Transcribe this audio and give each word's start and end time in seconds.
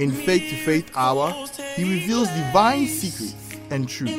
In 0.00 0.10
Faith 0.10 0.48
to 0.48 0.56
Faith 0.56 0.90
Hour, 0.96 1.34
he 1.76 1.84
reveals 1.84 2.26
divine 2.28 2.86
secrets 2.86 3.34
and 3.68 3.86
truth. 3.86 4.10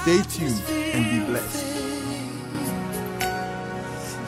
Stay 0.00 0.22
tuned 0.22 0.62
and 0.94 1.04
be 1.10 1.20
blessed. 1.30 1.66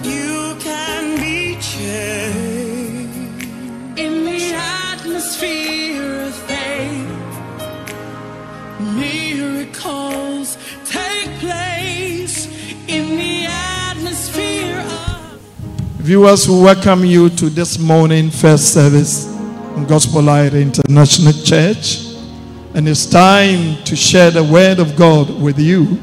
You 0.04 0.54
can 0.60 1.16
be 1.16 1.58
changed 1.62 3.48
in 3.98 4.26
the 4.26 4.52
atmosphere 4.54 6.24
of 6.24 6.34
faith. 6.34 7.08
Miracles 8.78 10.58
take 10.84 11.30
place 11.38 12.48
in 12.86 13.16
the 13.16 13.46
atmosphere 13.48 14.80
of 14.80 15.40
Viewers, 16.00 16.46
we 16.46 16.60
welcome 16.60 17.06
you 17.06 17.30
to 17.30 17.48
this 17.48 17.78
morning 17.78 18.30
first 18.30 18.74
service 18.74 19.24
in 19.26 19.31
Gospel 19.92 20.22
Light 20.22 20.54
International 20.54 21.32
Church. 21.32 22.14
And 22.74 22.88
it's 22.88 23.04
time 23.04 23.82
to 23.84 23.94
share 23.94 24.30
the 24.30 24.42
word 24.42 24.78
of 24.78 24.96
God 24.96 25.42
with 25.42 25.58
you. 25.58 25.98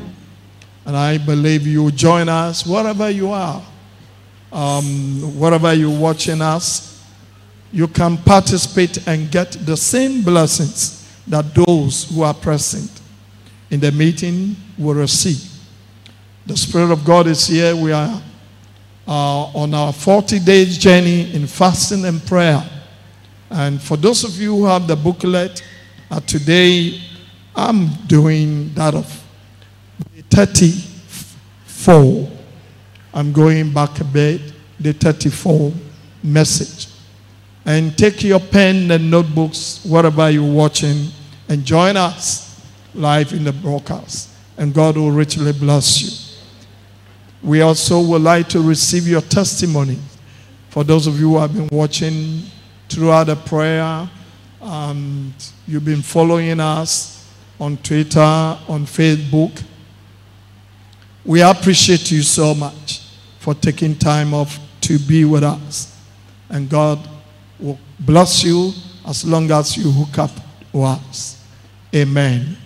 And 0.85 0.95
I 0.95 1.17
believe 1.17 1.65
you 1.65 1.83
will 1.83 1.91
join 1.91 2.29
us 2.29 2.65
wherever 2.65 3.09
you 3.09 3.31
are, 3.31 3.63
um, 4.51 5.39
wherever 5.39 5.73
you're 5.73 5.99
watching 5.99 6.41
us. 6.41 7.03
You 7.71 7.87
can 7.87 8.17
participate 8.17 9.07
and 9.07 9.31
get 9.31 9.51
the 9.51 9.77
same 9.77 10.23
blessings 10.23 11.07
that 11.27 11.53
those 11.55 12.09
who 12.09 12.23
are 12.23 12.33
present 12.33 13.01
in 13.71 13.79
the 13.79 13.91
meeting 13.91 14.55
will 14.77 14.95
receive. 14.95 15.43
The 16.45 16.57
Spirit 16.57 16.91
of 16.91 17.05
God 17.05 17.27
is 17.27 17.47
here. 17.47 17.75
We 17.75 17.91
are 17.91 18.21
uh, 19.07 19.43
on 19.55 19.73
our 19.73 19.93
40 19.93 20.39
days 20.39 20.77
journey 20.77 21.33
in 21.33 21.47
fasting 21.47 22.05
and 22.05 22.23
prayer. 22.25 22.63
And 23.49 23.81
for 23.81 23.97
those 23.97 24.23
of 24.23 24.39
you 24.39 24.55
who 24.55 24.65
have 24.65 24.87
the 24.87 24.95
booklet, 24.95 25.63
uh, 26.11 26.19
today 26.21 27.01
I'm 27.55 27.89
doing 28.07 28.73
that 28.75 28.93
of 28.95 29.23
34. 30.29 32.29
I'm 33.13 33.33
going 33.33 33.73
back 33.73 33.99
a 33.99 34.03
bit, 34.03 34.53
the 34.79 34.93
34 34.93 35.73
message. 36.23 36.87
And 37.65 37.97
take 37.97 38.23
your 38.23 38.39
pen 38.39 38.89
and 38.91 39.11
notebooks, 39.11 39.83
whatever 39.83 40.29
you're 40.29 40.51
watching, 40.51 41.07
and 41.49 41.65
join 41.65 41.97
us 41.97 42.61
live 42.93 43.33
in 43.33 43.43
the 43.43 43.51
broadcast. 43.51 44.29
And 44.57 44.73
God 44.73 44.95
will 44.97 45.11
richly 45.11 45.51
bless 45.51 46.01
you. 46.01 46.09
We 47.41 47.61
also 47.61 48.01
would 48.01 48.21
like 48.21 48.49
to 48.49 48.61
receive 48.61 49.07
your 49.07 49.21
testimony. 49.21 49.97
For 50.69 50.83
those 50.83 51.07
of 51.07 51.19
you 51.19 51.31
who 51.31 51.39
have 51.39 51.53
been 51.53 51.69
watching 51.71 52.43
throughout 52.89 53.25
the 53.25 53.35
prayer, 53.35 54.09
and 54.61 55.33
you've 55.67 55.85
been 55.85 56.01
following 56.01 56.59
us 56.59 57.31
on 57.59 57.77
Twitter, 57.77 58.19
on 58.19 58.85
Facebook, 58.85 59.63
we 61.25 61.41
appreciate 61.41 62.09
you 62.11 62.21
so 62.23 62.53
much 62.53 63.01
for 63.39 63.53
taking 63.53 63.95
time 63.95 64.33
off 64.33 64.59
to 64.81 64.97
be 64.97 65.25
with 65.25 65.43
us. 65.43 65.95
And 66.49 66.69
God 66.69 67.07
will 67.59 67.79
bless 67.99 68.43
you 68.43 68.71
as 69.05 69.25
long 69.25 69.51
as 69.51 69.77
you 69.77 69.91
hook 69.91 70.17
up 70.17 70.31
with 70.73 70.85
us. 70.85 71.45
Amen. 71.93 72.57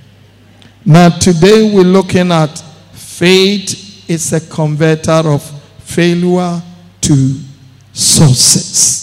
Now, 0.85 1.09
today 1.09 1.73
we're 1.73 1.83
looking 1.83 2.31
at 2.31 2.57
faith 2.93 4.09
is 4.09 4.33
a 4.33 4.41
converter 4.41 5.11
of 5.11 5.43
failure 5.79 6.61
to 7.01 7.39
success. 7.91 9.02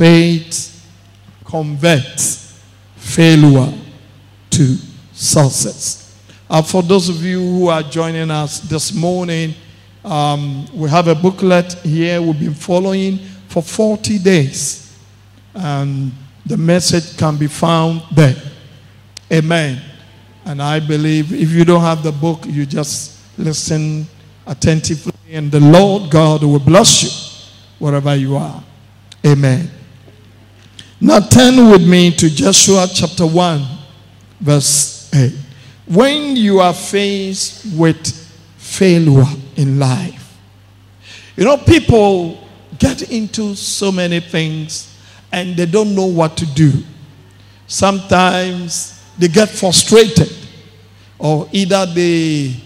Faith 0.00 0.82
converts 1.44 2.58
failure 2.96 3.70
to 4.48 4.76
success. 5.12 6.18
Uh, 6.48 6.62
for 6.62 6.82
those 6.82 7.10
of 7.10 7.22
you 7.22 7.38
who 7.38 7.68
are 7.68 7.82
joining 7.82 8.30
us 8.30 8.60
this 8.60 8.94
morning, 8.94 9.52
um, 10.02 10.66
we 10.74 10.88
have 10.88 11.06
a 11.08 11.14
booklet 11.14 11.74
here 11.82 12.22
we've 12.22 12.40
been 12.40 12.54
following 12.54 13.18
for 13.48 13.62
40 13.62 14.18
days. 14.20 14.96
And 15.52 16.12
the 16.46 16.56
message 16.56 17.18
can 17.18 17.36
be 17.36 17.48
found 17.48 18.00
there. 18.12 18.36
Amen. 19.30 19.82
And 20.46 20.62
I 20.62 20.80
believe 20.80 21.30
if 21.34 21.50
you 21.50 21.66
don't 21.66 21.82
have 21.82 22.02
the 22.02 22.12
book, 22.12 22.46
you 22.46 22.64
just 22.64 23.20
listen 23.36 24.06
attentively, 24.46 25.12
and 25.30 25.52
the 25.52 25.60
Lord 25.60 26.10
God 26.10 26.42
will 26.42 26.58
bless 26.58 27.02
you 27.02 27.46
wherever 27.78 28.16
you 28.16 28.36
are. 28.36 28.64
Amen. 29.26 29.70
Now 31.02 31.18
turn 31.18 31.70
with 31.70 31.88
me 31.88 32.10
to 32.10 32.28
Joshua 32.28 32.86
chapter 32.92 33.24
1, 33.26 33.66
verse 34.38 35.10
8. 35.14 35.32
When 35.86 36.36
you 36.36 36.60
are 36.60 36.74
faced 36.74 37.74
with 37.74 38.06
failure 38.58 39.24
in 39.56 39.78
life, 39.78 40.36
you 41.36 41.44
know, 41.44 41.56
people 41.56 42.46
get 42.78 43.10
into 43.10 43.54
so 43.54 43.90
many 43.90 44.20
things 44.20 44.94
and 45.32 45.56
they 45.56 45.64
don't 45.64 45.94
know 45.94 46.04
what 46.04 46.36
to 46.36 46.44
do. 46.44 46.70
Sometimes 47.66 49.02
they 49.16 49.28
get 49.28 49.48
frustrated, 49.48 50.30
or 51.18 51.48
either 51.50 51.86
they 51.86 52.56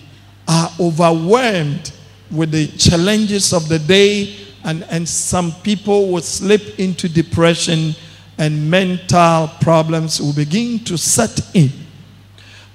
are 0.48 0.70
overwhelmed 0.80 1.92
with 2.32 2.50
the 2.50 2.66
challenges 2.66 3.52
of 3.52 3.68
the 3.68 3.78
day, 3.78 4.34
and, 4.64 4.82
and 4.90 5.08
some 5.08 5.52
people 5.62 6.08
will 6.10 6.22
slip 6.22 6.80
into 6.80 7.08
depression 7.08 7.94
and 8.38 8.70
mental 8.70 9.48
problems 9.60 10.20
will 10.20 10.32
begin 10.32 10.78
to 10.80 10.98
set 10.98 11.40
in. 11.54 11.70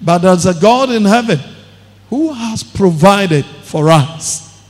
But 0.02 0.20
there's 0.20 0.46
a 0.46 0.54
God 0.54 0.90
in 0.90 1.06
heaven 1.06 1.40
who 2.10 2.34
has 2.34 2.64
provided 2.64 3.46
for 3.64 3.90
us 3.90 4.62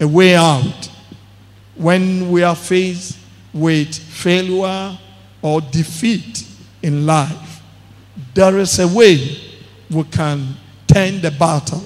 a 0.00 0.06
way 0.06 0.34
out 0.34 0.90
when 1.76 2.30
we 2.30 2.42
are 2.42 2.56
faced 2.56 3.18
with 3.52 3.94
failure 3.94 4.98
or 5.42 5.60
defeat 5.60 6.46
in 6.82 7.06
life. 7.06 7.62
There 8.34 8.58
is 8.58 8.78
a 8.78 8.88
way 8.88 9.38
we 9.90 10.02
can 10.04 10.56
turn 10.86 11.20
the 11.20 11.30
battle 11.30 11.84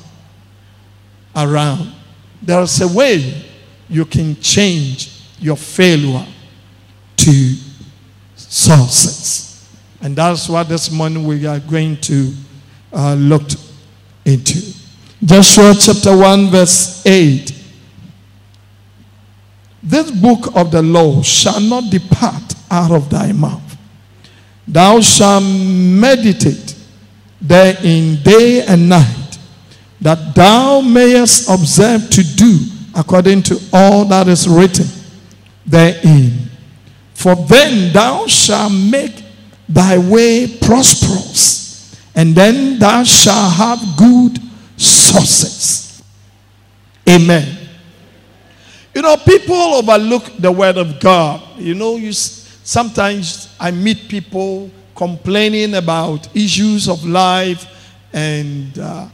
around. 1.36 1.92
There 2.42 2.62
is 2.62 2.80
a 2.80 2.88
way 2.88 3.44
you 3.88 4.04
can 4.04 4.40
change 4.40 5.20
your 5.38 5.56
failure 5.56 6.26
to 7.16 7.54
success. 8.50 9.68
And 10.02 10.16
that's 10.16 10.48
what 10.48 10.68
this 10.68 10.90
morning 10.90 11.24
we 11.24 11.46
are 11.46 11.60
going 11.60 11.96
to 11.98 12.32
uh, 12.92 13.14
look 13.14 13.48
into. 14.24 14.60
Joshua 15.24 15.74
chapter 15.78 16.16
1, 16.16 16.48
verse 16.48 17.06
8. 17.06 17.54
This 19.82 20.10
book 20.10 20.54
of 20.56 20.70
the 20.72 20.82
law 20.82 21.22
shall 21.22 21.60
not 21.60 21.90
depart 21.90 22.54
out 22.70 22.90
of 22.90 23.08
thy 23.08 23.32
mouth. 23.32 23.76
Thou 24.66 25.00
shalt 25.00 25.44
meditate 25.44 26.76
therein 27.40 28.22
day 28.22 28.64
and 28.66 28.88
night, 28.88 29.38
that 30.00 30.34
thou 30.34 30.80
mayest 30.80 31.48
observe 31.48 32.10
to 32.10 32.22
do 32.22 32.58
according 32.94 33.42
to 33.44 33.60
all 33.72 34.04
that 34.06 34.28
is 34.28 34.48
written 34.48 34.86
therein. 35.66 36.49
For 37.20 37.36
then 37.36 37.92
thou 37.92 38.26
shalt 38.26 38.72
make 38.72 39.22
thy 39.68 39.98
way 39.98 40.56
prosperous, 40.58 41.94
and 42.14 42.34
then 42.34 42.78
thou 42.78 43.04
shalt 43.04 43.52
have 43.52 43.78
good 43.98 44.38
sources. 44.78 46.02
Amen. 47.06 47.58
You 48.94 49.02
know, 49.02 49.18
people 49.18 49.54
overlook 49.54 50.32
the 50.38 50.50
word 50.50 50.78
of 50.78 50.98
God. 50.98 51.42
You 51.58 51.74
know, 51.74 51.96
you 51.96 52.14
sometimes 52.14 53.54
I 53.60 53.70
meet 53.70 54.08
people 54.08 54.70
complaining 54.94 55.74
about 55.74 56.34
issues 56.34 56.88
of 56.88 57.04
life, 57.04 57.66
and 58.14 58.78
uh, 58.78 59.08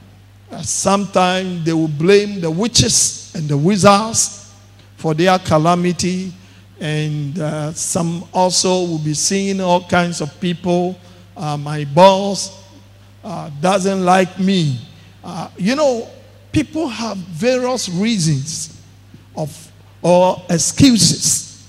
sometimes 0.62 1.64
they 1.64 1.72
will 1.72 1.88
blame 1.88 2.40
the 2.40 2.52
witches 2.52 3.32
and 3.34 3.48
the 3.48 3.58
wizards 3.58 4.54
for 4.94 5.12
their 5.12 5.40
calamity. 5.40 6.32
And 6.80 7.38
uh, 7.38 7.72
some 7.72 8.24
also 8.32 8.84
will 8.84 8.98
be 8.98 9.14
seeing 9.14 9.60
all 9.60 9.86
kinds 9.86 10.20
of 10.20 10.38
people. 10.40 10.98
Uh, 11.36 11.56
my 11.56 11.84
boss 11.84 12.64
uh, 13.24 13.50
doesn't 13.60 14.04
like 14.04 14.38
me. 14.38 14.78
Uh, 15.24 15.48
you 15.56 15.74
know, 15.74 16.08
people 16.52 16.88
have 16.88 17.16
various 17.16 17.88
reasons 17.88 18.80
of 19.36 19.72
or 20.02 20.42
excuses. 20.48 21.66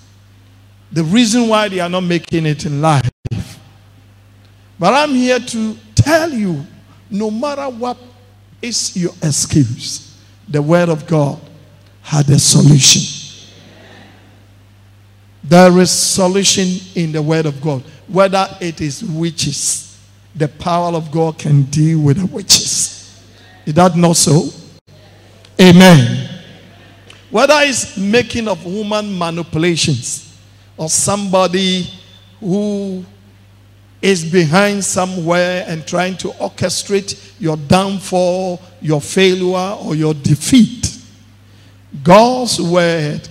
The 0.92 1.04
reason 1.04 1.48
why 1.48 1.68
they 1.70 1.80
are 1.80 1.90
not 1.90 2.02
making 2.02 2.46
it 2.46 2.66
in 2.66 2.82
life. 2.82 3.10
But 4.80 4.94
I'm 4.94 5.10
here 5.10 5.40
to 5.40 5.76
tell 5.96 6.32
you 6.32 6.64
no 7.10 7.32
matter 7.32 7.68
what 7.70 7.98
is 8.62 8.96
your 8.96 9.12
excuse, 9.24 10.18
the 10.48 10.62
Word 10.62 10.90
of 10.90 11.08
God 11.08 11.40
had 12.02 12.30
a 12.30 12.40
solution. 12.40 13.17
There 15.48 15.78
is 15.80 15.92
solution 15.92 16.68
in 16.96 17.12
the 17.12 17.22
Word 17.22 17.46
of 17.46 17.62
God. 17.62 17.84
Whether 18.08 18.48
it 18.60 18.82
is 18.82 19.04
witches, 19.04 19.98
the 20.36 20.48
power 20.48 20.94
of 20.96 21.12
God 21.12 21.40
can 21.40 21.64
deal 21.64 22.00
with 22.00 22.18
the 22.18 22.26
witches. 22.26 23.24
Is 23.66 23.74
that 23.76 23.96
not 23.96 24.18
so? 24.18 24.50
Amen. 25.60 26.30
Whether 27.30 27.56
it's 27.60 27.98
making 27.98 28.48
of 28.48 28.60
human 28.60 29.18
manipulations 29.18 30.38
or 30.76 30.90
somebody 30.90 31.90
who 32.40 33.04
is 34.02 34.30
behind 34.30 34.84
somewhere 34.84 35.66
and 35.68 35.86
trying 35.88 36.18
to 36.18 36.28
orchestrate 36.30 37.34
your 37.40 37.58
downfall, 37.58 38.62
your 38.82 39.02
failure, 39.02 39.76
or 39.82 39.96
your 39.96 40.14
defeat. 40.14 41.00
God's 42.04 42.62
word 42.62 43.28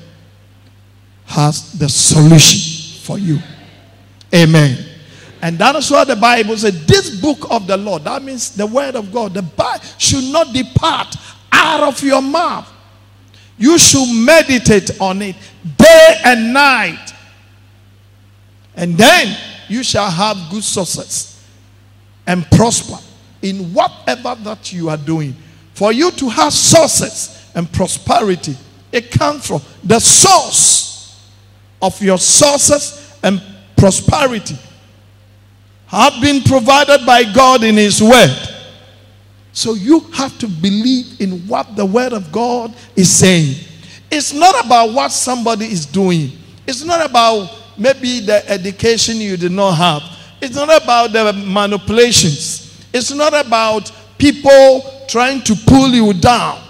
has 1.37 1.79
the 1.79 1.87
solution 1.87 2.99
for 3.03 3.19
you. 3.19 3.39
Amen. 4.35 4.83
And 5.43 5.59
that 5.59 5.77
is 5.77 5.91
what 5.91 6.09
the 6.09 6.17
Bible 6.17 6.57
said. 6.57 6.73
This 6.73 7.21
book 7.21 7.47
of 7.51 7.67
the 7.67 7.77
Lord, 7.77 8.05
that 8.05 8.23
means 8.23 8.57
the 8.57 8.67
word 8.67 8.97
of 8.97 9.13
God, 9.13 9.35
the 9.35 9.43
Bible 9.43 9.85
should 9.99 10.25
not 10.25 10.55
depart 10.55 11.15
out 11.53 11.83
of 11.83 12.03
your 12.03 12.23
mouth. 12.23 12.73
You 13.59 13.77
should 13.77 14.09
meditate 14.25 14.99
on 14.99 15.21
it 15.21 15.37
day 15.77 16.21
and 16.25 16.55
night. 16.55 17.13
And 18.75 18.97
then 18.97 19.37
you 19.69 19.83
shall 19.83 20.11
have 20.11 20.39
good 20.51 20.65
success 20.65 21.47
and 22.27 22.51
prosper 22.51 22.97
in 23.43 23.75
whatever 23.75 24.35
that 24.43 24.73
you 24.73 24.89
are 24.89 24.97
doing. 24.97 25.37
For 25.75 25.93
you 25.93 26.11
to 26.13 26.31
have 26.31 26.55
success 26.55 27.51
and 27.55 27.71
prosperity, 27.71 28.57
it 28.91 29.11
comes 29.11 29.47
from 29.47 29.61
the 29.85 30.01
source 30.01 30.76
of 31.81 32.01
your 32.03 32.19
sources 32.19 33.19
and 33.23 33.41
prosperity 33.77 34.57
have 35.87 36.21
been 36.21 36.43
provided 36.43 37.07
by 37.07 37.23
God 37.33 37.63
in 37.63 37.77
His 37.77 38.03
Word. 38.03 38.37
So 39.53 39.75
you 39.75 40.01
have 40.13 40.39
to 40.39 40.49
believe 40.49 41.21
in 41.21 41.47
what 41.47 41.77
the 41.77 41.87
Word 41.87 42.13
of 42.13 42.31
God 42.33 42.75
is 42.95 43.11
saying. 43.15 43.55
It's 44.11 44.33
not 44.33 44.65
about 44.65 44.93
what 44.93 45.13
somebody 45.13 45.67
is 45.67 45.87
doing, 45.87 46.33
it's 46.67 46.85
not 46.85 47.09
about 47.09 47.51
maybe 47.79 48.21
the 48.21 48.49
education 48.51 49.17
you 49.17 49.37
did 49.37 49.53
not 49.53 49.73
have. 49.73 50.03
It's 50.41 50.55
not 50.55 50.83
about 50.83 51.13
the 51.13 51.33
manipulations. 51.33 52.87
It's 52.93 53.13
not 53.13 53.35
about 53.35 53.91
people 54.19 55.05
trying 55.09 55.43
to 55.43 55.55
pull 55.67 55.89
you 55.89 56.13
down. 56.13 56.63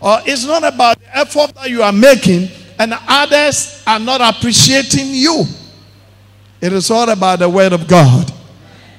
Or 0.00 0.18
it's 0.26 0.44
not 0.44 0.64
about 0.64 0.98
the 0.98 1.16
effort 1.16 1.54
that 1.54 1.70
you 1.70 1.82
are 1.82 1.92
making 1.92 2.48
and 2.82 2.94
others 3.06 3.80
are 3.86 4.00
not 4.00 4.20
appreciating 4.20 5.06
you. 5.10 5.44
It 6.60 6.72
is 6.72 6.90
all 6.90 7.08
about 7.10 7.38
the 7.38 7.48
Word 7.48 7.72
of 7.72 7.86
God. 7.86 8.32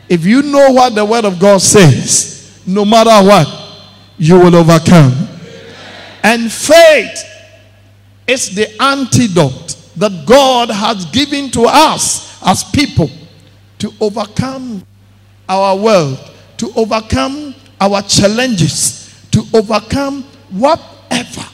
If 0.07 0.25
you 0.25 0.41
know 0.41 0.71
what 0.71 0.95
the 0.95 1.03
Word 1.03 1.25
of 1.25 1.37
God 1.37 1.61
says, 1.61 2.61
no 2.65 2.85
matter 2.85 3.27
what, 3.27 3.45
you 4.17 4.39
will 4.39 4.55
overcome. 4.55 5.11
And 6.23 6.49
faith 6.49 7.25
is 8.25 8.55
the 8.55 8.81
antidote 8.81 9.75
that 9.97 10.25
God 10.25 10.69
has 10.69 11.03
given 11.07 11.51
to 11.51 11.65
us 11.67 12.41
as 12.41 12.63
people 12.63 13.09
to 13.79 13.93
overcome 13.99 14.87
our 15.49 15.75
world, 15.75 16.31
to 16.55 16.71
overcome 16.77 17.53
our 17.81 18.01
challenges, 18.03 19.13
to 19.31 19.43
overcome 19.53 20.23
whatever 20.51 21.52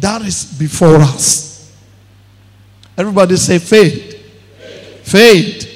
that 0.00 0.22
is 0.22 0.44
before 0.58 0.96
us. 0.96 1.72
Everybody 2.96 3.36
say 3.36 3.58
faith. 3.58 4.16
Faith. 5.04 5.66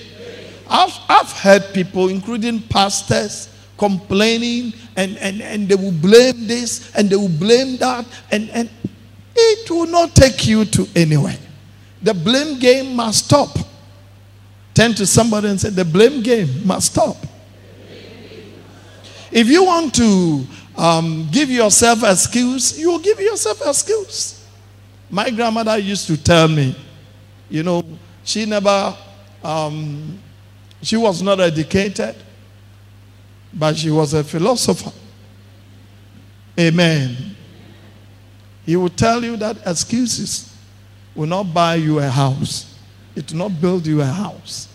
I've, 0.68 0.98
I've 1.08 1.30
heard 1.32 1.72
people, 1.72 2.08
including 2.08 2.60
pastors, 2.62 3.48
complaining 3.76 4.72
and, 4.96 5.16
and, 5.18 5.42
and 5.42 5.68
they 5.68 5.74
will 5.74 5.92
blame 5.92 6.46
this 6.46 6.94
and 6.94 7.10
they 7.10 7.16
will 7.16 7.28
blame 7.28 7.76
that, 7.78 8.06
and, 8.30 8.48
and 8.50 8.70
it 9.34 9.70
will 9.70 9.86
not 9.86 10.14
take 10.14 10.46
you 10.46 10.64
to 10.64 10.88
anywhere. 10.94 11.36
The 12.02 12.14
blame 12.14 12.58
game 12.58 12.94
must 12.94 13.26
stop. 13.26 13.56
Turn 14.74 14.94
to 14.94 15.06
somebody 15.06 15.48
and 15.48 15.60
say, 15.60 15.70
The 15.70 15.84
blame 15.84 16.22
game 16.22 16.66
must 16.66 16.92
stop. 16.92 17.16
If 19.30 19.48
you 19.48 19.64
want 19.64 19.94
to 19.96 20.46
um, 20.76 21.28
give 21.30 21.50
yourself 21.50 22.02
excuse, 22.02 22.78
you 22.78 22.90
will 22.90 22.98
give 22.98 23.20
yourself 23.20 23.60
excuse. 23.64 24.44
My 25.08 25.30
grandmother 25.30 25.78
used 25.78 26.06
to 26.08 26.16
tell 26.16 26.48
me, 26.48 26.76
you 27.48 27.62
know, 27.62 27.84
she 28.24 28.46
never, 28.46 28.96
um, 29.42 30.18
she 30.82 30.96
was 30.96 31.22
not 31.22 31.40
educated, 31.40 32.16
but 33.52 33.76
she 33.76 33.90
was 33.90 34.14
a 34.14 34.24
philosopher. 34.24 34.90
Amen. 36.58 37.36
He 38.66 38.76
will 38.76 38.88
tell 38.88 39.22
you 39.22 39.36
that 39.36 39.58
excuses 39.66 40.56
will 41.14 41.26
not 41.26 41.44
buy 41.54 41.76
you 41.76 42.00
a 42.00 42.08
house, 42.08 42.76
it 43.14 43.30
will 43.30 43.38
not 43.48 43.60
build 43.60 43.86
you 43.86 44.00
a 44.00 44.06
house. 44.06 44.68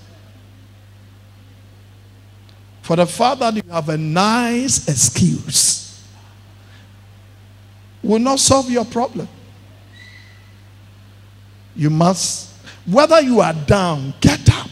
For 2.82 2.96
the 2.96 3.06
fact 3.06 3.42
that 3.42 3.54
you 3.56 3.64
have 3.70 3.90
a 3.90 3.98
nice 3.98 4.88
excuse 4.88 5.89
will 8.04 8.20
not 8.20 8.40
solve 8.40 8.70
your 8.70 8.86
problem. 8.86 9.28
You 11.76 11.90
must, 11.90 12.54
whether 12.86 13.22
you 13.22 13.40
are 13.42 13.54
down, 13.54 14.14
get 14.22 14.50
up. 14.54 14.70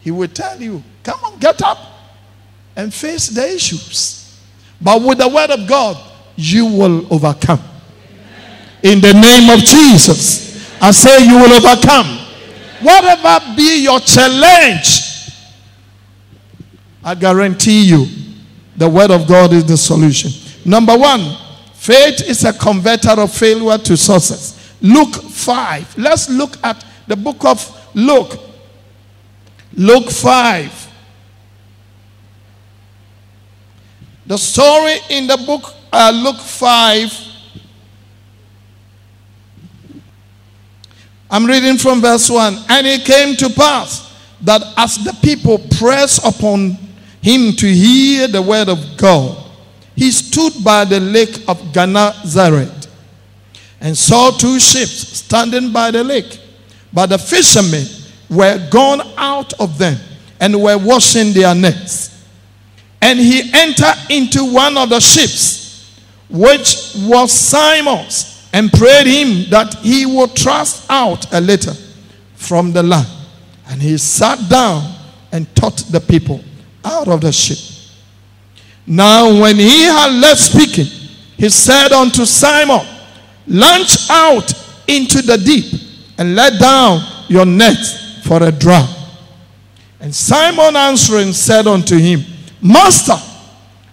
He 0.00 0.10
will 0.10 0.28
tell 0.28 0.60
you, 0.60 0.82
come 1.02 1.18
on, 1.24 1.38
get 1.38 1.62
up 1.62 1.78
and 2.76 2.92
face 2.92 3.28
the 3.28 3.46
issues. 3.46 4.40
But 4.80 5.02
with 5.02 5.18
the 5.18 5.28
word 5.28 5.50
of 5.50 5.66
God, 5.66 5.96
you 6.36 6.66
will 6.66 7.12
overcome. 7.12 7.60
In 8.82 9.00
the 9.00 9.12
name 9.12 9.50
of 9.50 9.60
Jesus. 9.60 10.44
I 10.80 10.90
say 10.90 11.24
you 11.24 11.36
will 11.36 11.52
overcome. 11.54 12.18
Whatever 12.82 13.56
be 13.56 13.82
your 13.82 14.00
challenge, 14.00 15.30
I 17.02 17.14
guarantee 17.14 17.84
you 17.84 18.06
the 18.76 18.88
word 18.88 19.10
of 19.10 19.26
God 19.26 19.52
is 19.52 19.64
the 19.64 19.76
solution. 19.76 20.30
Number 20.64 20.96
one, 20.96 21.20
faith 21.84 22.28
is 22.28 22.44
a 22.44 22.52
converter 22.52 23.10
of 23.10 23.32
failure 23.32 23.78
to 23.78 23.96
success. 23.96 24.74
Luke 24.80 25.14
5. 25.14 25.98
Let's 25.98 26.28
look 26.28 26.56
at 26.62 26.84
the 27.06 27.16
book 27.16 27.44
of 27.44 27.90
Luke. 27.94 28.38
Luke 29.74 30.10
5. 30.10 30.92
The 34.26 34.38
story 34.38 34.96
in 35.10 35.26
the 35.26 35.36
book 35.36 35.74
uh, 35.92 36.10
Luke 36.14 36.40
5 36.40 37.34
I'm 41.34 41.46
reading 41.46 41.78
from 41.78 42.00
verse 42.00 42.30
1. 42.30 42.56
And 42.68 42.86
it 42.86 43.04
came 43.04 43.34
to 43.36 43.48
pass 43.50 44.14
that 44.42 44.62
as 44.76 45.02
the 45.02 45.12
people 45.20 45.58
pressed 45.78 46.24
upon 46.24 46.78
him 47.20 47.56
to 47.56 47.66
hear 47.66 48.28
the 48.28 48.40
word 48.40 48.68
of 48.68 48.96
God, 48.96 49.43
he 49.96 50.10
stood 50.10 50.52
by 50.64 50.84
the 50.84 51.00
lake 51.00 51.48
of 51.48 51.72
Gennesaret 51.72 52.88
and 53.80 53.96
saw 53.96 54.30
two 54.30 54.58
ships 54.58 55.18
standing 55.18 55.72
by 55.72 55.90
the 55.90 56.02
lake. 56.02 56.40
But 56.92 57.06
the 57.06 57.18
fishermen 57.18 57.86
were 58.30 58.68
gone 58.70 59.02
out 59.16 59.52
of 59.60 59.78
them 59.78 59.96
and 60.40 60.60
were 60.60 60.78
washing 60.78 61.32
their 61.32 61.54
nets. 61.54 62.24
And 63.00 63.18
he 63.18 63.50
entered 63.52 63.96
into 64.08 64.52
one 64.52 64.78
of 64.78 64.88
the 64.88 65.00
ships, 65.00 66.00
which 66.30 66.94
was 67.00 67.32
Simon's 67.32 68.48
and 68.52 68.72
prayed 68.72 69.06
him 69.06 69.50
that 69.50 69.74
he 69.80 70.06
would 70.06 70.30
thrust 70.30 70.86
out 70.88 71.32
a 71.34 71.40
little 71.40 71.74
from 72.36 72.72
the 72.72 72.82
land. 72.82 73.08
And 73.68 73.82
he 73.82 73.98
sat 73.98 74.48
down 74.48 74.94
and 75.32 75.52
taught 75.56 75.78
the 75.90 76.00
people 76.00 76.42
out 76.84 77.08
of 77.08 77.20
the 77.20 77.32
ship. 77.32 77.73
Now, 78.86 79.40
when 79.40 79.56
he 79.56 79.84
had 79.84 80.12
left 80.20 80.40
speaking, 80.40 80.86
he 81.36 81.48
said 81.48 81.92
unto 81.92 82.24
Simon, 82.24 82.86
Launch 83.46 84.08
out 84.10 84.52
into 84.88 85.22
the 85.22 85.36
deep 85.36 85.80
and 86.18 86.34
let 86.34 86.58
down 86.60 87.00
your 87.28 87.46
net 87.46 87.76
for 88.22 88.42
a 88.42 88.52
draught. 88.52 88.90
And 90.00 90.14
Simon 90.14 90.76
answering 90.76 91.32
said 91.32 91.66
unto 91.66 91.96
him, 91.96 92.20
Master, 92.60 93.16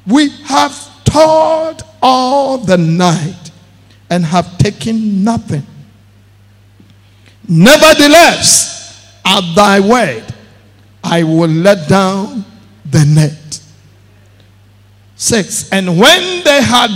we 0.08 0.30
have 0.46 0.74
toiled 1.06 1.84
all 2.02 2.58
the 2.58 2.78
night 2.78 3.52
and 4.10 4.26
have 4.26 4.58
taken 4.58 5.24
nothing. 5.24 5.66
Nevertheless, 7.48 9.20
at 9.26 9.56
thy 9.56 9.80
word, 9.80 10.24
I 11.04 11.24
will 11.24 11.50
let 11.50 11.88
down 11.90 12.46
the 12.90 13.06
net. 13.06 13.41
Six. 15.22 15.70
And 15.72 16.00
when 16.00 16.44
they 16.44 16.64
had 16.64 16.90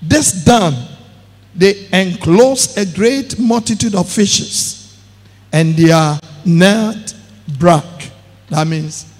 this 0.00 0.44
done, 0.44 0.76
they 1.56 1.88
enclosed 1.92 2.78
a 2.78 2.86
great 2.86 3.36
multitude 3.36 3.96
of 3.96 4.08
fishes, 4.08 4.96
and 5.52 5.74
their 5.74 6.20
net 6.44 7.14
broke. 7.58 7.84
That 8.48 8.64
means 8.68 9.12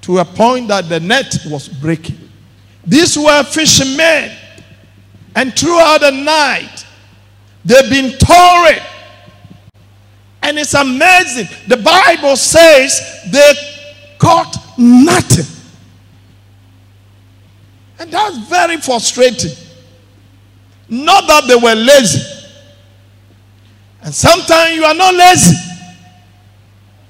to 0.00 0.16
a 0.16 0.24
point 0.24 0.68
that 0.68 0.88
the 0.88 0.98
net 0.98 1.36
was 1.44 1.68
breaking. 1.68 2.30
These 2.86 3.18
were 3.18 3.42
fishermen, 3.42 4.34
and 5.36 5.54
throughout 5.54 6.00
the 6.00 6.10
night, 6.10 6.86
they've 7.66 7.90
been 7.90 8.16
toiling. 8.16 8.82
And 10.42 10.58
it's 10.58 10.72
amazing. 10.72 11.48
The 11.68 11.76
Bible 11.76 12.36
says 12.36 13.28
they 13.30 13.52
caught 14.16 14.56
nothing. 14.78 15.53
And 17.98 18.10
that's 18.10 18.38
very 18.48 18.76
frustrating. 18.78 19.52
Not 20.88 21.26
that 21.26 21.44
they 21.48 21.54
were 21.54 21.74
lazy. 21.74 22.22
And 24.02 24.14
sometimes 24.14 24.76
you 24.76 24.84
are 24.84 24.94
not 24.94 25.14
lazy. 25.14 25.56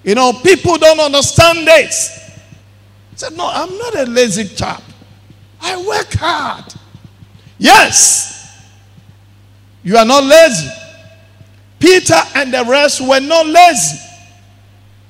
You 0.04 0.14
know, 0.14 0.32
people 0.32 0.76
don't 0.78 1.00
understand 1.00 1.66
this. 1.66 2.20
Said, 3.16 3.36
no, 3.36 3.48
I'm 3.48 3.76
not 3.78 3.96
a 3.96 4.04
lazy 4.04 4.44
chap. 4.44 4.82
I 5.60 5.76
work 5.76 6.12
hard. 6.14 6.64
Yes, 7.58 8.68
you 9.82 9.96
are 9.96 10.04
not 10.04 10.24
lazy. 10.24 10.68
Peter 11.78 12.20
and 12.34 12.52
the 12.52 12.64
rest 12.68 13.00
were 13.00 13.20
not 13.20 13.46
lazy. 13.46 13.98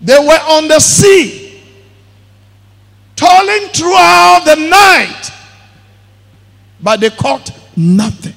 They 0.00 0.18
were 0.18 0.40
on 0.48 0.68
the 0.68 0.78
sea, 0.80 1.62
toiling 3.16 3.68
throughout 3.68 4.42
the 4.44 4.56
night, 4.56 5.23
but 6.84 7.00
they 7.00 7.08
caught 7.08 7.50
nothing. 7.74 8.34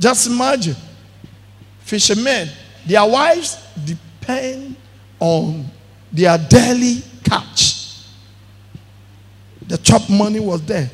Just 0.00 0.26
imagine 0.26 0.74
fishermen, 1.80 2.48
their 2.86 3.06
wives 3.06 3.62
depend 3.84 4.74
on 5.20 5.66
their 6.10 6.38
daily 6.38 7.02
catch. 7.22 8.06
The 9.68 9.76
chop 9.76 10.08
money 10.08 10.40
was 10.40 10.64
there. 10.64 10.90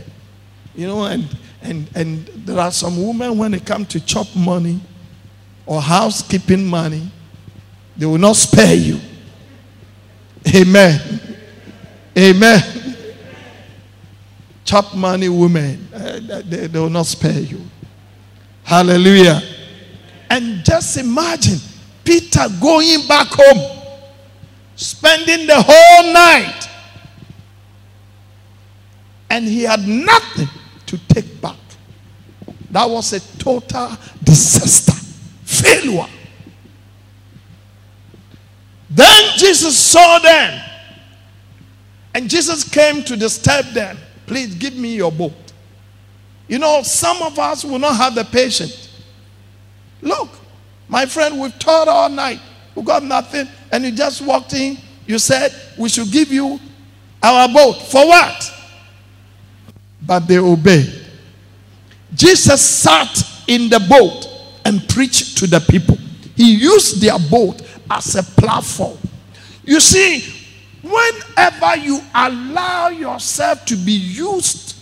You 0.75 0.89
know, 0.89 1.05
and, 1.05 1.25
and, 1.63 1.89
and 1.95 2.27
there 2.45 2.59
are 2.59 2.73
some 2.73 3.01
women 3.07 3.39
when 3.39 3.53
they 3.53 3.61
come 3.61 3.87
to 3.87 4.01
chop 4.01 4.27
money 4.35 4.81
or 5.65 5.81
housekeeping 5.81 6.67
money, 6.67 7.09
they 7.97 8.07
will 8.07 8.19
not 8.19 8.35
spare 8.35 8.75
you. 8.75 8.99
Amen. 10.55 11.01
Amen. 12.17 12.97
Chop 14.69 14.95
money 14.95 15.31
women, 15.31 15.89
uh, 15.95 16.43
they, 16.45 16.67
they 16.67 16.79
will 16.79 16.91
not 16.91 17.07
spare 17.07 17.41
you. 17.41 17.59
Hallelujah. 18.65 19.41
And 20.29 20.63
just 20.63 20.99
imagine 20.99 21.59
Peter 22.05 22.45
going 22.61 23.09
back 23.09 23.29
home, 23.31 23.83
spending 24.77 25.47
the 25.47 25.55
whole 25.57 26.13
night, 26.13 26.69
and 29.31 29.47
he 29.47 29.63
had 29.63 29.89
nothing 29.89 30.49
to 30.85 30.99
take 31.09 31.41
back. 31.41 31.57
That 32.71 32.91
was 32.91 33.15
a 33.15 33.21
total 33.39 33.97
disaster, 34.23 34.93
failure. 35.45 36.05
Then 38.91 39.31
Jesus 39.39 39.79
saw 39.79 40.19
them, 40.19 40.63
and 42.13 42.29
Jesus 42.29 42.69
came 42.69 43.03
to 43.05 43.17
disturb 43.17 43.65
them. 43.73 43.97
Please 44.29 44.55
give 44.55 44.77
me 44.77 44.95
your 44.95 45.11
boat. 45.11 45.33
You 46.47 46.59
know, 46.59 46.83
some 46.83 47.21
of 47.23 47.39
us 47.39 47.65
will 47.65 47.79
not 47.79 47.97
have 47.97 48.15
the 48.15 48.25
patience. 48.25 49.03
Look, 50.01 50.29
my 50.87 51.07
friend, 51.07 51.41
we've 51.41 51.59
taught 51.59 51.89
all 51.89 52.09
night. 52.09 52.41
We 52.75 52.83
got 52.83 53.03
nothing. 53.03 53.49
And 53.73 53.85
you 53.85 53.93
just 53.93 54.23
walked 54.23 54.55
in. 54.55 54.79
You 55.07 55.19
said, 55.19 55.53
we 55.77 55.89
should 55.89 56.11
give 56.11 56.31
you 56.31 56.61
our 57.23 57.49
boat. 57.49 57.83
For 57.83 58.07
what? 58.07 58.53
But 60.07 60.21
they 60.21 60.39
obeyed. 60.39 61.07
Jesus 62.15 62.61
sat 62.63 63.23
in 63.47 63.69
the 63.69 63.81
boat 63.81 64.29
and 64.65 64.87
preached 64.89 65.39
to 65.39 65.47
the 65.47 65.61
people. 65.61 65.97
He 66.37 66.55
used 66.55 67.01
their 67.01 67.19
boat 67.19 67.63
as 67.91 68.15
a 68.15 68.23
platform. 68.23 68.97
You 69.65 69.81
see, 69.81 70.38
whenever 70.83 71.77
you 71.77 72.01
allow 72.15 72.89
yourself 72.89 73.65
to 73.67 73.77
be 73.77 73.93
used 73.93 74.77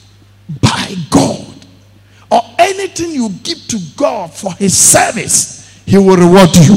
by 0.61 0.95
God, 1.11 1.55
or 2.31 2.43
anything 2.59 3.13
you 3.13 3.31
give 3.43 3.67
to 3.69 3.79
God 3.97 4.33
for 4.33 4.53
his 4.55 4.77
service, 4.77 5.83
he 5.87 5.97
will 5.97 6.17
reward 6.17 6.55
you. 6.57 6.77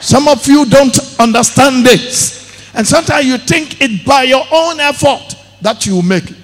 Some 0.00 0.28
of 0.28 0.46
you 0.46 0.64
don't 0.66 1.20
understand 1.20 1.84
this. 1.84 2.72
And 2.74 2.86
sometimes 2.86 3.26
you 3.26 3.38
think 3.38 3.80
it 3.80 4.04
by 4.04 4.24
your 4.24 4.44
own 4.52 4.78
effort 4.80 5.36
that 5.62 5.86
you 5.86 6.02
make 6.02 6.30
it. 6.30 6.36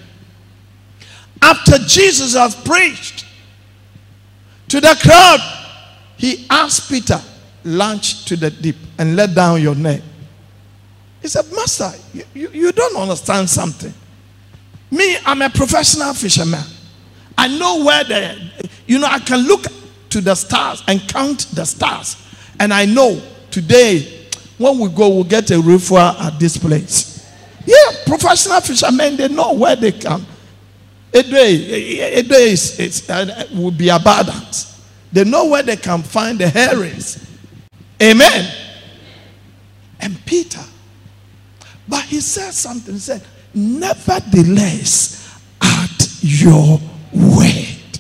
After 1.43 1.79
Jesus 1.79 2.35
has 2.35 2.55
preached 2.55 3.27
to 4.69 4.81
the 4.81 4.99
crowd, 5.01 5.41
he 6.17 6.47
asked 6.49 6.91
Peter, 6.91 7.21
launch 7.65 8.25
to 8.27 8.37
the 8.37 8.51
deep 8.51 8.77
and 8.99 9.15
let 9.17 9.35
down 9.35 9.61
your 9.61 9.75
net. 9.75 10.03
He 11.25 11.29
said, 11.29 11.51
Master, 11.53 11.91
you, 12.35 12.51
you, 12.51 12.71
don't 12.71 12.97
understand 12.97 13.49
something. 13.49 13.95
Me, 14.91 15.17
I'm 15.25 15.41
a 15.41 15.49
professional 15.49 16.13
fisherman. 16.13 16.63
I 17.39 17.49
know 17.49 17.83
where 17.83 18.05
the, 18.05 18.69
you 18.87 18.99
know, 18.99 19.07
I 19.07 19.21
can 19.21 19.39
look 19.49 19.65
to 20.11 20.21
the 20.21 20.35
stars 20.35 20.83
and 20.87 21.01
count 21.09 21.47
the 21.55 21.65
stars. 21.65 22.23
And 22.61 22.75
I 22.75 22.85
know 22.85 23.23
today, 23.51 24.27
when 24.59 24.79
we 24.79 24.91
go, 24.91 25.09
we'll 25.09 25.25
get 25.25 25.51
a 25.51 25.55
refuah 25.55 26.21
at 26.21 26.39
this 26.39 26.59
place. 26.59 27.27
Yeah, 27.65 28.05
professional 28.05 28.61
fishermen, 28.61 29.17
they 29.17 29.29
know 29.29 29.55
where 29.55 29.77
they 29.77 29.93
come. 29.93 30.27
A 31.15 31.23
day, 31.23 32.19
a 32.19 32.23
day 32.23 32.51
is, 32.51 32.79
is, 32.79 33.09
uh, 33.09 33.47
will 33.55 33.71
be 33.71 33.89
abundant. 33.89 34.67
They 35.11 35.25
know 35.25 35.47
where 35.47 35.63
they 35.63 35.77
can 35.77 36.03
find 36.03 36.39
the 36.39 36.51
herrings. 36.51 37.27
Amen. 38.03 38.55
And 40.01 40.23
Peter, 40.27 40.61
but 41.89 42.03
he 42.05 42.21
said 42.21 42.53
something. 42.53 42.95
He 42.95 43.01
said, 43.01 43.23
Nevertheless, 43.55 45.41
at 45.61 46.09
your 46.21 46.81
word. 47.13 47.99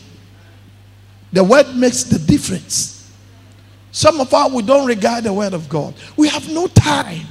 The 1.33 1.45
word 1.45 1.75
makes 1.76 2.05
the 2.05 2.19
difference. 2.19 3.12
Some 3.93 4.21
of 4.21 4.33
us, 4.33 4.53
we 4.53 4.62
don't 4.62 4.87
regard 4.87 5.25
the 5.25 5.33
word 5.33 5.53
of 5.53 5.69
God. 5.69 5.95
We 6.17 6.29
have 6.29 6.49
no 6.49 6.67
time. 6.67 7.26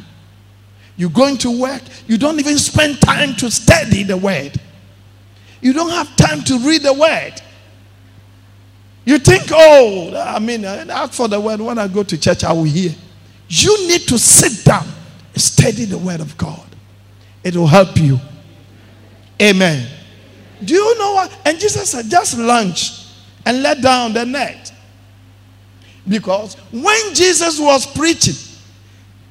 You're 0.96 1.10
going 1.10 1.38
to 1.40 1.60
work, 1.60 1.82
you 2.08 2.18
don't 2.18 2.40
even 2.40 2.58
spend 2.58 3.02
time 3.02 3.36
to 3.36 3.50
study 3.50 4.04
the 4.04 4.16
word. 4.16 4.54
You 5.60 5.74
don't 5.74 5.90
have 5.90 6.16
time 6.16 6.44
to 6.44 6.60
read 6.60 6.84
the 6.84 6.94
word. 6.94 7.34
You 9.06 9.18
think, 9.18 9.44
oh, 9.52 10.14
I 10.16 10.40
mean, 10.40 10.66
I 10.66 10.84
ask 10.88 11.14
for 11.14 11.28
the 11.28 11.40
word. 11.40 11.60
When 11.60 11.78
I 11.78 11.88
go 11.88 12.04
to 12.04 12.18
church, 12.18 12.44
I 12.44 12.54
will 12.54 12.64
hear. 12.64 12.94
You 13.50 13.88
need 13.88 14.02
to 14.08 14.20
sit 14.20 14.64
down 14.64 14.88
study 15.36 15.86
the 15.86 15.98
word 15.98 16.20
of 16.22 16.38
God. 16.38 16.66
It 17.44 17.56
will 17.56 17.68
help 17.68 17.98
you. 17.98 18.20
Amen. 19.42 19.88
Do 20.64 20.74
you 20.74 20.98
know 20.98 21.14
what? 21.14 21.38
And 21.46 21.60
Jesus 21.60 21.90
said, 21.90 22.10
just 22.10 22.38
lunch 22.38 23.08
and 23.46 23.62
let 23.62 23.82
down 23.82 24.14
the 24.14 24.26
net. 24.26 24.72
Because 26.08 26.56
when 26.72 27.14
Jesus 27.14 27.60
was 27.60 27.86
preaching, 27.86 28.36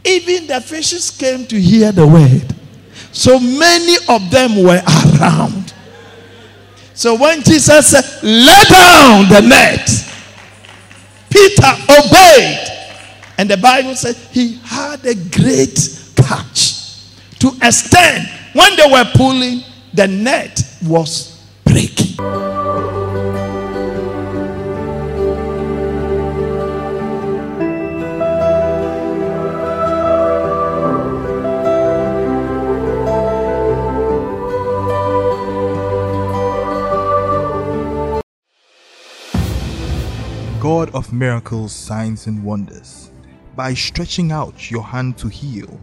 even 0.04 0.46
the 0.46 0.60
fishes 0.60 1.10
came 1.10 1.46
to 1.46 1.60
hear 1.60 1.92
the 1.92 2.06
word. 2.06 2.54
So 3.12 3.38
many 3.38 3.96
of 4.08 4.30
them 4.30 4.62
were 4.62 4.82
around. 5.18 5.72
So 6.94 7.14
when 7.14 7.42
Jesus 7.42 7.90
said, 7.90 8.04
let 8.22 8.68
down 8.68 9.28
the 9.28 9.40
net, 9.40 9.88
Peter 11.30 11.72
obeyed. 11.88 12.68
And 13.38 13.50
the 13.50 13.56
Bible 13.56 13.94
says 13.94 14.30
he 14.30 14.56
had 14.64 15.04
a 15.04 15.14
great 15.14 15.78
catch 16.16 16.72
to 17.40 17.52
extend. 17.62 18.28
When 18.52 18.76
they 18.76 18.90
were 18.90 19.10
pulling, 19.14 19.62
the 19.94 20.06
net 20.06 20.62
was 20.84 21.42
breaking. 21.64 22.16
God 40.60 40.94
of 40.94 41.12
miracles, 41.12 41.72
signs, 41.72 42.28
and 42.28 42.44
wonders 42.44 43.01
by 43.54 43.74
stretching 43.74 44.32
out 44.32 44.70
your 44.70 44.82
hand 44.82 45.18
to 45.18 45.28
heal, 45.28 45.80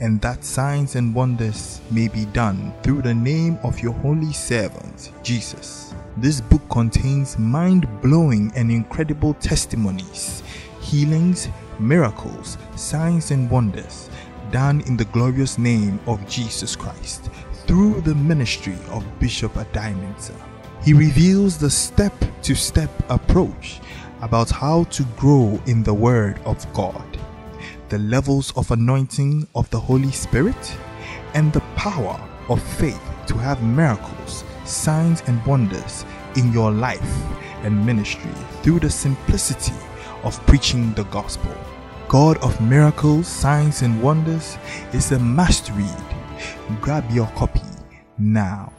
and 0.00 0.20
that 0.20 0.44
signs 0.44 0.96
and 0.96 1.14
wonders 1.14 1.80
may 1.90 2.08
be 2.08 2.24
done 2.26 2.72
through 2.82 3.02
the 3.02 3.14
name 3.14 3.58
of 3.62 3.80
your 3.80 3.92
holy 3.92 4.32
servant, 4.32 5.12
Jesus. 5.22 5.94
This 6.16 6.40
book 6.40 6.62
contains 6.70 7.38
mind 7.38 7.88
blowing 8.02 8.52
and 8.56 8.70
incredible 8.70 9.34
testimonies, 9.34 10.42
healings, 10.80 11.48
miracles, 11.78 12.58
signs, 12.76 13.30
and 13.30 13.50
wonders 13.50 14.10
done 14.50 14.80
in 14.82 14.96
the 14.96 15.04
glorious 15.06 15.58
name 15.58 16.00
of 16.06 16.26
Jesus 16.28 16.74
Christ 16.74 17.30
through 17.66 18.00
the 18.00 18.14
ministry 18.14 18.76
of 18.90 19.04
Bishop 19.20 19.54
Addae-Mensah. 19.54 20.34
He 20.82 20.92
reveals 20.92 21.58
the 21.58 21.70
step 21.70 22.12
to 22.42 22.54
step 22.54 22.90
approach 23.10 23.80
about 24.22 24.50
how 24.50 24.84
to 24.84 25.02
grow 25.16 25.60
in 25.66 25.82
the 25.82 25.94
Word 25.94 26.38
of 26.44 26.70
God, 26.72 27.18
the 27.88 27.98
levels 27.98 28.52
of 28.56 28.70
anointing 28.70 29.46
of 29.54 29.68
the 29.70 29.80
Holy 29.80 30.10
Spirit, 30.10 30.76
and 31.34 31.52
the 31.52 31.60
power 31.76 32.20
of 32.48 32.62
faith 32.62 33.00
to 33.26 33.34
have 33.34 33.62
miracles, 33.62 34.44
signs, 34.64 35.22
and 35.26 35.44
wonders 35.46 36.04
in 36.36 36.52
your 36.52 36.70
life 36.70 37.22
and 37.62 37.86
ministry 37.86 38.30
through 38.62 38.80
the 38.80 38.90
simplicity 38.90 39.74
of 40.22 40.44
preaching 40.46 40.92
the 40.94 41.04
gospel. 41.04 41.52
God 42.08 42.38
of 42.38 42.60
miracles, 42.60 43.28
signs, 43.28 43.82
and 43.82 44.02
wonders 44.02 44.58
is 44.92 45.12
a 45.12 45.18
must 45.18 45.70
read. 45.70 46.04
Grab 46.80 47.08
your 47.10 47.28
copy 47.28 47.60
now. 48.18 48.72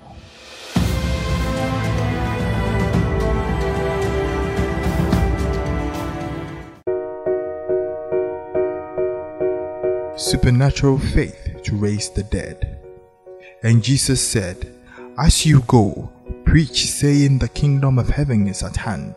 Supernatural 10.31 10.97
faith 10.97 11.61
to 11.63 11.75
raise 11.75 12.09
the 12.09 12.23
dead. 12.23 12.79
And 13.63 13.83
Jesus 13.83 14.25
said, 14.25 14.73
As 15.19 15.45
you 15.45 15.59
go, 15.67 16.09
preach, 16.45 16.85
saying, 16.85 17.39
The 17.39 17.49
kingdom 17.49 17.99
of 17.99 18.07
heaven 18.07 18.47
is 18.47 18.63
at 18.63 18.77
hand. 18.77 19.13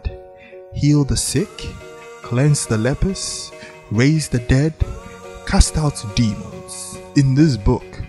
Heal 0.75 1.05
the 1.05 1.17
sick, 1.17 1.57
cleanse 2.25 2.67
the 2.67 2.79
lepers, 2.79 3.53
raise 3.93 4.29
the 4.29 4.41
dead, 4.41 4.75
cast 5.47 5.79
out 5.79 6.05
demons. 6.17 6.99
In 7.15 7.37
this 7.37 7.57
book, 7.57 8.03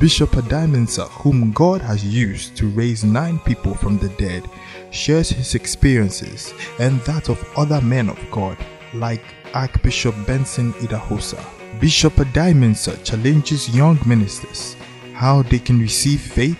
Bishop 0.00 0.30
Addae-Mensah, 0.30 1.08
whom 1.22 1.52
God 1.52 1.80
has 1.82 2.04
used 2.04 2.56
to 2.56 2.66
raise 2.66 3.04
nine 3.04 3.38
people 3.38 3.76
from 3.76 3.96
the 3.98 4.08
dead, 4.18 4.42
shares 4.90 5.30
his 5.30 5.54
experiences 5.54 6.52
and 6.80 7.00
that 7.02 7.28
of 7.28 7.48
other 7.56 7.80
men 7.80 8.08
of 8.08 8.18
God, 8.32 8.56
like 8.92 9.22
Archbishop 9.54 10.16
Benson 10.26 10.72
Idahosa. 10.82 11.59
Bishop 11.78 12.14
Addae-Mensah 12.14 13.04
challenges 13.04 13.74
young 13.74 13.98
ministers 14.04 14.76
how 15.14 15.42
they 15.42 15.58
can 15.58 15.78
receive 15.78 16.20
faith 16.20 16.58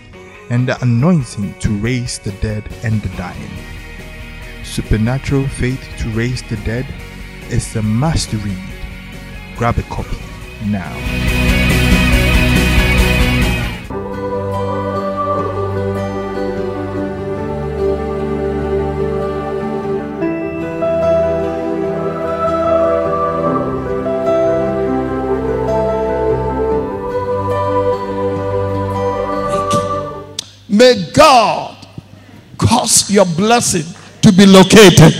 and 0.50 0.68
the 0.68 0.80
anointing 0.82 1.54
to 1.60 1.70
raise 1.78 2.18
the 2.18 2.32
dead 2.42 2.62
and 2.84 3.00
the 3.02 3.08
dying. 3.16 3.50
Supernatural 4.64 5.48
Faith 5.48 5.82
to 5.98 6.08
Raise 6.10 6.42
the 6.42 6.56
Dead 6.58 6.86
is 7.48 7.74
a 7.76 7.82
must 7.82 8.32
read. 8.32 8.58
Grab 9.56 9.78
a 9.78 9.82
copy 9.82 10.18
now. 10.66 11.59
May 30.80 30.96
God 31.12 31.76
cause 32.56 33.12
your 33.12 33.28
blessing 33.36 33.84
to 34.24 34.32
be 34.32 34.48
located. 34.48 35.12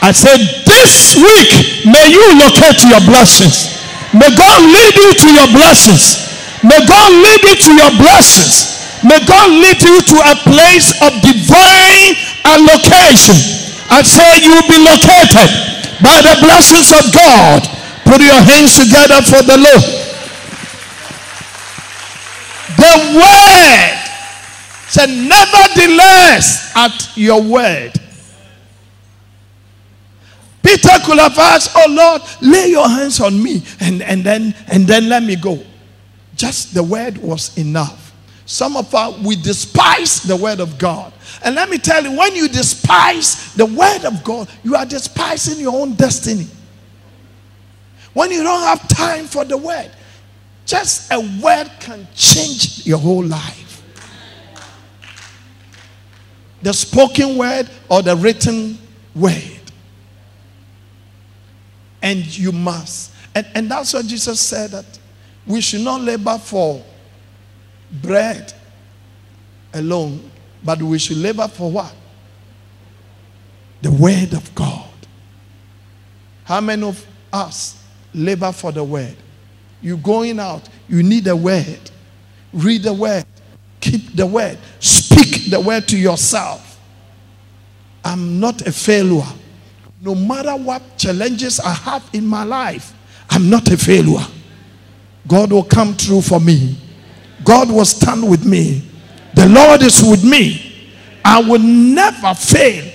I 0.00 0.16
said, 0.16 0.40
This 0.64 1.12
week, 1.12 1.84
may 1.84 2.08
you 2.08 2.24
locate 2.40 2.80
your 2.88 3.04
blessings. 3.04 3.68
May 4.16 4.32
God 4.32 4.64
lead 4.64 4.96
you 4.96 5.12
to 5.12 5.28
your 5.28 5.50
blessings. 5.52 6.24
May 6.64 6.80
God 6.88 7.12
lead 7.12 7.44
you 7.44 7.52
to 7.52 7.70
your 7.84 7.92
blessings. 8.00 8.80
May 9.04 9.20
God 9.28 9.52
lead 9.60 9.76
you 9.76 10.00
to 10.08 10.16
a 10.24 10.40
place 10.48 10.96
of 11.04 11.20
divine 11.20 12.16
allocation. 12.48 13.36
I 13.92 14.00
say, 14.00 14.40
You 14.40 14.56
will 14.56 14.72
be 14.72 14.80
located 14.80 15.52
by 16.00 16.16
the 16.24 16.40
blessings 16.40 16.96
of 16.96 17.12
God. 17.12 17.60
Put 18.08 18.24
your 18.24 18.40
hands 18.40 18.80
together 18.80 19.20
for 19.20 19.44
the 19.44 19.60
Lord. 19.60 19.84
The 22.80 23.20
word 23.20 24.01
said, 24.92 25.08
Nevertheless, 25.08 26.72
at 26.76 27.16
your 27.16 27.42
word. 27.42 27.92
Peter 30.62 30.90
could 31.04 31.18
have 31.18 31.36
asked, 31.38 31.72
Oh 31.74 31.86
Lord, 31.88 32.22
lay 32.42 32.68
your 32.68 32.88
hands 32.88 33.20
on 33.20 33.42
me 33.42 33.62
and, 33.80 34.02
and 34.02 34.22
then 34.22 34.54
and 34.68 34.86
then 34.86 35.08
let 35.08 35.22
me 35.22 35.34
go. 35.36 35.62
Just 36.36 36.74
the 36.74 36.82
word 36.82 37.16
was 37.18 37.56
enough. 37.56 38.14
Some 38.44 38.76
of 38.76 38.94
us 38.94 39.18
we 39.24 39.36
despise 39.36 40.22
the 40.22 40.36
word 40.36 40.60
of 40.60 40.76
God. 40.78 41.12
And 41.42 41.54
let 41.54 41.70
me 41.70 41.78
tell 41.78 42.04
you, 42.04 42.16
when 42.16 42.36
you 42.36 42.46
despise 42.48 43.54
the 43.54 43.66
word 43.66 44.04
of 44.04 44.22
God, 44.22 44.48
you 44.62 44.76
are 44.76 44.84
despising 44.84 45.58
your 45.58 45.74
own 45.74 45.94
destiny. 45.94 46.46
When 48.12 48.30
you 48.30 48.42
don't 48.42 48.60
have 48.60 48.86
time 48.88 49.24
for 49.24 49.44
the 49.46 49.56
word, 49.56 49.90
just 50.66 51.10
a 51.10 51.18
word 51.42 51.70
can 51.80 52.06
change 52.14 52.86
your 52.86 52.98
whole 52.98 53.24
life. 53.24 53.71
The 56.62 56.72
spoken 56.72 57.36
word 57.36 57.68
or 57.88 58.02
the 58.02 58.16
written 58.16 58.78
word. 59.14 59.60
And 62.00 62.18
you 62.36 62.52
must. 62.52 63.12
And, 63.34 63.46
and 63.54 63.70
that's 63.70 63.94
what 63.94 64.06
Jesus 64.06 64.40
said 64.40 64.70
that 64.70 64.98
we 65.46 65.60
should 65.60 65.80
not 65.80 66.00
labor 66.00 66.38
for 66.38 66.82
bread 67.90 68.52
alone, 69.74 70.30
but 70.64 70.80
we 70.80 70.98
should 70.98 71.16
labor 71.16 71.48
for 71.48 71.70
what? 71.70 71.94
The 73.82 73.90
word 73.90 74.32
of 74.32 74.54
God. 74.54 74.88
How 76.44 76.60
many 76.60 76.86
of 76.86 77.04
us 77.32 77.82
labor 78.14 78.52
for 78.52 78.72
the 78.72 78.84
word? 78.84 79.16
You 79.80 79.96
going 79.96 80.38
out, 80.38 80.68
you 80.88 81.02
need 81.02 81.26
a 81.26 81.34
word. 81.34 81.90
Read 82.52 82.82
the 82.82 82.92
word. 82.92 83.24
Keep 83.80 84.14
the 84.14 84.26
word. 84.26 84.58
Speak 85.32 85.50
the 85.50 85.60
word 85.60 85.88
to 85.88 85.96
yourself. 85.96 86.78
I'm 88.04 88.40
not 88.40 88.66
a 88.66 88.72
failure. 88.72 89.26
No 90.00 90.14
matter 90.14 90.56
what 90.56 90.98
challenges 90.98 91.60
I 91.60 91.72
have 91.72 92.08
in 92.12 92.26
my 92.26 92.42
life, 92.44 92.92
I'm 93.30 93.48
not 93.48 93.68
a 93.70 93.76
failure. 93.76 94.26
God 95.26 95.52
will 95.52 95.64
come 95.64 95.94
through 95.94 96.22
for 96.22 96.40
me. 96.40 96.76
God 97.44 97.70
will 97.70 97.84
stand 97.84 98.28
with 98.28 98.44
me. 98.44 98.82
The 99.34 99.48
Lord 99.48 99.82
is 99.82 100.02
with 100.02 100.24
me. 100.24 100.90
I 101.24 101.40
will 101.40 101.60
never 101.60 102.34
fail. 102.34 102.92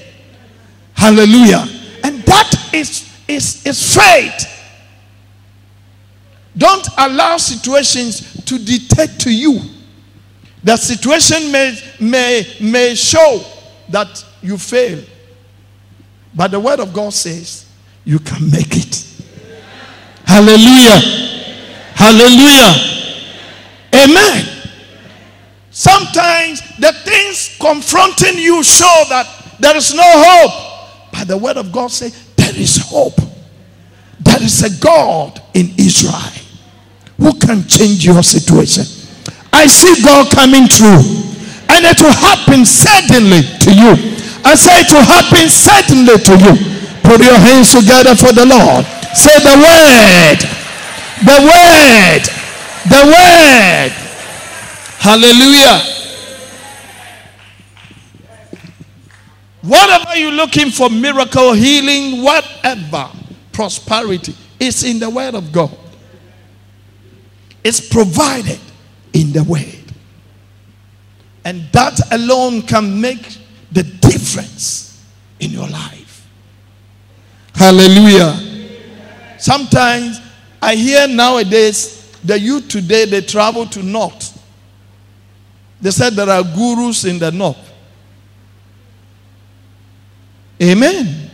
Hallelujah. 0.93 1.65
And 2.03 2.21
that 2.23 2.69
is, 2.73 3.09
is, 3.27 3.65
is 3.65 3.95
faith. 3.95 4.45
Don't 6.55 6.87
allow 6.97 7.37
situations 7.37 8.43
to 8.43 8.59
dictate 8.59 9.19
to 9.21 9.33
you. 9.33 9.76
The 10.63 10.77
situation 10.77 11.51
may, 11.51 11.79
may, 11.99 12.45
may 12.61 12.95
show 12.95 13.43
that 13.89 14.25
you 14.41 14.57
fail. 14.57 15.03
But 16.33 16.51
the 16.51 16.59
word 16.59 16.79
of 16.79 16.93
God 16.93 17.13
says 17.13 17.65
you 18.03 18.19
can 18.19 18.49
make 18.51 18.75
it. 18.75 19.05
Hallelujah. 20.25 20.99
Hallelujah. 21.95 22.97
Amen. 23.95 24.45
Sometimes 25.71 26.61
the 26.77 26.91
things 26.91 27.55
confronting 27.59 28.37
you 28.37 28.63
show 28.63 29.03
that 29.09 29.27
there 29.59 29.75
is 29.75 29.93
no 29.93 30.03
hope. 30.03 31.11
But 31.11 31.27
the 31.27 31.37
word 31.37 31.57
of 31.57 31.71
God 31.71 31.91
says 31.91 32.33
there 32.35 32.55
is 32.55 32.77
hope. 32.77 33.19
There 34.19 34.41
is 34.41 34.63
a 34.63 34.81
God 34.81 35.41
in 35.53 35.73
Israel 35.77 36.33
who 37.17 37.33
can 37.39 37.67
change 37.67 38.05
your 38.05 38.21
situation. 38.21 38.85
I 39.53 39.67
see 39.67 40.03
God 40.03 40.31
coming 40.31 40.67
through. 40.67 41.27
And 41.69 41.85
it 41.85 41.99
will 42.01 42.15
happen 42.15 42.65
suddenly 42.65 43.43
to 43.43 43.69
you. 43.73 43.93
I 44.43 44.55
say 44.55 44.81
it 44.81 44.91
will 44.91 45.03
happen 45.03 45.49
suddenly 45.49 46.15
to 46.15 46.33
you. 46.39 46.53
Put 47.03 47.23
your 47.23 47.37
hands 47.37 47.73
together 47.73 48.15
for 48.15 48.31
the 48.31 48.45
Lord. 48.45 48.85
Say 49.15 49.35
the 49.39 49.57
word. 49.59 50.39
The 51.23 51.37
word. 51.43 52.23
The 52.87 53.01
word. 53.07 53.91
Hallelujah. 54.99 55.97
Whatever 59.61 60.15
you're 60.15 60.31
looking 60.31 60.69
for, 60.69 60.89
miracle, 60.89 61.51
healing, 61.53 62.23
whatever, 62.23 63.09
prosperity, 63.51 64.33
is 64.59 64.83
in 64.83 64.99
the 64.99 65.09
Word 65.09 65.35
of 65.35 65.51
God. 65.51 65.77
It's 67.63 67.85
provided 67.85 68.59
in 69.17 69.33
the 69.33 69.43
Word. 69.43 69.63
And 71.43 71.63
that 71.71 71.99
alone 72.11 72.61
can 72.61 73.01
make 73.01 73.37
the 73.71 73.83
difference 73.83 75.03
in 75.39 75.49
your 75.51 75.67
life. 75.67 76.27
Hallelujah. 77.55 78.69
Sometimes 79.39 80.21
I 80.61 80.75
hear 80.75 81.07
nowadays 81.07 82.15
the 82.23 82.39
youth 82.39 82.67
today 82.67 83.05
they 83.05 83.21
travel 83.21 83.65
to 83.67 83.81
north. 83.81 84.33
They 85.81 85.91
said 85.91 86.13
there 86.13 86.29
are 86.29 86.43
gurus 86.43 87.05
in 87.05 87.17
the 87.17 87.31
north. 87.31 87.73
Amen. 90.61 91.31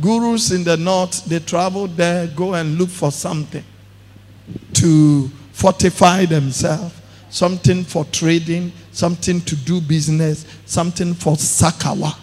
Gurus 0.00 0.52
in 0.52 0.64
the 0.64 0.76
north, 0.76 1.24
they 1.24 1.38
travel 1.40 1.86
there, 1.86 2.26
go 2.28 2.54
and 2.54 2.78
look 2.78 2.88
for 2.88 3.10
something 3.10 3.64
to 4.74 5.30
fortify 5.62 6.24
themselves, 6.24 6.92
something 7.30 7.84
for 7.84 8.04
trading, 8.06 8.72
something 8.90 9.40
to 9.42 9.54
do 9.54 9.80
business, 9.80 10.44
something 10.66 11.14
for 11.14 11.34
sakawa. 11.34 12.18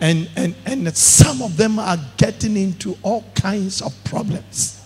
And, 0.00 0.30
and, 0.34 0.54
and 0.64 0.96
some 0.96 1.42
of 1.42 1.58
them 1.58 1.78
are 1.78 1.98
getting 2.16 2.56
into 2.56 2.96
all 3.02 3.22
kinds 3.34 3.82
of 3.82 3.92
problems. 4.02 4.82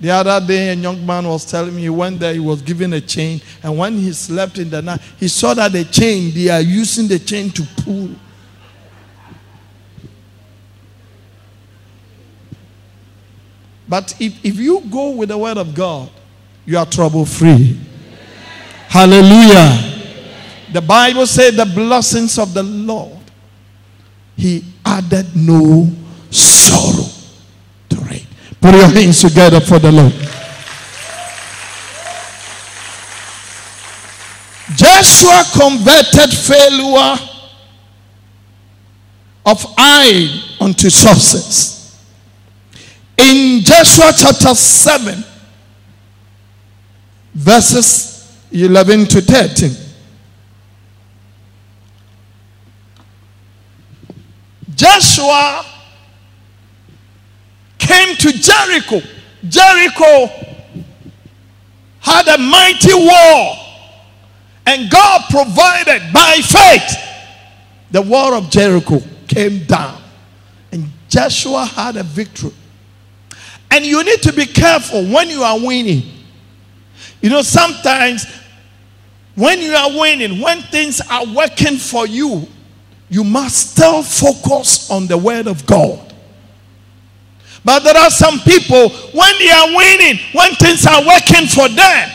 The 0.00 0.10
other 0.10 0.46
day, 0.46 0.70
a 0.70 0.74
young 0.74 1.04
man 1.04 1.28
was 1.28 1.44
telling 1.44 1.76
me 1.76 1.82
he 1.82 1.90
went 1.90 2.20
there, 2.20 2.32
he 2.32 2.40
was 2.40 2.62
given 2.62 2.94
a 2.94 3.02
chain, 3.02 3.42
and 3.62 3.76
when 3.76 3.98
he 3.98 4.14
slept 4.14 4.56
in 4.56 4.70
the 4.70 4.80
night, 4.80 5.00
he 5.20 5.28
saw 5.28 5.52
that 5.52 5.72
the 5.72 5.84
chain, 5.84 6.32
they 6.32 6.48
are 6.48 6.62
using 6.62 7.06
the 7.06 7.18
chain 7.18 7.50
to 7.50 7.62
pull. 7.82 8.08
But 13.88 14.14
if, 14.20 14.44
if 14.44 14.56
you 14.56 14.80
go 14.90 15.10
with 15.10 15.28
the 15.28 15.38
word 15.38 15.58
of 15.58 15.74
God, 15.74 16.10
you 16.64 16.78
are 16.78 16.86
trouble 16.86 17.24
free. 17.26 17.78
Hallelujah. 18.88 19.92
The 20.72 20.80
Bible 20.80 21.26
said 21.26 21.54
the 21.54 21.66
blessings 21.66 22.38
of 22.38 22.54
the 22.54 22.62
Lord, 22.62 23.18
He 24.36 24.64
added 24.84 25.36
no 25.36 25.90
sorrow 26.30 27.08
to 27.90 28.14
it. 28.14 28.26
Put 28.60 28.74
your 28.74 28.88
hands 28.88 29.20
together 29.20 29.60
for 29.60 29.78
the 29.78 29.92
Lord. 29.92 30.12
Joshua 34.76 35.44
converted 35.52 36.32
failure 36.32 37.16
of 39.46 39.64
Ai 39.78 40.56
unto 40.60 40.88
success. 40.90 41.73
In 43.16 43.60
Joshua 43.62 44.12
chapter 44.16 44.54
7, 44.54 45.24
verses 47.34 48.38
11 48.50 49.06
to 49.06 49.20
13. 49.20 49.70
Joshua 54.74 55.64
came 57.78 58.16
to 58.16 58.32
Jericho. 58.32 59.00
Jericho 59.48 60.26
had 62.00 62.28
a 62.28 62.38
mighty 62.38 62.94
war, 62.94 63.56
and 64.66 64.90
God 64.90 65.22
provided 65.30 66.12
by 66.12 66.40
faith. 66.42 66.98
The 67.92 68.02
wall 68.02 68.34
of 68.34 68.50
Jericho 68.50 69.00
came 69.28 69.64
down, 69.64 70.02
and 70.72 70.90
Joshua 71.08 71.64
had 71.64 71.96
a 71.96 72.02
victory. 72.02 72.52
And 73.74 73.84
you 73.84 74.04
need 74.04 74.22
to 74.22 74.32
be 74.32 74.46
careful 74.46 75.04
when 75.04 75.28
you 75.28 75.42
are 75.42 75.58
winning. 75.58 76.04
You 77.20 77.28
know, 77.28 77.42
sometimes 77.42 78.24
when 79.34 79.60
you 79.60 79.72
are 79.72 79.90
winning, 79.90 80.40
when 80.40 80.62
things 80.62 81.00
are 81.10 81.26
working 81.34 81.76
for 81.78 82.06
you, 82.06 82.46
you 83.08 83.24
must 83.24 83.72
still 83.72 84.04
focus 84.04 84.88
on 84.92 85.08
the 85.08 85.18
word 85.18 85.48
of 85.48 85.66
God. 85.66 86.14
But 87.64 87.82
there 87.82 87.96
are 87.96 88.10
some 88.10 88.38
people, 88.38 88.90
when 88.90 89.38
they 89.40 89.50
are 89.50 89.66
winning, 89.66 90.20
when 90.34 90.54
things 90.54 90.86
are 90.86 91.04
working 91.04 91.48
for 91.48 91.68
them, 91.68 92.10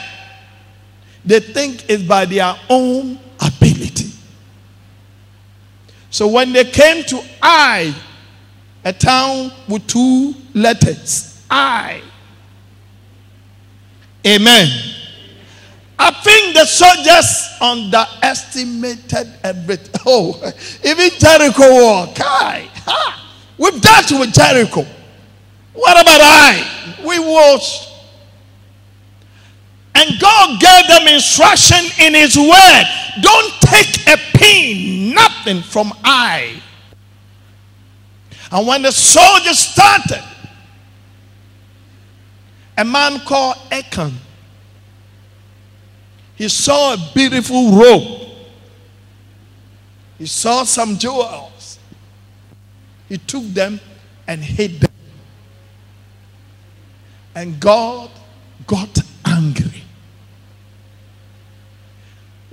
they 1.25 1.41
think 1.41 1.89
it's 1.89 2.03
by 2.03 2.23
their 2.23 2.55
own 2.69 3.19
ability. 3.45 4.11
So 6.09 6.25
when 6.29 6.53
they 6.53 6.63
came 6.63 7.03
to 7.03 7.21
Ai, 7.43 7.93
a 8.85 8.93
town 8.93 9.51
with 9.67 9.85
two 9.87 10.33
letters, 10.53 11.28
Ai. 11.49 12.01
Amen. 14.25 14.67
I 15.97 16.11
think 16.11 16.55
the 16.55 16.65
soldiers 16.65 17.49
underestimated 17.61 19.33
everything. 19.43 19.87
Oh, 20.05 20.41
even 20.83 21.09
Jericho 21.19 21.69
war. 21.69 22.07
Kai. 22.15 22.67
Ha. 22.85 23.37
We've 23.57 23.81
dealt 23.81 24.09
with 24.11 24.33
Jericho. 24.33 24.85
What 25.73 26.01
about 26.01 26.21
Ai? 26.21 26.95
We 27.05 27.19
watched. 27.19 27.89
And 29.95 30.19
God 30.19 30.59
gave 30.61 30.87
them 30.87 31.07
instruction 31.13 31.85
in 31.99 32.13
His 32.13 32.37
word. 32.37 32.83
Don't 33.21 33.53
take 33.61 34.07
a 34.07 34.17
pin, 34.37 35.13
nothing 35.13 35.61
from 35.61 35.91
Ai. 36.03 36.61
And 38.51 38.65
when 38.65 38.81
the 38.81 38.91
soldiers 38.91 39.59
started, 39.59 40.23
a 42.79 42.85
man 42.85 43.19
called 43.19 43.57
Achan, 43.71 44.13
he 46.35 46.47
saw 46.47 46.93
a 46.93 47.11
beautiful 47.13 47.71
robe. 47.73 48.29
He 50.17 50.25
saw 50.25 50.63
some 50.63 50.97
jewels. 50.97 51.77
He 53.09 53.17
took 53.17 53.43
them 53.47 53.81
and 54.25 54.41
hid 54.41 54.79
them. 54.79 54.91
And 57.35 57.59
God 57.59 58.11
got 58.65 58.97
angry. 59.25 59.83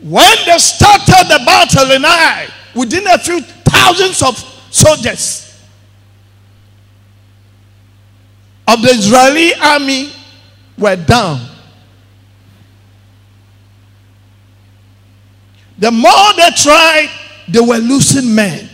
When 0.03 0.37
they 0.45 0.59
started 0.59 1.29
the 1.29 1.41
battle 1.47 1.93
in 1.93 2.05
Ai, 2.05 2.49
within 2.75 3.07
a 3.07 3.19
few 3.19 3.41
thousands 3.43 4.23
of 4.23 4.37
soldiers 4.73 5.47
of 8.67 8.83
the 8.83 8.89
Israeli 8.89 9.55
army 9.55 10.16
were 10.79 10.97
down. 10.97 11.41
The 15.79 15.91
more 15.91 16.33
they 16.37 16.51
tried, 16.57 17.11
they 17.49 17.61
were 17.61 17.79
losing 17.79 18.35
men. 18.35 18.69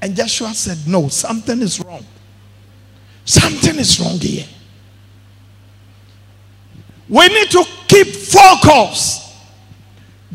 And 0.00 0.14
Joshua 0.14 0.54
said, 0.54 0.78
No, 0.86 1.08
something 1.08 1.60
is 1.62 1.80
wrong. 1.80 2.04
Something 3.24 3.76
is 3.76 3.98
wrong 4.00 4.18
here. 4.18 4.46
We 7.08 7.28
need 7.28 7.50
to 7.50 7.64
keep 7.88 8.08
focus. 8.08 9.20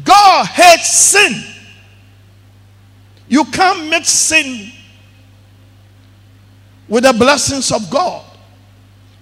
God 0.04 0.46
hates 0.48 0.92
sin. 0.92 1.44
You 3.28 3.46
can't 3.46 3.90
mix 3.90 4.10
sin 4.10 4.72
with 6.88 7.04
the 7.04 7.14
blessings 7.14 7.72
of 7.72 7.90
God. 7.90 8.26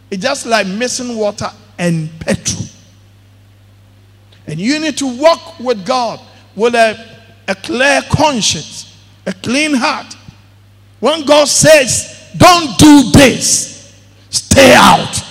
It's 0.09 0.23
just 0.23 0.45
like 0.45 0.67
missing 0.67 1.17
water 1.17 1.49
and 1.77 2.09
petrol. 2.19 2.65
And 4.47 4.59
you 4.59 4.79
need 4.79 4.97
to 4.97 5.19
walk 5.19 5.59
with 5.59 5.85
God 5.85 6.21
with 6.55 6.73
a, 6.73 6.97
a 7.47 7.55
clear 7.55 8.01
conscience, 8.09 8.97
a 9.25 9.33
clean 9.33 9.73
heart. 9.73 10.15
When 10.99 11.25
God 11.25 11.47
says, 11.47 12.31
don't 12.37 12.77
do 12.79 13.11
this, 13.11 13.93
stay 14.29 14.73
out. 14.73 15.23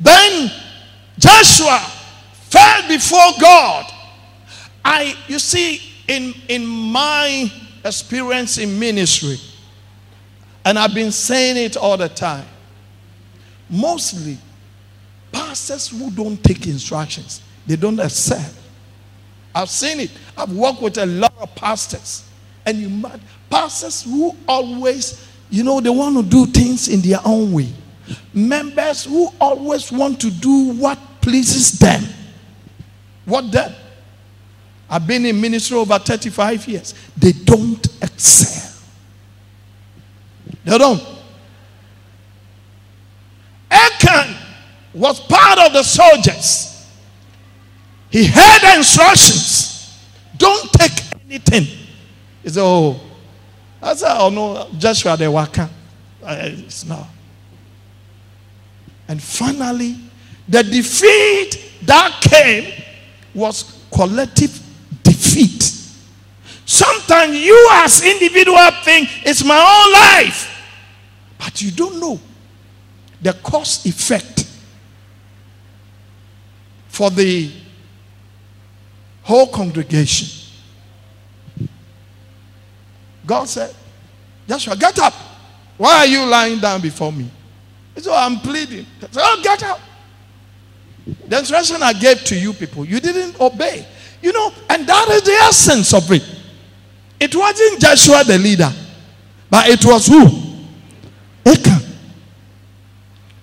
Then 0.00 0.50
Joshua 1.18 1.78
fell 2.48 2.88
before 2.88 3.32
God. 3.40 3.90
I, 4.84 5.16
you 5.28 5.38
see, 5.38 5.80
in, 6.08 6.34
in 6.48 6.66
my 6.66 7.50
experience 7.84 8.58
in 8.58 8.78
ministry, 8.78 9.36
and 10.64 10.78
I've 10.78 10.94
been 10.94 11.12
saying 11.12 11.56
it 11.56 11.76
all 11.76 11.96
the 11.96 12.08
time, 12.08 12.46
mostly 13.68 14.38
pastors 15.30 15.88
who 15.88 16.10
don't 16.10 16.42
take 16.42 16.66
instructions, 16.66 17.42
they 17.66 17.76
don't 17.76 18.00
accept. 18.00 18.54
I've 19.54 19.70
seen 19.70 20.00
it. 20.00 20.10
I've 20.36 20.52
worked 20.52 20.82
with 20.82 20.98
a 20.98 21.06
lot 21.06 21.34
of 21.40 21.54
pastors, 21.54 22.28
and 22.66 22.78
you 22.78 22.88
might 22.88 23.20
pastors 23.48 24.02
who 24.02 24.34
always, 24.48 25.28
you 25.48 25.62
know, 25.62 25.80
they 25.80 25.90
want 25.90 26.16
to 26.16 26.22
do 26.22 26.46
things 26.46 26.88
in 26.88 27.00
their 27.00 27.20
own 27.24 27.52
way. 27.52 27.68
Members 28.32 29.04
who 29.04 29.28
always 29.40 29.92
want 29.92 30.20
to 30.20 30.30
do 30.30 30.72
what 30.72 30.98
pleases 31.20 31.78
them. 31.78 32.02
What 33.24 33.52
then? 33.52 33.74
I've 34.88 35.06
been 35.06 35.26
in 35.26 35.40
ministry 35.40 35.76
over 35.76 35.98
35 35.98 36.68
years. 36.68 36.94
They 37.16 37.32
don't 37.32 37.86
excel. 38.02 38.80
They 40.64 40.78
don't. 40.78 41.02
Achan 43.70 44.36
was 44.92 45.20
part 45.20 45.58
of 45.58 45.72
the 45.72 45.82
soldiers. 45.82 46.70
He 48.10 48.26
heard 48.26 48.76
instructions. 48.76 49.98
Don't 50.36 50.72
take 50.72 50.92
anything. 51.26 51.64
He 52.42 52.48
said, 52.48 52.62
Oh, 52.62 53.00
I 53.82 53.94
said, 53.94 54.16
Oh 54.16 54.30
no, 54.30 54.68
Joshua 54.78 55.16
the 55.16 55.30
Waka. 55.30 55.68
It's 56.22 56.84
not. 56.84 57.06
And 59.08 59.22
finally, 59.22 59.96
the 60.48 60.62
defeat 60.62 61.72
that 61.82 62.20
came 62.22 62.72
was 63.34 63.84
collective 63.92 64.63
defeat. 65.34 65.62
Sometimes 66.66 67.36
you 67.36 67.68
as 67.72 68.02
individual 68.02 68.70
think 68.82 69.08
it's 69.26 69.44
my 69.44 69.56
own 69.56 69.92
life. 69.92 70.50
But 71.38 71.60
you 71.60 71.70
don't 71.70 72.00
know 72.00 72.18
the 73.20 73.32
cause 73.34 73.84
effect 73.86 74.46
for 76.88 77.10
the 77.10 77.50
whole 79.22 79.48
congregation. 79.48 80.28
God 83.26 83.48
said, 83.48 83.74
Joshua, 84.48 84.76
get 84.76 84.98
up. 84.98 85.14
Why 85.76 85.98
are 85.98 86.06
you 86.06 86.24
lying 86.26 86.60
down 86.60 86.80
before 86.80 87.12
me? 87.12 87.30
Said, 87.96 88.12
I'm 88.12 88.38
pleading. 88.38 88.86
Said, 89.00 89.10
oh, 89.16 89.40
get 89.42 89.62
up. 89.62 89.80
The 91.26 91.38
instruction 91.38 91.82
I 91.82 91.92
gave 91.92 92.24
to 92.24 92.38
you 92.38 92.52
people, 92.52 92.84
you 92.84 93.00
didn't 93.00 93.40
obey. 93.40 93.86
You 94.24 94.32
know, 94.32 94.50
and 94.70 94.86
that 94.86 95.08
is 95.10 95.22
the 95.22 95.32
essence 95.32 95.92
of 95.92 96.10
it. 96.10 96.24
It 97.20 97.36
wasn't 97.36 97.78
Joshua 97.78 98.24
the 98.24 98.38
leader, 98.38 98.72
but 99.50 99.68
it 99.68 99.84
was 99.84 100.06
who? 100.06 100.24
Achan. 101.44 101.82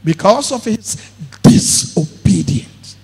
Because 0.04 0.52
of 0.52 0.66
his 0.66 0.96
disobedience. 1.44 2.98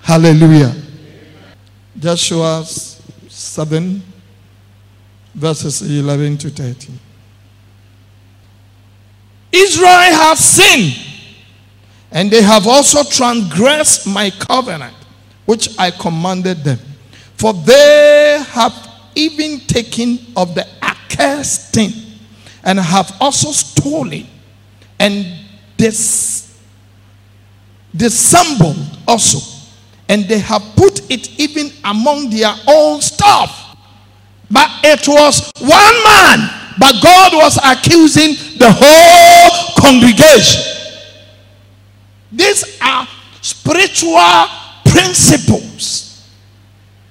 Hallelujah. 0.00 0.74
Joshua 1.98 2.64
7, 2.64 4.02
verses 5.34 5.82
11 5.82 6.38
to 6.38 6.48
13. 6.48 6.98
Israel 9.52 9.90
has 9.90 10.38
sinned, 10.38 10.94
and 12.10 12.30
they 12.30 12.40
have 12.40 12.66
also 12.66 13.02
transgressed 13.04 14.06
my 14.06 14.30
covenant, 14.30 14.94
which 15.50 15.76
I 15.76 15.90
commanded 15.90 16.58
them. 16.62 16.78
For 17.34 17.52
they 17.52 18.40
have 18.50 18.72
even 19.16 19.58
taken 19.66 20.20
of 20.36 20.54
the 20.54 20.64
accursed 20.80 21.72
thing, 21.74 21.90
and 22.62 22.78
have 22.78 23.16
also 23.20 23.50
stolen, 23.50 24.28
and 25.00 25.26
dis- 25.76 26.56
dissembled 27.96 28.76
also, 29.08 29.40
and 30.08 30.22
they 30.28 30.38
have 30.38 30.62
put 30.76 31.10
it 31.10 31.40
even 31.40 31.72
among 31.84 32.30
their 32.30 32.54
own 32.68 33.00
stuff. 33.00 33.76
But 34.48 34.70
it 34.84 35.08
was 35.08 35.50
one 35.58 36.04
man. 36.04 36.48
But 36.78 37.02
God 37.02 37.32
was 37.34 37.58
accusing 37.64 38.34
the 38.56 38.70
whole 38.70 39.74
congregation. 39.82 40.62
These 42.30 42.78
are 42.80 43.08
spiritual 43.42 44.59
principles. 44.90 46.28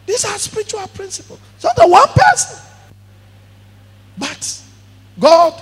These 0.05 0.25
are 0.25 0.37
spiritual 0.37 0.87
principles. 0.87 1.39
It's 1.55 1.63
not 1.63 1.75
the 1.75 1.87
one 1.87 2.07
person. 2.15 2.59
But 4.17 4.61
God 5.19 5.61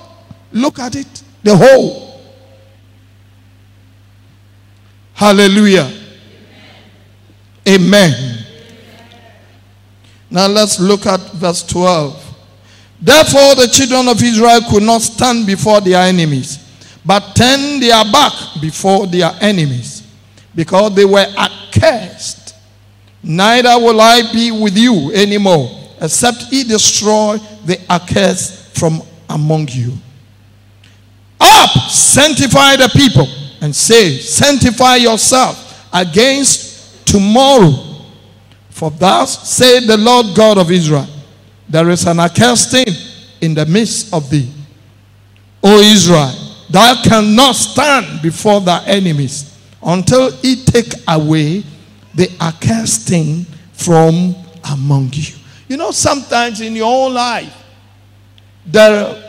look 0.52 0.80
at 0.80 0.96
it 0.96 1.24
the 1.44 1.56
whole. 1.56 2.22
Hallelujah. 5.14 5.92
Amen. 7.68 8.46
Now 10.30 10.48
let's 10.48 10.80
look 10.80 11.06
at 11.06 11.20
verse 11.34 11.64
12. 11.64 12.24
Therefore, 13.02 13.56
the 13.56 13.68
children 13.72 14.08
of 14.08 14.22
Israel 14.22 14.60
could 14.70 14.84
not 14.84 15.02
stand 15.02 15.46
before 15.46 15.82
their 15.82 16.02
enemies, 16.02 16.60
but 17.06 17.36
turned 17.36 17.82
their 17.82 18.04
back 18.12 18.34
before 18.62 19.08
their 19.08 19.32
enemies, 19.40 19.97
because 20.58 20.96
they 20.96 21.06
were 21.06 21.26
accursed. 21.38 22.56
Neither 23.22 23.78
will 23.78 24.02
I 24.02 24.24
be 24.34 24.50
with 24.52 24.76
you 24.76 25.12
anymore, 25.14 25.70
except 26.02 26.52
ye 26.52 26.64
destroy 26.64 27.38
the 27.64 27.80
accursed 27.88 28.76
from 28.76 29.04
among 29.30 29.68
you. 29.70 29.94
Up, 31.40 31.70
sanctify 31.92 32.78
the 32.78 32.90
people, 32.92 33.28
and 33.62 33.74
say, 33.74 34.18
Sanctify 34.18 34.96
yourself 34.96 35.88
against 35.94 37.06
tomorrow. 37.06 38.02
For 38.72 38.90
thus 38.90 39.48
said 39.48 39.84
the 39.84 39.98
Lord 39.98 40.36
God 40.36 40.58
of 40.58 40.72
Israel, 40.72 41.08
there 41.70 41.88
is 41.92 42.08
an 42.08 42.20
accursed 42.20 42.72
thing 42.72 42.88
in 43.42 43.54
the 43.54 43.66
midst 43.68 44.12
of 44.12 44.28
thee. 44.32 44.52
O 45.64 45.80
Israel, 45.82 46.34
thou 46.72 47.00
cannot 47.04 47.54
stand 47.54 48.24
before 48.24 48.60
thy 48.62 48.84
enemies 48.86 49.54
until 49.84 50.32
he 50.38 50.64
take 50.64 50.94
away 51.08 51.64
the 52.16 52.30
accursed 52.42 53.08
thing 53.08 53.46
from 53.74 54.36
among 54.72 55.10
you. 55.14 55.36
You 55.68 55.78
know, 55.78 55.92
sometimes 55.92 56.62
in 56.62 56.76
your 56.76 57.08
own 57.08 57.14
life, 57.14 57.54
there 58.66 59.24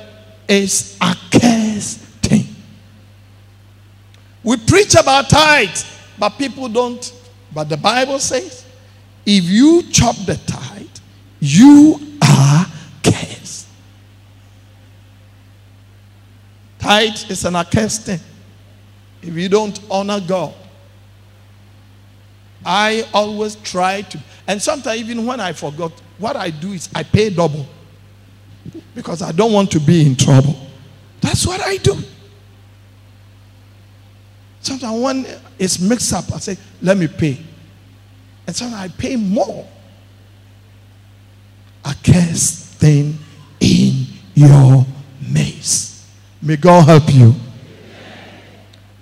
is 0.49 0.97
accursed 1.01 1.99
thing. 2.23 2.47
We 4.43 4.57
preach 4.57 4.95
about 4.95 5.29
tithes, 5.29 5.85
but 6.19 6.31
people 6.31 6.69
don't. 6.69 7.13
But 7.53 7.69
the 7.69 7.77
Bible 7.77 8.19
says, 8.19 8.65
if 9.27 9.45
you 9.45 9.83
chop 9.91 10.17
the 10.25 10.37
tithe, 10.47 10.87
you 11.41 12.01
are 12.23 12.67
cursed. 13.03 13.69
Tithe 16.79 17.31
is 17.31 17.45
an 17.45 17.57
accursed 17.57 18.07
thing. 18.07 18.21
If 19.23 19.35
you 19.35 19.49
don't 19.49 19.79
honor 19.91 20.21
God, 20.21 20.55
I 22.65 23.05
always 23.13 23.57
try 23.57 24.03
to, 24.03 24.19
and 24.47 24.61
sometimes 24.61 25.01
even 25.01 25.25
when 25.27 25.41
I 25.41 25.53
forgot, 25.53 25.93
what 26.19 26.37
I 26.37 26.51
do 26.51 26.73
is 26.73 26.89
I 26.95 27.03
pay 27.03 27.31
double 27.31 27.67
because 28.95 29.23
I 29.23 29.33
don't 29.33 29.53
want 29.53 29.71
to 29.73 29.81
be 29.81 30.07
in 30.07 30.17
trouble. 30.17 30.57
That's 31.21 31.47
what 31.47 31.61
I 31.61 31.77
do. 31.77 31.97
Sometimes 34.61 35.01
when 35.01 35.27
it's 35.59 35.81
mixed 35.81 36.13
up, 36.13 36.25
I 36.35 36.39
say, 36.39 36.59
let 36.83 36.97
me 36.97 37.07
pay. 37.07 37.39
And 38.47 38.55
sometimes 38.55 38.93
I 38.93 38.97
pay 38.97 39.17
more. 39.17 39.67
A 41.85 41.95
cursed 42.05 42.75
thing 42.75 43.17
in 43.61 44.07
your 44.35 44.85
maze. 45.27 46.07
May 46.43 46.57
God 46.57 46.87
help 46.87 47.15
you. 47.15 47.35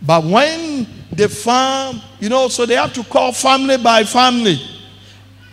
But 0.06 0.24
when 0.24 0.86
the 1.12 1.28
farm, 1.28 2.00
you 2.20 2.28
know, 2.28 2.48
so 2.48 2.64
they 2.64 2.74
have 2.74 2.92
to 2.94 3.02
call 3.04 3.32
family 3.32 3.76
by 3.76 4.04
family. 4.04 4.60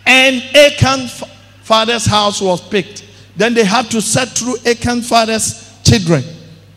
And 0.06 0.42
Achan's 0.54 1.22
father's 1.62 2.06
house 2.06 2.40
was 2.40 2.60
picked. 2.60 3.04
Then 3.36 3.54
they 3.54 3.64
had 3.64 3.90
to 3.90 4.00
set 4.00 4.28
through 4.28 4.56
Achan's 4.64 5.08
father's 5.08 5.80
children. 5.82 6.22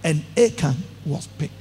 And 0.04 0.24
Achan 0.36 0.76
was 1.06 1.28
picked. 1.28 1.54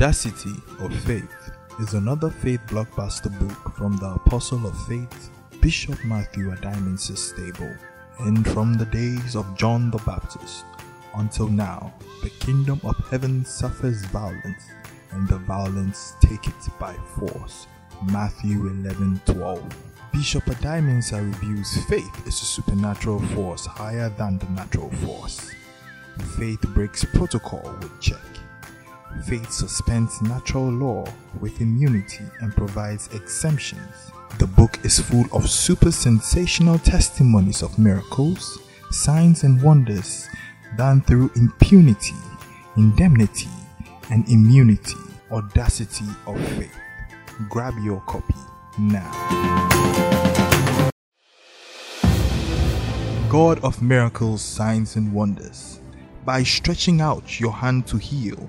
Audacity 0.00 0.54
of 0.78 0.94
Faith 1.00 1.50
is 1.78 1.92
another 1.92 2.30
faith 2.30 2.62
blockbuster 2.68 3.30
book 3.38 3.76
from 3.76 3.98
the 3.98 4.14
Apostle 4.14 4.66
of 4.66 4.86
Faith, 4.86 5.30
Bishop 5.60 6.02
Matthew 6.06 6.50
Adimansis 6.52 7.18
Stable. 7.18 7.76
And 8.20 8.48
from 8.48 8.78
the 8.78 8.86
days 8.86 9.36
of 9.36 9.58
John 9.58 9.90
the 9.90 9.98
Baptist 9.98 10.64
until 11.16 11.48
now, 11.48 11.92
the 12.22 12.30
kingdom 12.30 12.80
of 12.82 12.96
heaven 13.10 13.44
suffers 13.44 14.02
violence, 14.06 14.70
and 15.10 15.28
the 15.28 15.36
violence 15.36 16.14
take 16.22 16.46
it 16.46 16.68
by 16.78 16.94
force. 17.18 17.66
Matthew 18.10 18.68
11 18.68 19.20
12. 19.26 19.76
Bishop 20.14 20.44
Addae-Mensah 20.44 21.30
reviews 21.30 21.76
faith 21.84 22.26
is 22.26 22.40
a 22.40 22.46
supernatural 22.46 23.20
force 23.34 23.66
higher 23.66 24.08
than 24.08 24.38
the 24.38 24.48
natural 24.48 24.90
force. 25.04 25.50
Faith 26.38 26.62
breaks 26.72 27.04
protocol 27.04 27.76
with 27.82 28.00
check. 28.00 28.39
Faith 29.26 29.52
suspends 29.52 30.22
natural 30.22 30.70
law 30.70 31.04
with 31.40 31.60
immunity 31.60 32.24
and 32.40 32.54
provides 32.54 33.08
exemptions. 33.14 34.10
The 34.38 34.46
book 34.46 34.78
is 34.84 34.98
full 34.98 35.26
of 35.32 35.50
super 35.50 35.92
sensational 35.92 36.78
testimonies 36.78 37.62
of 37.62 37.78
miracles, 37.78 38.58
signs, 38.90 39.44
and 39.44 39.62
wonders 39.62 40.26
done 40.76 41.02
through 41.02 41.30
impunity, 41.36 42.14
indemnity, 42.76 43.50
and 44.10 44.26
immunity, 44.28 44.96
audacity 45.30 46.06
of 46.26 46.40
faith. 46.56 46.74
Grab 47.48 47.74
your 47.82 48.00
copy 48.02 48.34
now. 48.78 49.10
God 53.28 53.62
of 53.62 53.82
miracles, 53.82 54.42
signs, 54.42 54.96
and 54.96 55.12
wonders, 55.12 55.80
by 56.24 56.42
stretching 56.42 57.00
out 57.00 57.38
your 57.38 57.52
hand 57.52 57.86
to 57.88 57.96
heal, 57.96 58.48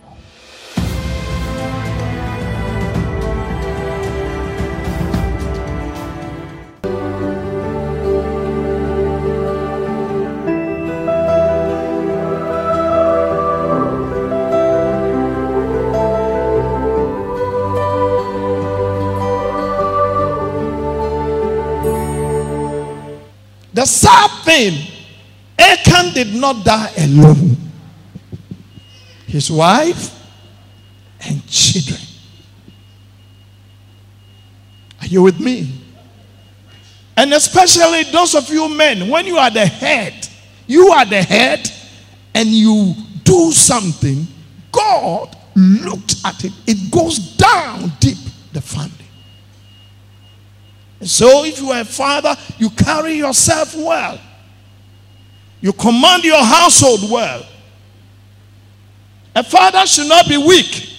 The 23.81 23.87
sad 23.87 24.43
thing, 24.43 24.77
Achan 25.57 26.13
did 26.13 26.35
not 26.35 26.63
die 26.63 26.91
alone. 26.99 27.57
His 29.25 29.49
wife 29.49 30.23
and 31.19 31.43
children. 31.47 31.99
Are 35.01 35.07
you 35.07 35.23
with 35.23 35.39
me? 35.39 35.81
And 37.17 37.33
especially 37.33 38.03
those 38.11 38.35
of 38.35 38.47
you 38.49 38.69
men, 38.69 39.09
when 39.09 39.25
you 39.25 39.37
are 39.37 39.49
the 39.49 39.65
head, 39.65 40.27
you 40.67 40.89
are 40.89 41.05
the 41.05 41.23
head 41.23 41.67
and 42.35 42.49
you 42.49 42.93
do 43.23 43.51
something, 43.51 44.27
God 44.71 45.35
looked 45.55 46.17
at 46.23 46.45
it. 46.45 46.53
It 46.67 46.91
goes 46.91 47.17
down 47.35 47.93
deep 47.99 48.19
the 48.53 48.61
family. 48.61 49.00
So 51.03 51.43
if 51.45 51.59
you 51.59 51.71
are 51.71 51.81
a 51.81 51.85
father, 51.85 52.35
you 52.57 52.69
carry 52.69 53.13
yourself 53.13 53.75
well. 53.75 54.19
You 55.59 55.73
command 55.73 56.23
your 56.23 56.43
household 56.43 57.09
well. 57.09 57.45
A 59.35 59.43
father 59.43 59.85
should 59.85 60.07
not 60.07 60.27
be 60.27 60.37
weak. 60.37 60.89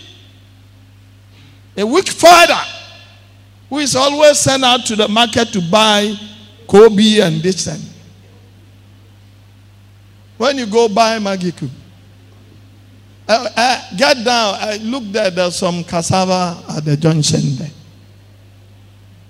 A 1.77 1.85
weak 1.87 2.09
father 2.09 2.61
who 3.69 3.79
is 3.79 3.97
always 3.97 4.39
sent 4.39 4.65
out 4.65 4.85
to 4.87 4.97
the 4.97 5.09
market 5.09 5.49
to 5.53 5.61
buy 5.71 6.15
Kobe 6.67 7.21
and 7.21 7.43
this 7.43 7.67
when 10.43 10.59
you 10.59 10.67
go 10.67 10.89
buy 10.89 11.21
Magiku, 11.21 11.71
uh, 13.29 13.49
uh, 13.57 13.97
get 13.97 14.25
down. 14.25 14.57
I 14.59 14.77
look 14.79 15.05
there. 15.13 15.31
There's 15.31 15.55
some 15.55 15.85
cassava 15.85 16.61
at 16.69 16.85
the 16.85 16.97
junction 16.97 17.55
there. 17.55 17.71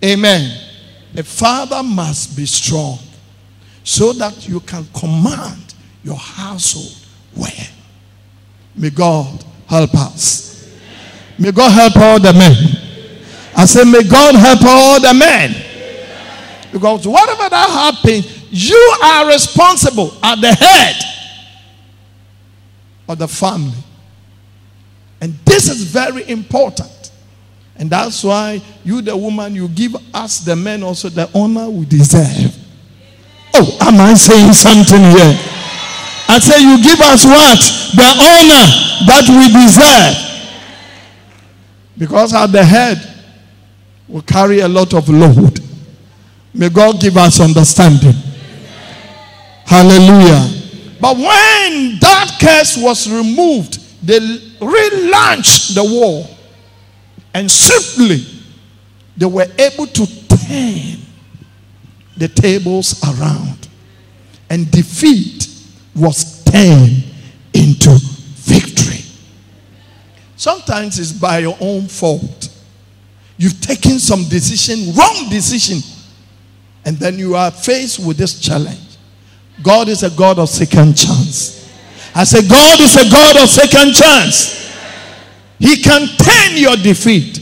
Amen. 0.04 0.58
A 1.16 1.22
father 1.22 1.82
must 1.82 2.36
be 2.36 2.46
strong 2.46 2.98
so 3.84 4.12
that 4.14 4.48
you 4.48 4.60
can 4.60 4.86
command 4.94 5.74
your 6.02 6.16
household 6.16 6.96
well. 7.36 7.68
May 8.74 8.90
God 8.90 9.44
help 9.66 9.94
us. 9.94 10.76
May 11.38 11.52
God 11.52 11.70
help 11.70 11.96
all 11.96 12.20
the 12.20 12.32
men. 12.32 12.56
I 13.56 13.64
say, 13.66 13.84
may 13.84 14.02
God 14.02 14.34
help 14.34 14.62
all 14.64 15.00
the 15.00 15.14
men. 15.14 15.54
Because 16.72 17.06
whatever 17.06 17.48
that 17.48 17.68
happens, 17.68 18.50
you 18.50 18.96
are 19.04 19.28
responsible 19.28 20.14
at 20.22 20.40
the 20.40 20.52
head 20.52 20.96
of 23.08 23.18
the 23.18 23.28
family. 23.28 23.78
And 25.20 25.34
this 25.44 25.68
is 25.68 25.82
very 25.84 26.28
important. 26.28 26.90
And 27.76 27.90
that's 27.90 28.22
why 28.22 28.60
you, 28.84 29.00
the 29.02 29.16
woman, 29.16 29.54
you 29.54 29.68
give 29.68 29.96
us, 30.14 30.40
the 30.40 30.54
men, 30.54 30.82
also 30.82 31.08
the 31.08 31.28
honor 31.34 31.68
we 31.70 31.84
deserve. 31.86 32.56
Oh, 33.54 33.78
am 33.80 34.00
I 34.00 34.14
saying 34.14 34.52
something 34.52 35.00
here? 35.00 35.38
I 36.28 36.38
say, 36.38 36.60
you 36.62 36.82
give 36.82 37.00
us 37.00 37.24
what? 37.24 37.58
The 37.94 38.08
honor 38.20 38.66
that 39.06 39.28
we 39.28 39.48
deserve. 39.52 40.16
Because 41.98 42.34
at 42.34 42.46
the 42.46 42.64
head, 42.64 42.98
we 44.08 44.20
carry 44.22 44.60
a 44.60 44.68
lot 44.68 44.94
of 44.94 45.08
load. 45.08 45.60
May 46.54 46.68
God 46.68 47.00
give 47.00 47.16
us 47.16 47.40
understanding. 47.40 48.14
Hallelujah. 49.64 50.48
But 51.00 51.16
when 51.16 51.98
that 52.00 52.38
curse 52.40 52.76
was 52.76 53.10
removed, 53.10 53.78
they 54.06 54.18
relaunched 54.18 55.74
the 55.74 55.82
war. 55.82 56.26
And 57.34 57.50
swiftly, 57.50 58.24
they 59.16 59.26
were 59.26 59.46
able 59.58 59.86
to 59.86 60.06
turn 60.28 60.98
the 62.16 62.28
tables 62.28 63.02
around. 63.04 63.68
And 64.50 64.70
defeat 64.70 65.48
was 65.94 66.44
turned 66.44 67.04
into 67.54 67.98
victory. 68.34 69.04
Sometimes 70.36 70.98
it's 70.98 71.12
by 71.12 71.38
your 71.38 71.56
own 71.60 71.86
fault. 71.88 72.48
You've 73.38 73.60
taken 73.60 73.98
some 73.98 74.24
decision, 74.28 74.94
wrong 74.94 75.28
decision, 75.30 75.78
and 76.84 76.96
then 76.98 77.18
you 77.18 77.34
are 77.34 77.50
faced 77.50 78.04
with 78.04 78.16
this 78.16 78.40
challenge. 78.40 78.78
God 79.62 79.88
is 79.88 80.02
a 80.02 80.10
God 80.10 80.38
of 80.38 80.48
second 80.48 80.96
chance. 80.96 81.70
I 82.14 82.24
say, 82.24 82.46
God 82.46 82.80
is 82.80 82.96
a 82.96 83.10
God 83.10 83.36
of 83.42 83.48
second 83.48 83.94
chance. 83.94 84.61
He 85.62 85.80
can 85.80 86.08
turn 86.18 86.56
your 86.58 86.74
defeat 86.74 87.38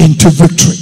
into 0.00 0.30
victory. 0.30 0.74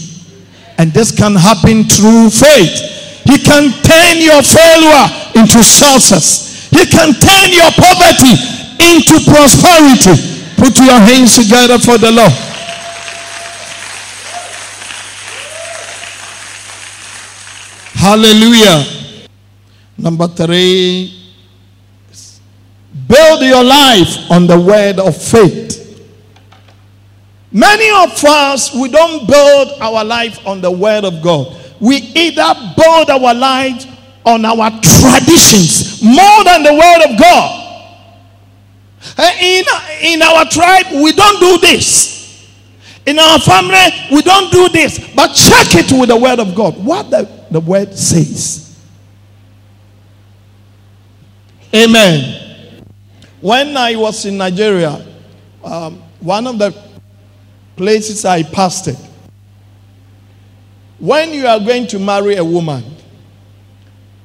And 0.79 0.91
this 0.93 1.13
can 1.13 1.37
happen 1.37 1.85
through 1.85 2.31
faith. 2.31 3.21
He 3.29 3.37
can 3.37 3.69
turn 3.85 4.17
your 4.17 4.41
failure 4.43 5.07
into 5.37 5.63
success. 5.63 6.71
He 6.71 6.87
can 6.87 7.13
turn 7.13 7.53
your 7.53 7.71
poverty 7.77 8.33
into 8.81 9.21
prosperity. 9.29 10.17
Put 10.57 10.79
your 10.81 10.99
hands 10.99 11.37
together 11.37 11.79
for 11.79 11.99
the 11.99 12.11
Lord. 12.11 12.33
Hallelujah. 17.93 18.85
Number 19.99 20.29
three, 20.29 21.13
build 23.07 23.43
your 23.43 23.63
life 23.63 24.31
on 24.31 24.47
the 24.47 24.59
word 24.59 24.99
of 24.99 25.17
faith. 25.17 25.74
Many 27.55 27.89
of 28.03 28.25
us, 28.25 28.75
we 28.75 28.89
don't 28.89 29.29
build 29.29 29.81
our 29.81 30.05
life 30.05 30.45
on 30.45 30.61
the 30.61 30.73
word 30.73 31.05
of 31.05 31.23
God. 31.23 31.57
We 31.79 31.99
either 31.99 32.53
build 32.77 33.11
our 33.11 33.33
life 33.33 33.87
on 34.27 34.45
our 34.45 34.71
traditions 34.83 36.03
more 36.03 36.43
than 36.43 36.65
the 36.65 36.75
word 36.75 37.13
of 37.13 37.17
God. 37.17 37.61
In, 39.41 39.65
in 40.03 40.21
our 40.23 40.45
tribe, 40.47 40.87
we 40.95 41.13
don't 41.13 41.39
do 41.39 41.59
this. 41.59 42.51
In 43.07 43.21
our 43.21 43.39
family, 43.39 43.87
we 44.11 44.21
don't 44.23 44.51
do 44.51 44.69
this. 44.71 44.99
But 45.15 45.29
check 45.29 45.77
it 45.77 45.93
with 45.93 46.09
the 46.09 46.17
word 46.17 46.41
of 46.41 46.57
God. 46.57 46.85
What 46.85 47.11
the, 47.11 47.31
the 47.53 47.61
word 47.61 47.95
says. 47.97 48.77
Amen. 51.73 52.85
When 53.41 53.77
I 53.77 53.95
was 53.95 54.25
in 54.25 54.39
Nigeria, 54.39 55.07
um, 55.63 56.03
one 56.19 56.49
of 56.49 56.59
the 56.59 56.84
places 57.77 58.25
I 58.25 58.43
pastored, 58.43 58.99
when 60.99 61.33
you 61.33 61.47
are 61.47 61.59
going 61.61 61.87
to 61.89 61.99
marry 61.99 62.37
a 62.37 62.45
woman, 62.45 62.83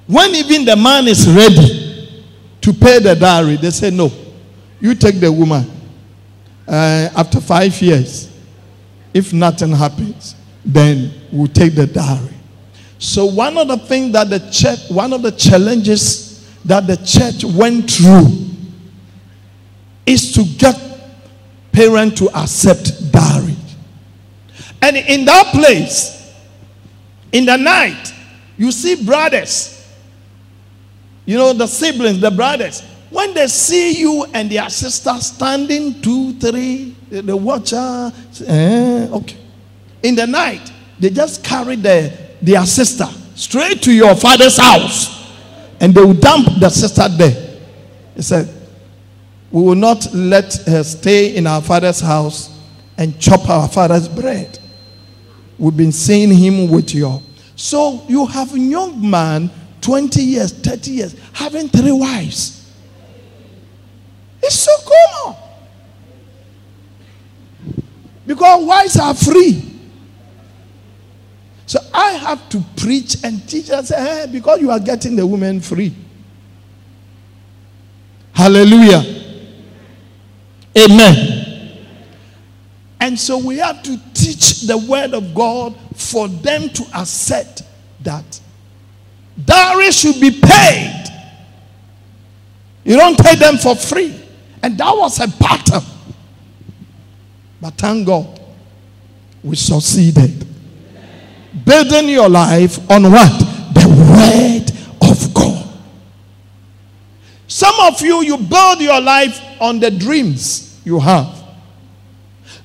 when 0.07 0.33
even 0.35 0.65
the 0.65 0.75
man 0.75 1.07
is 1.07 1.27
ready 1.27 2.23
to 2.61 2.73
pay 2.73 2.99
the 2.99 3.15
dowry, 3.15 3.57
they 3.57 3.69
say, 3.71 3.89
No, 3.89 4.11
you 4.79 4.95
take 4.95 5.19
the 5.19 5.31
woman. 5.31 5.69
Uh, 6.67 7.09
after 7.15 7.41
five 7.41 7.79
years, 7.81 8.31
if 9.13 9.33
nothing 9.33 9.71
happens, 9.71 10.35
then 10.63 11.11
we'll 11.31 11.47
take 11.47 11.73
the 11.75 11.87
dowry. 11.87 12.33
So, 12.99 13.25
one 13.25 13.57
of 13.57 13.67
the 13.67 13.77
things 13.77 14.13
that 14.13 14.29
the 14.29 14.39
church, 14.51 14.89
one 14.89 15.13
of 15.13 15.21
the 15.21 15.31
challenges 15.31 16.29
that 16.65 16.85
the 16.85 16.97
church 16.97 17.43
went 17.43 17.89
through 17.89 18.27
is 20.05 20.31
to 20.33 20.43
get 20.43 20.88
parents 21.71 22.19
to 22.19 22.29
accept 22.37 23.11
dowry. 23.11 23.55
And 24.81 24.97
in 24.97 25.25
that 25.25 25.47
place, 25.47 26.33
in 27.31 27.45
the 27.45 27.57
night, 27.57 28.13
you 28.57 28.71
see 28.71 29.03
brothers, 29.05 29.75
you 31.25 31.37
know, 31.37 31.53
the 31.53 31.67
siblings, 31.67 32.19
the 32.19 32.31
brothers, 32.31 32.81
when 33.09 33.33
they 33.33 33.47
see 33.47 33.99
you 33.99 34.25
and 34.33 34.49
their 34.49 34.69
sister 34.69 35.13
standing 35.19 36.01
two, 36.01 36.33
three, 36.33 36.95
they, 37.09 37.21
they 37.21 37.33
watch 37.33 37.71
her, 37.71 38.13
eh, 38.45 39.07
okay. 39.11 39.37
In 40.03 40.15
the 40.15 40.27
night, 40.27 40.71
they 40.99 41.09
just 41.09 41.43
carry 41.43 41.75
the, 41.75 42.17
their 42.41 42.65
sister 42.65 43.07
straight 43.35 43.81
to 43.83 43.91
your 43.91 44.15
father's 44.15 44.57
house 44.57 45.31
and 45.79 45.93
they 45.93 46.03
will 46.03 46.13
dump 46.13 46.47
the 46.59 46.69
sister 46.69 47.07
there. 47.09 47.59
He 48.15 48.21
said, 48.21 48.47
We 49.51 49.61
will 49.61 49.75
not 49.75 50.13
let 50.13 50.53
her 50.67 50.83
stay 50.83 51.35
in 51.35 51.47
our 51.47 51.61
father's 51.61 51.99
house 51.99 52.55
and 52.97 53.19
chop 53.19 53.49
our 53.49 53.67
father's 53.67 54.07
bread. 54.07 54.59
We've 55.57 55.75
been 55.75 55.91
seeing 55.91 56.31
him 56.31 56.69
with 56.69 56.93
you. 56.93 57.21
So 57.55 58.03
you 58.07 58.25
have 58.25 58.53
a 58.53 58.59
young 58.59 59.09
man, 59.09 59.49
20 59.81 60.21
years, 60.21 60.53
30 60.53 60.91
years, 60.91 61.15
having 61.33 61.67
three 61.67 61.91
wives. 61.91 62.73
It's 64.41 64.55
so 64.55 64.71
common. 64.85 65.41
Because 68.25 68.65
wives 68.65 68.97
are 68.97 69.15
free. 69.15 69.65
So 71.65 71.79
I 71.93 72.11
have 72.11 72.47
to 72.49 72.63
preach 72.77 73.17
and 73.23 73.47
teach 73.49 73.69
and 73.69 73.85
say, 73.85 73.99
hey, 73.99 74.25
because 74.31 74.61
you 74.61 74.71
are 74.71 74.79
getting 74.79 75.15
the 75.15 75.25
women 75.25 75.59
free. 75.61 75.93
Hallelujah. 78.33 79.18
Amen. 80.77 81.49
And 82.99 83.19
so 83.19 83.37
we 83.37 83.57
have 83.57 83.81
to 83.83 83.97
teach 84.13 84.61
the 84.61 84.77
word 84.77 85.13
of 85.13 85.33
God 85.33 85.75
for 85.95 86.27
them 86.27 86.69
to 86.69 86.83
accept 86.95 87.63
that 88.01 88.39
dowry 89.45 89.91
should 89.91 90.19
be 90.19 90.31
paid. 90.31 91.05
You 92.83 92.97
don't 92.97 93.17
pay 93.19 93.35
them 93.35 93.57
for 93.57 93.75
free. 93.75 94.19
And 94.61 94.77
that 94.77 94.91
was 94.95 95.19
a 95.19 95.27
battle. 95.27 95.83
But 97.61 97.73
thank 97.75 98.07
God, 98.07 98.39
we 99.43 99.55
succeeded. 99.55 100.45
Building 101.65 102.09
your 102.09 102.29
life 102.29 102.79
on 102.89 103.03
what? 103.11 103.39
The 103.73 103.87
word 103.87 105.09
of 105.09 105.33
God. 105.33 105.67
Some 107.59 107.77
of 107.81 107.99
you, 107.99 108.21
you 108.23 108.37
build 108.37 108.79
your 108.79 109.01
life 109.01 109.37
on 109.59 109.81
the 109.81 109.91
dreams 109.91 110.79
you 110.85 110.97
have. 110.97 111.43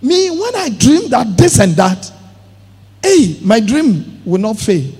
Me, 0.00 0.30
when 0.30 0.54
I 0.54 0.68
dream 0.68 1.08
that 1.08 1.36
this 1.36 1.58
and 1.58 1.72
that, 1.72 2.12
hey, 3.02 3.36
my 3.42 3.58
dream 3.58 4.22
will 4.24 4.40
not 4.40 4.56
fail. 4.56 4.92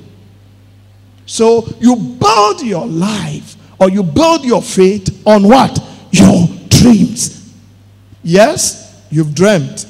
So 1.27 1.69
you 1.79 1.95
build 1.95 2.63
your 2.63 2.87
life 2.87 3.55
or 3.79 3.89
you 3.89 4.03
build 4.03 4.45
your 4.45 4.63
faith 4.63 5.23
on 5.25 5.45
what? 5.45 5.79
Your 6.11 6.49
dreams. 6.71 7.55
Yes, 8.25 9.01
you've 9.13 9.33
dreamt. 9.33 9.87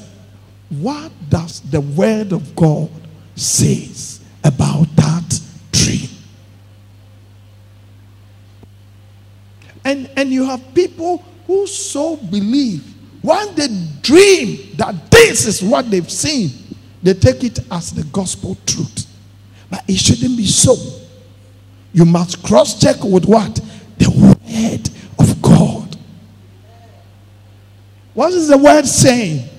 What 0.69 1.11
does 1.29 1.61
the 1.61 1.81
word 1.81 2.31
of 2.31 2.55
God 2.55 2.91
says 3.35 4.19
about 4.43 4.85
that 4.97 5.41
dream? 5.71 6.09
And 9.85 10.09
and 10.17 10.31
you 10.31 10.43
have 10.45 10.73
people 10.73 11.23
who 11.47 11.67
so 11.67 12.17
believe 12.17 12.83
when 13.21 13.55
they 13.55 13.67
dream 14.01 14.75
that 14.75 15.09
this 15.09 15.47
is 15.47 15.63
what 15.63 15.89
they've 15.89 16.11
seen, 16.11 16.51
they 17.01 17.13
take 17.13 17.43
it 17.43 17.59
as 17.71 17.91
the 17.91 18.03
gospel 18.05 18.55
truth. 18.65 19.07
But 19.69 19.83
it 19.87 19.97
shouldn't 19.97 20.37
be 20.37 20.45
so. 20.45 20.75
You 21.91 22.05
must 22.05 22.43
cross 22.43 22.79
check 22.79 23.03
with 23.03 23.25
what? 23.25 23.59
The 23.97 24.09
word 24.11 24.89
of 25.17 25.41
God. 25.41 25.97
What 28.13 28.33
is 28.33 28.47
the 28.47 28.57
word 28.57 28.85
saying? 28.85 29.49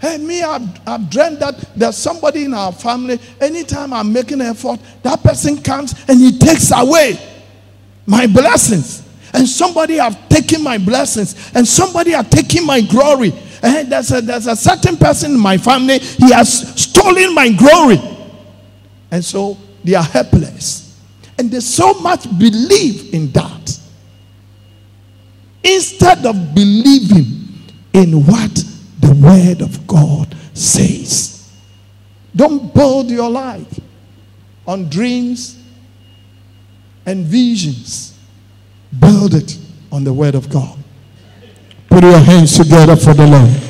Hey, 0.00 0.16
me, 0.18 0.42
I've, 0.42 0.80
I've 0.86 1.10
dreamed 1.10 1.40
that 1.40 1.76
there's 1.76 1.98
somebody 1.98 2.44
in 2.44 2.54
our 2.54 2.72
family, 2.72 3.18
anytime 3.40 3.92
I'm 3.92 4.12
making 4.12 4.40
an 4.40 4.46
effort, 4.46 4.80
that 5.02 5.22
person 5.22 5.62
comes 5.62 5.94
and 6.08 6.18
he 6.18 6.38
takes 6.38 6.70
away 6.74 7.18
my 8.06 8.26
blessings. 8.26 9.02
And 9.32 9.46
somebody 9.46 9.96
have 9.96 10.28
taken 10.28 10.62
my 10.62 10.78
blessings, 10.78 11.50
and 11.54 11.66
somebody 11.66 12.12
have 12.12 12.30
taken 12.30 12.64
my 12.64 12.80
glory. 12.80 13.34
And 13.62 13.90
there's 13.90 14.10
a, 14.12 14.20
there's 14.20 14.46
a 14.46 14.56
certain 14.56 14.96
person 14.96 15.32
in 15.32 15.38
my 15.38 15.58
family, 15.58 15.98
he 15.98 16.32
has 16.32 16.80
stolen 16.80 17.34
my 17.34 17.50
glory. 17.50 17.98
And 19.10 19.24
so 19.24 19.58
they 19.84 19.94
are 19.94 20.02
helpless. 20.02 20.98
And 21.38 21.50
they 21.50 21.60
so 21.60 21.94
much 21.94 22.24
believe 22.38 23.12
in 23.12 23.30
that. 23.32 23.80
Instead 25.62 26.24
of 26.24 26.54
believing 26.54 27.46
in 27.92 28.24
what 28.24 28.64
the 29.00 29.14
word 29.14 29.62
of 29.62 29.86
God 29.86 30.34
says. 30.54 31.50
Don't 32.34 32.72
build 32.74 33.10
your 33.10 33.30
life 33.30 33.80
on 34.66 34.88
dreams 34.90 35.55
and 37.06 37.24
visions. 37.24 38.18
Build 38.98 39.34
it 39.34 39.56
on 39.92 40.02
the 40.04 40.12
word 40.12 40.34
of 40.34 40.50
God. 40.50 40.76
Put 41.88 42.02
your 42.02 42.18
hands 42.18 42.58
together 42.58 42.96
for 42.96 43.14
the 43.14 43.26
Lord. 43.26 43.62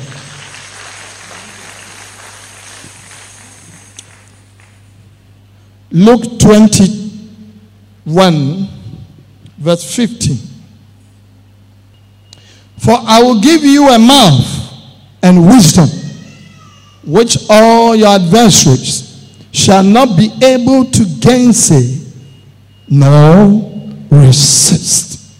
Luke 5.91 6.39
21, 6.39 8.67
verse 9.57 9.95
15. 9.95 10.37
For 12.77 12.97
I 12.99 13.21
will 13.21 13.39
give 13.41 13.63
you 13.63 13.87
a 13.87 13.97
mouth 13.97 14.45
and 15.23 15.47
wisdom, 15.47 15.87
which 17.05 17.37
all 17.49 17.95
your 17.95 18.09
adversaries 18.09 19.05
shall 19.51 19.83
not 19.83 20.17
be 20.17 20.29
able 20.43 20.83
to 20.85 21.05
gainsay 21.19 22.06
nor 22.87 23.89
resist. 24.09 25.35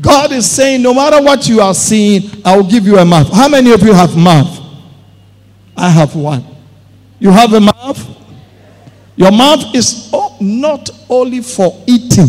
God 0.00 0.32
is 0.32 0.48
saying, 0.48 0.82
no 0.82 0.94
matter 0.94 1.20
what 1.22 1.48
you 1.48 1.60
are 1.60 1.74
seeing, 1.74 2.30
I 2.44 2.56
will 2.56 2.68
give 2.68 2.86
you 2.86 2.98
a 2.98 3.04
mouth. 3.04 3.32
How 3.32 3.48
many 3.48 3.72
of 3.72 3.82
you 3.82 3.92
have 3.92 4.16
mouth? 4.16 4.60
I 5.76 5.88
have 5.90 6.14
one. 6.14 6.44
You 7.18 7.30
have 7.30 7.52
a 7.52 7.60
mouth? 7.60 8.16
Your 9.16 9.32
mouth 9.32 9.74
is 9.74 10.12
not 10.40 10.88
only 11.08 11.40
for 11.40 11.82
eating, 11.86 12.28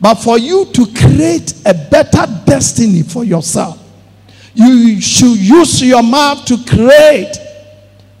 but 0.00 0.16
for 0.16 0.38
you 0.38 0.64
to 0.72 0.86
create 0.86 1.54
a 1.66 1.74
better 1.74 2.26
destiny 2.46 3.02
for 3.02 3.22
yourself. 3.22 3.78
You 4.54 5.00
should 5.00 5.36
use 5.36 5.80
your 5.82 6.02
mouth 6.02 6.44
to 6.46 6.56
create 6.64 7.36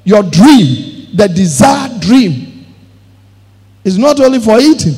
your 0.04 0.22
dream, 0.22 1.08
the 1.14 1.26
desired 1.26 2.00
dream. 2.00 2.49
It's 3.84 3.96
not 3.96 4.20
only 4.20 4.38
for 4.40 4.58
eating. 4.58 4.94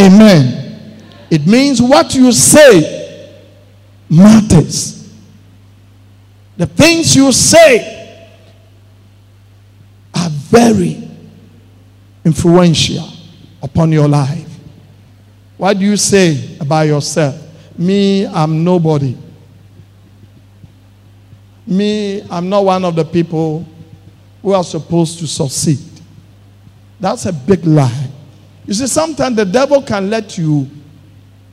Amen. 0.00 0.98
It 1.30 1.46
means 1.46 1.80
what 1.80 2.14
you 2.14 2.32
say 2.32 3.40
matters. 4.08 5.10
The 6.56 6.66
things 6.66 7.16
you 7.16 7.32
say 7.32 8.28
are 10.14 10.28
very 10.30 11.08
influential 12.24 13.08
upon 13.62 13.92
your 13.92 14.08
life. 14.08 14.48
What 15.56 15.78
do 15.78 15.84
you 15.84 15.96
say 15.96 16.56
about 16.60 16.82
yourself? 16.82 17.40
Me, 17.78 18.26
I'm 18.26 18.64
nobody. 18.64 19.16
Me, 21.66 22.22
I'm 22.28 22.48
not 22.48 22.64
one 22.64 22.84
of 22.84 22.94
the 22.96 23.04
people 23.04 23.66
who 24.42 24.52
are 24.52 24.64
supposed 24.64 25.20
to 25.20 25.26
succeed. 25.26 25.91
That's 27.02 27.26
a 27.26 27.32
big 27.32 27.66
lie. 27.66 28.08
You 28.64 28.74
see, 28.74 28.86
sometimes 28.86 29.34
the 29.34 29.44
devil 29.44 29.82
can 29.82 30.08
let 30.08 30.38
you 30.38 30.70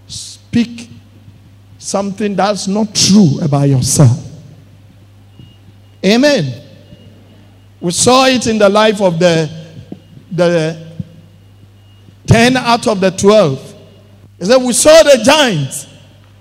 speak 0.05 0.91
something 1.79 2.35
that's 2.35 2.67
not 2.67 2.93
true 2.93 3.39
about 3.41 3.67
yourself. 3.67 4.15
Amen. 6.05 6.61
We 7.81 7.89
saw 7.89 8.27
it 8.27 8.45
in 8.45 8.59
the 8.59 8.69
life 8.69 9.01
of 9.01 9.17
the, 9.17 9.49
the 10.31 10.87
10 12.27 12.55
out 12.55 12.85
of 12.85 13.01
the 13.01 13.09
12. 13.09 13.75
He 14.37 14.45
said, 14.45 14.57
We 14.57 14.71
saw 14.71 15.01
the 15.01 15.19
giants 15.23 15.87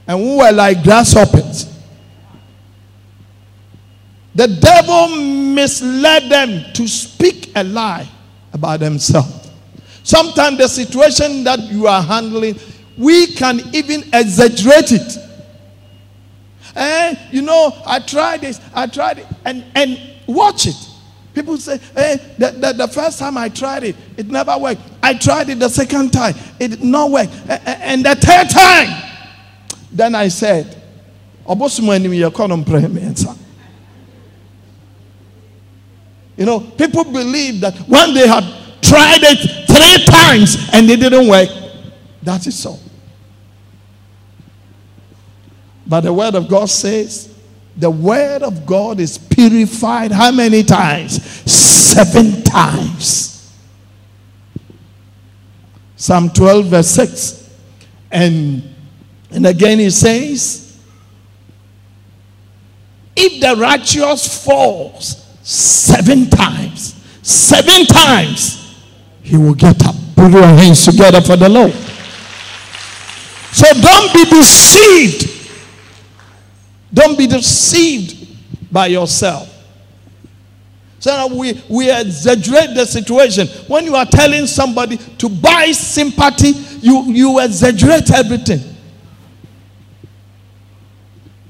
and 0.06 0.20
we 0.20 0.36
were 0.36 0.52
like 0.52 0.82
grasshoppers. 0.82 1.74
The 4.34 4.48
devil 4.48 5.16
misled 5.54 6.30
them 6.30 6.74
to 6.74 6.86
speak 6.86 7.52
a 7.56 7.64
lie 7.64 8.06
about 8.52 8.80
themselves. 8.80 9.50
Sometimes 10.02 10.58
the 10.58 10.68
situation 10.68 11.44
that 11.44 11.60
you 11.70 11.86
are 11.86 12.02
handling, 12.02 12.58
we 12.96 13.26
can 13.34 13.60
even 13.74 14.02
exaggerate 14.12 14.92
it. 14.92 15.18
Eh, 16.74 17.14
you 17.30 17.42
know, 17.42 17.76
I 17.84 17.98
tried 17.98 18.42
this, 18.42 18.60
I 18.74 18.86
tried 18.86 19.18
it, 19.18 19.26
and, 19.44 19.64
and 19.74 19.98
watch 20.26 20.66
it. 20.66 20.76
People 21.34 21.56
say, 21.58 21.78
hey, 21.94 22.16
the, 22.38 22.50
the, 22.52 22.72
the, 22.72 22.88
first 22.88 23.18
time 23.18 23.36
I 23.36 23.48
tried 23.48 23.84
it, 23.84 23.96
it 24.16 24.28
never 24.28 24.56
worked. 24.58 24.80
I 25.02 25.14
tried 25.14 25.48
it 25.50 25.58
the 25.58 25.68
second 25.68 26.12
time, 26.12 26.34
it 26.58 26.68
did 26.68 26.82
not 26.84 27.10
work. 27.10 27.28
Eh, 27.48 27.58
eh, 27.64 27.78
and 27.82 28.04
the 28.04 28.14
third 28.16 28.48
time, 28.50 29.02
then 29.92 30.14
I 30.14 30.28
said, 30.28 30.74
you 36.38 36.46
know, 36.46 36.60
people 36.60 37.02
believe 37.02 37.60
that 37.62 37.76
when 37.88 38.14
they 38.14 38.28
had 38.28 38.44
tried 38.80 39.18
it 39.22 39.66
three 39.66 40.04
times 40.04 40.70
and 40.72 40.88
it 40.88 41.00
didn't 41.00 41.26
work, 41.26 41.48
that 42.22 42.46
is 42.46 42.56
so. 42.56 42.78
But 45.84 46.02
the 46.02 46.12
word 46.12 46.36
of 46.36 46.48
God 46.48 46.70
says, 46.70 47.36
the 47.76 47.90
word 47.90 48.44
of 48.44 48.64
God 48.64 49.00
is 49.00 49.18
purified 49.18 50.12
how 50.12 50.30
many 50.30 50.62
times? 50.62 51.20
Seven 51.50 52.44
times. 52.44 53.52
Psalm 55.96 56.30
12, 56.30 56.66
verse 56.66 56.88
6. 56.90 57.50
And, 58.12 58.62
and 59.32 59.44
again 59.44 59.80
he 59.80 59.90
says, 59.90 60.80
if 63.16 63.40
the 63.40 63.60
righteous 63.60 64.44
falls 64.44 65.27
seven 65.50 66.28
times, 66.28 66.94
seven 67.22 67.86
times, 67.86 68.76
he 69.22 69.36
will 69.36 69.54
get 69.54 69.84
up. 69.86 69.94
Put 70.16 70.32
your 70.32 70.42
hands 70.42 70.84
together 70.84 71.20
for 71.20 71.36
the 71.36 71.48
Lord. 71.48 71.72
So 73.52 73.66
don't 73.80 74.12
be 74.12 74.24
deceived 74.24 75.38
don't 76.92 77.18
be 77.18 77.26
deceived 77.26 78.72
by 78.72 78.86
yourself. 78.86 79.54
So 81.00 81.36
we, 81.36 81.62
we 81.68 81.90
exaggerate 81.92 82.74
the 82.74 82.84
situation. 82.84 83.46
When 83.68 83.84
you 83.84 83.94
are 83.94 84.06
telling 84.06 84.46
somebody 84.46 84.96
to 84.96 85.28
buy 85.28 85.70
sympathy, 85.72 86.48
you, 86.80 87.04
you 87.04 87.38
exaggerate 87.38 88.10
everything. 88.10 88.60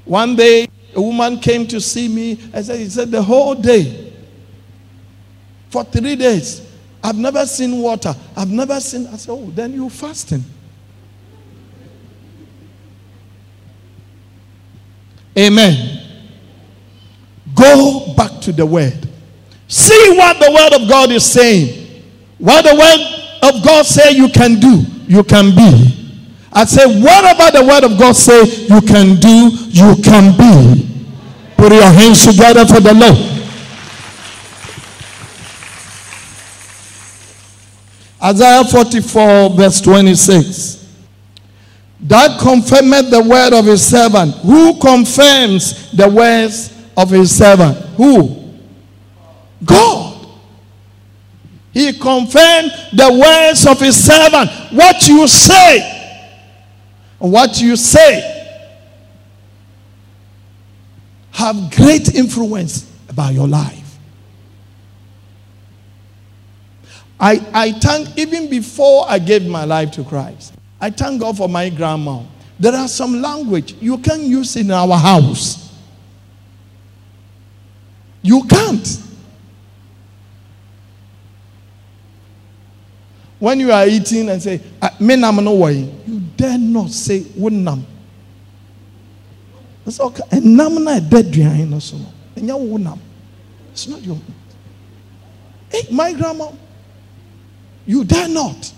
One 0.05 0.35
day, 0.35 0.67
a 0.95 1.01
woman 1.01 1.39
came 1.39 1.67
to 1.67 1.79
see 1.79 2.07
me 2.07 2.39
I 2.53 2.61
said, 2.61 2.79
he 2.79 2.89
said, 2.89 3.11
the 3.11 3.21
whole 3.21 3.55
day, 3.55 4.13
for 5.69 5.83
three 5.83 6.15
days, 6.15 6.67
I've 7.03 7.17
never 7.17 7.45
seen 7.45 7.79
water. 7.79 8.13
I've 8.35 8.49
never 8.49 8.79
seen. 8.79 9.07
I 9.07 9.15
said, 9.15 9.31
oh, 9.31 9.49
then 9.51 9.73
you're 9.73 9.89
fasting. 9.89 10.43
Amen. 15.37 16.05
Go 17.55 18.13
back 18.15 18.41
to 18.41 18.51
the 18.51 18.65
word. 18.65 19.07
See 19.67 20.17
what 20.17 20.39
the 20.39 20.51
word 20.51 20.81
of 20.81 20.89
God 20.89 21.11
is 21.11 21.31
saying. 21.31 22.03
What 22.37 22.63
the 22.63 22.75
word 22.75 23.53
of 23.53 23.63
God 23.63 23.85
say 23.85 24.11
you 24.11 24.29
can 24.29 24.59
do, 24.59 24.83
you 25.07 25.23
can 25.23 25.55
be. 25.55 25.88
I 26.51 26.65
say 26.65 26.85
whatever 26.85 27.57
the 27.57 27.65
word 27.65 27.83
of 27.83 27.97
God 27.97 28.15
say 28.15 28.43
you 28.43 28.81
can 28.81 29.19
do, 29.19 29.49
you 29.69 29.95
can 30.01 30.35
be. 30.37 30.87
Put 31.55 31.73
your 31.73 31.83
hands 31.83 32.25
together 32.25 32.65
for 32.65 32.79
the 32.79 32.93
Lord. 32.93 33.35
Isaiah 38.21 38.65
44 38.65 39.51
verse 39.51 39.79
26 39.81 40.79
that 42.01 42.39
confirmeth 42.39 43.09
the 43.09 43.21
word 43.21 43.53
of 43.53 43.65
his 43.65 43.85
servant. 43.85 44.33
Who 44.35 44.79
confirms 44.79 45.91
the 45.91 46.07
words 46.07 46.73
of 46.95 47.09
his 47.09 47.35
servant? 47.35 47.77
Who? 47.97 48.53
God. 49.65 50.27
He 51.71 51.93
confirmed 51.93 52.71
the 52.93 53.11
words 53.21 53.67
of 53.67 53.79
his 53.79 54.01
servant. 54.01 54.49
What 54.71 55.07
you 55.07 55.27
say, 55.27 55.98
what 57.19 57.61
you 57.61 57.75
say, 57.75 58.35
have 61.31 61.71
great 61.75 62.15
influence 62.15 62.89
about 63.09 63.33
your 63.33 63.47
life. 63.47 63.97
I, 67.19 67.45
I 67.53 67.71
thank, 67.73 68.17
even 68.17 68.49
before 68.49 69.05
I 69.07 69.19
gave 69.19 69.45
my 69.45 69.65
life 69.65 69.91
to 69.91 70.03
Christ, 70.03 70.53
I 70.79 70.89
thank 70.89 71.19
God 71.19 71.37
for 71.37 71.49
my 71.49 71.69
grandma. 71.69 72.23
There 72.57 72.73
are 72.73 72.87
some 72.87 73.21
language 73.21 73.73
you 73.81 73.97
can 73.97 74.21
use 74.21 74.55
in 74.55 74.71
our 74.71 74.97
house. 74.97 75.73
You 78.21 78.43
can't. 78.43 79.03
When 83.39 83.59
you 83.61 83.71
are 83.71 83.87
eating 83.87 84.29
and 84.29 84.41
say, 84.41 84.61
ah, 84.81 84.93
Menam 84.99 85.41
no 85.43 85.55
way, 85.55 85.89
you 86.05 86.19
dare 86.35 86.57
not 86.57 86.89
say 86.89 87.21
wunam. 87.21 87.83
It's 89.85 89.99
okay. 89.99 90.23
And 90.31 90.57
nam 90.57 90.83
na 90.83 90.99
dead 90.99 91.31
behind 91.31 91.73
us. 91.73 91.93
And 92.35 92.47
you 92.47 92.53
wunam. 92.53 92.99
It's 93.71 93.87
not 93.87 94.01
your. 94.01 94.17
Hey, 95.71 95.87
my 95.89 96.11
grandma, 96.13 96.51
you 97.85 98.03
dare 98.03 98.27
not. 98.27 98.73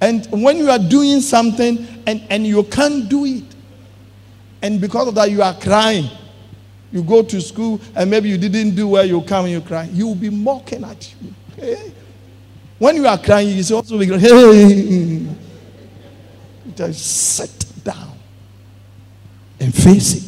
And 0.00 0.26
when 0.30 0.58
you 0.58 0.70
are 0.70 0.78
doing 0.78 1.20
something 1.20 1.86
and, 2.06 2.22
and 2.30 2.46
you 2.46 2.62
can't 2.64 3.08
do 3.08 3.24
it, 3.24 3.44
and 4.62 4.80
because 4.80 5.08
of 5.08 5.14
that 5.16 5.30
you 5.30 5.42
are 5.42 5.54
crying, 5.54 6.08
you 6.92 7.02
go 7.02 7.22
to 7.22 7.40
school 7.40 7.80
and 7.94 8.10
maybe 8.10 8.28
you 8.28 8.38
didn't 8.38 8.74
do 8.74 8.88
well, 8.88 9.04
you 9.04 9.20
come 9.22 9.44
and 9.44 9.54
you 9.54 9.60
cry, 9.60 9.84
you 9.92 10.06
will 10.08 10.14
be 10.14 10.30
mocking 10.30 10.84
at 10.84 11.14
you. 11.22 11.34
When 12.78 12.96
you 12.96 13.06
are 13.06 13.18
crying, 13.18 13.48
you 13.48 13.76
also 13.76 13.98
be 13.98 14.06
hey, 14.06 15.26
just 16.76 17.04
sit 17.36 17.84
down 17.84 18.12
and 19.58 19.74
face 19.74 20.14
it. 20.14 20.27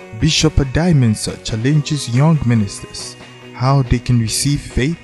Bishop 0.19 0.53
Addae-Mensah 0.53 1.43
challenges 1.43 2.09
young 2.15 2.37
ministers 2.45 3.15
how 3.53 3.81
they 3.83 3.99
can 3.99 4.19
receive 4.19 4.59
faith 4.59 4.99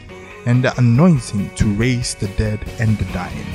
and 0.45 0.63
the 0.63 0.77
anointing 0.77 1.49
to 1.55 1.65
raise 1.73 2.15
the 2.15 2.27
dead 2.29 2.59
and 2.79 2.97
the 2.97 3.05
dying. 3.13 3.45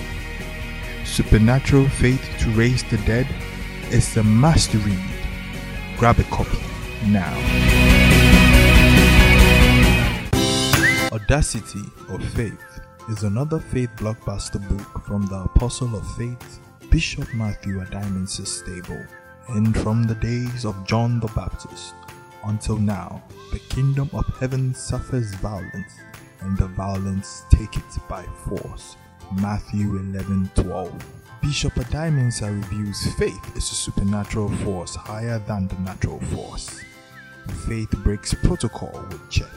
Supernatural 1.05 1.89
Faith 1.89 2.23
to 2.41 2.51
Raise 2.51 2.83
the 2.85 2.97
Dead 2.99 3.27
is 3.91 4.17
a 4.17 4.23
must 4.23 4.73
read. 4.73 4.99
Grab 5.99 6.19
a 6.19 6.25
copy 6.25 6.59
now. 7.07 7.35
Audacity 11.13 11.83
of 12.09 12.25
Faith 12.31 12.81
is 13.11 13.25
another 13.25 13.59
faith 13.59 13.91
blockbuster 13.97 14.61
book 14.69 15.05
from 15.05 15.27
the 15.27 15.43
Apostle 15.43 15.95
of 15.97 16.17
Faith, 16.17 16.61
Bishop 16.91 17.33
Matthew 17.35 17.81
Addae-Mensah's 17.81 18.61
Stable. 18.61 19.05
And 19.49 19.77
from 19.79 20.05
the 20.05 20.15
days 20.15 20.65
of 20.65 20.87
John 20.87 21.21
the 21.21 21.29
Baptist 21.29 21.95
until 22.45 22.77
now, 22.77 23.23
the 23.53 23.59
kingdom 23.59 24.09
of 24.13 24.27
heaven 24.39 24.75
suffers 24.75 25.35
violence, 25.35 25.93
and 26.41 26.57
the 26.57 26.67
violence 26.69 27.45
take 27.51 27.77
it 27.77 28.09
by 28.09 28.25
force. 28.47 28.97
Matthew 29.41 29.97
11 29.97 30.51
12. 30.55 31.07
Bishop 31.43 31.75
Addae-Mensah 31.75 32.63
reviews 32.63 33.13
faith 33.15 33.57
is 33.57 33.71
a 33.71 33.75
supernatural 33.75 34.49
force 34.59 34.95
higher 34.95 35.39
than 35.41 35.69
the 35.69 35.79
natural 35.81 36.21
force. 36.21 36.81
Faith 37.67 37.91
breaks 38.05 38.33
protocol 38.33 39.05
with 39.11 39.29
check. 39.29 39.49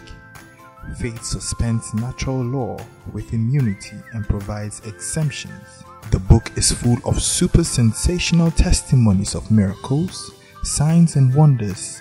Faith 0.97 1.23
suspends 1.23 1.93
natural 1.93 2.41
law 2.41 2.77
with 3.13 3.33
immunity 3.33 3.97
and 4.13 4.27
provides 4.27 4.81
exemptions. 4.85 5.84
The 6.15 6.21
book 6.21 6.49
is 6.55 6.71
full 6.71 6.97
of 7.03 7.21
super 7.21 7.65
sensational 7.65 8.49
testimonies 8.49 9.35
of 9.35 9.51
miracles, 9.51 10.31
signs, 10.63 11.17
and 11.17 11.35
wonders 11.35 11.99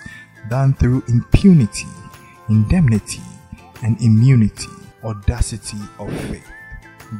done 0.49 0.73
through 0.75 1.03
impunity, 1.09 1.89
indemnity, 2.47 3.19
and 3.83 3.99
immunity. 4.01 4.69
Audacity 5.03 5.79
of 5.99 6.09
faith. 6.29 6.49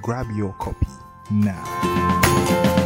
Grab 0.01 0.27
your 0.37 0.53
copy 0.53 0.87
now. 1.29 2.84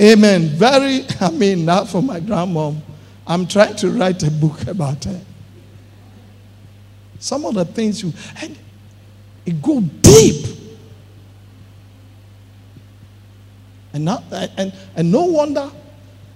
Amen. 0.00 0.48
Very, 0.48 1.04
I 1.20 1.30
mean, 1.30 1.64
not 1.64 1.88
for 1.88 2.02
my 2.02 2.20
grandmom. 2.20 2.80
I'm 3.26 3.46
trying 3.46 3.76
to 3.76 3.90
write 3.90 4.22
a 4.22 4.30
book 4.30 4.66
about 4.66 5.04
her. 5.04 5.20
Some 7.18 7.44
of 7.44 7.54
the 7.54 7.66
things 7.66 8.02
you, 8.02 8.12
and 8.40 8.56
it 9.44 9.60
go 9.60 9.80
deep. 9.80 10.46
And, 13.92 14.04
not, 14.04 14.24
and, 14.32 14.72
and 14.96 15.12
no 15.12 15.24
wonder 15.26 15.70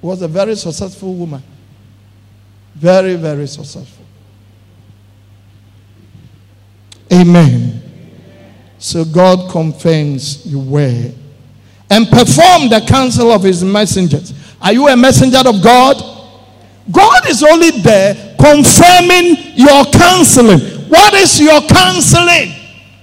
was 0.02 0.20
a 0.20 0.28
very 0.28 0.56
successful 0.56 1.14
woman. 1.14 1.42
Very, 2.74 3.14
very 3.14 3.46
successful. 3.46 4.04
Amen. 7.10 7.80
So 8.78 9.04
God 9.04 9.50
confirms 9.50 10.44
your 10.44 10.62
word 10.62 11.14
and 11.90 12.08
perform 12.08 12.68
the 12.68 12.84
counsel 12.88 13.30
of 13.30 13.42
his 13.42 13.62
messengers. 13.62 14.32
Are 14.60 14.72
you 14.72 14.88
a 14.88 14.96
messenger 14.96 15.42
of 15.46 15.62
God? 15.62 15.96
God 16.90 17.28
is 17.28 17.42
only 17.42 17.70
there 17.82 18.36
confirming 18.38 19.36
your 19.54 19.84
counseling. 19.86 20.60
What 20.88 21.14
is 21.14 21.40
your 21.40 21.60
counseling? 21.62 22.52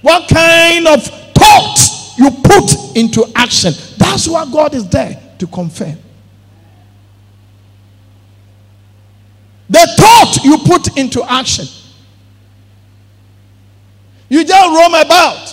What 0.02 0.28
kind 0.28 0.86
of 0.88 1.04
thoughts 1.34 2.18
you 2.18 2.30
put 2.30 2.96
into 2.96 3.24
action? 3.34 3.72
That's 3.98 4.28
what 4.28 4.52
God 4.52 4.74
is 4.74 4.88
there 4.88 5.20
to 5.38 5.46
confirm. 5.46 5.96
The 9.68 9.94
thought 9.96 10.44
you 10.44 10.58
put 10.58 10.98
into 10.98 11.22
action. 11.24 11.66
You 14.28 14.44
just 14.44 14.68
roam 14.68 14.94
about. 14.94 15.51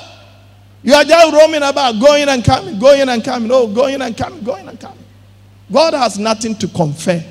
You 0.81 0.93
are 0.93 1.03
just 1.03 1.33
roaming 1.33 1.63
about, 1.63 1.99
going 1.99 2.29
and 2.29 2.43
coming, 2.43 2.79
going 2.79 3.07
and 3.09 3.23
coming, 3.23 3.49
oh, 3.51 3.67
going 3.67 4.01
and 4.01 4.15
coming, 4.15 4.43
going 4.43 4.67
and 4.67 4.79
coming. 4.79 5.03
God 5.71 5.93
has 5.93 6.17
nothing 6.17 6.55
to 6.55 6.67
confer. 6.67 7.23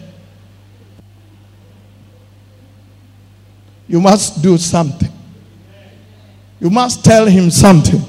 You 3.88 4.00
must 4.00 4.42
do 4.42 4.58
something. 4.58 5.10
You 6.60 6.70
must 6.70 7.04
tell 7.04 7.26
him 7.26 7.50
something. 7.50 8.00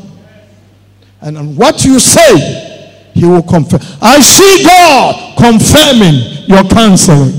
And 1.22 1.58
what 1.58 1.86
you 1.86 2.00
say, 2.00 3.12
he 3.14 3.26
will 3.26 3.44
confirm. 3.44 3.82
I 4.02 4.20
see 4.20 4.64
God 4.64 5.38
confirming 5.38 6.48
your 6.48 6.64
counseling, 6.66 7.34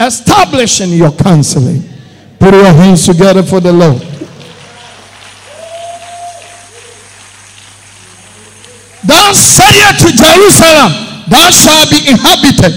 establishing 0.00 0.90
your 0.90 1.12
counseling. 1.12 1.82
Put 2.38 2.54
your 2.54 2.72
hands 2.72 3.06
together 3.06 3.42
for 3.42 3.60
the 3.60 3.72
Lord. 3.72 4.00
Thou 9.08 9.32
sayest 9.32 10.04
to 10.04 10.12
Jerusalem, 10.12 11.24
Thou 11.32 11.48
shalt 11.48 11.88
be 11.88 12.12
inhabited, 12.12 12.76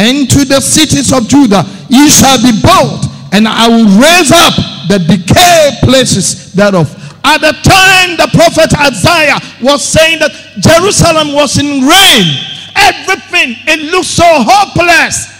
and 0.00 0.24
to 0.32 0.48
the 0.48 0.60
cities 0.60 1.12
of 1.12 1.28
Judah 1.28 1.68
ye 1.92 2.08
shall 2.08 2.40
be 2.40 2.56
built, 2.64 3.04
and 3.32 3.46
I 3.46 3.68
will 3.68 3.84
raise 4.00 4.32
up 4.32 4.56
the 4.88 5.04
decayed 5.04 5.84
places 5.84 6.52
thereof. 6.54 6.88
At 7.24 7.44
the 7.44 7.52
time 7.60 8.16
the 8.16 8.30
prophet 8.32 8.72
Isaiah 8.72 9.36
was 9.60 9.84
saying 9.84 10.20
that 10.20 10.32
Jerusalem 10.64 11.34
was 11.34 11.58
in 11.58 11.84
ruin, 11.84 12.24
everything 12.72 13.60
it 13.68 13.92
looked 13.92 14.08
so 14.08 14.24
hopeless. 14.24 15.35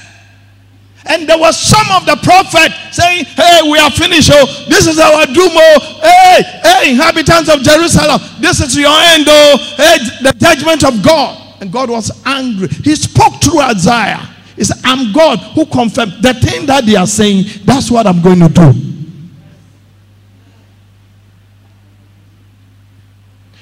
And 1.08 1.28
there 1.28 1.38
was 1.38 1.58
some 1.58 1.86
of 1.94 2.04
the 2.04 2.16
prophet 2.22 2.72
saying, 2.92 3.24
Hey, 3.26 3.60
we 3.70 3.78
are 3.78 3.90
finished. 3.90 4.30
Oh, 4.32 4.46
this 4.68 4.86
is 4.86 4.98
our 4.98 5.26
doom. 5.26 5.52
Oh, 5.54 6.00
hey, 6.02 6.42
hey, 6.62 6.90
inhabitants 6.90 7.48
of 7.48 7.62
Jerusalem, 7.62 8.20
this 8.40 8.60
is 8.60 8.76
your 8.76 8.90
end. 8.90 9.24
Oh, 9.28 9.74
hey, 9.76 9.98
the 10.22 10.34
judgment 10.36 10.84
of 10.84 11.02
God. 11.04 11.42
And 11.60 11.72
God 11.72 11.90
was 11.90 12.10
angry. 12.26 12.68
He 12.68 12.94
spoke 12.96 13.42
through 13.42 13.60
Isaiah. 13.60 14.34
He 14.56 14.64
said, 14.64 14.78
I'm 14.84 15.12
God 15.12 15.38
who 15.54 15.66
confirmed 15.66 16.14
the 16.22 16.34
thing 16.34 16.66
that 16.66 16.84
they 16.84 16.96
are 16.96 17.06
saying, 17.06 17.44
that's 17.64 17.90
what 17.90 18.06
I'm 18.06 18.22
going 18.22 18.40
to 18.40 18.48
do. 18.48 18.72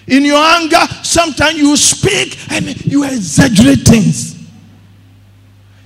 In 0.06 0.24
your 0.24 0.36
anger, 0.36 0.86
sometimes 1.02 1.58
you 1.58 1.76
speak 1.76 2.38
and 2.50 2.84
you 2.84 3.04
exaggerate 3.04 3.80
things. 3.80 4.33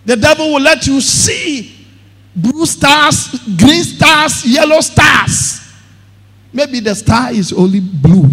The 0.08 0.16
devil 0.16 0.54
will 0.54 0.62
let 0.62 0.86
you 0.86 1.02
see 1.02 1.86
blue 2.34 2.64
stars, 2.64 3.28
green 3.58 3.84
stars, 3.84 4.42
yellow 4.46 4.80
stars. 4.80 5.60
Maybe 6.50 6.80
the 6.80 6.94
star 6.94 7.30
is 7.30 7.52
only 7.52 7.80
blue. 7.80 8.26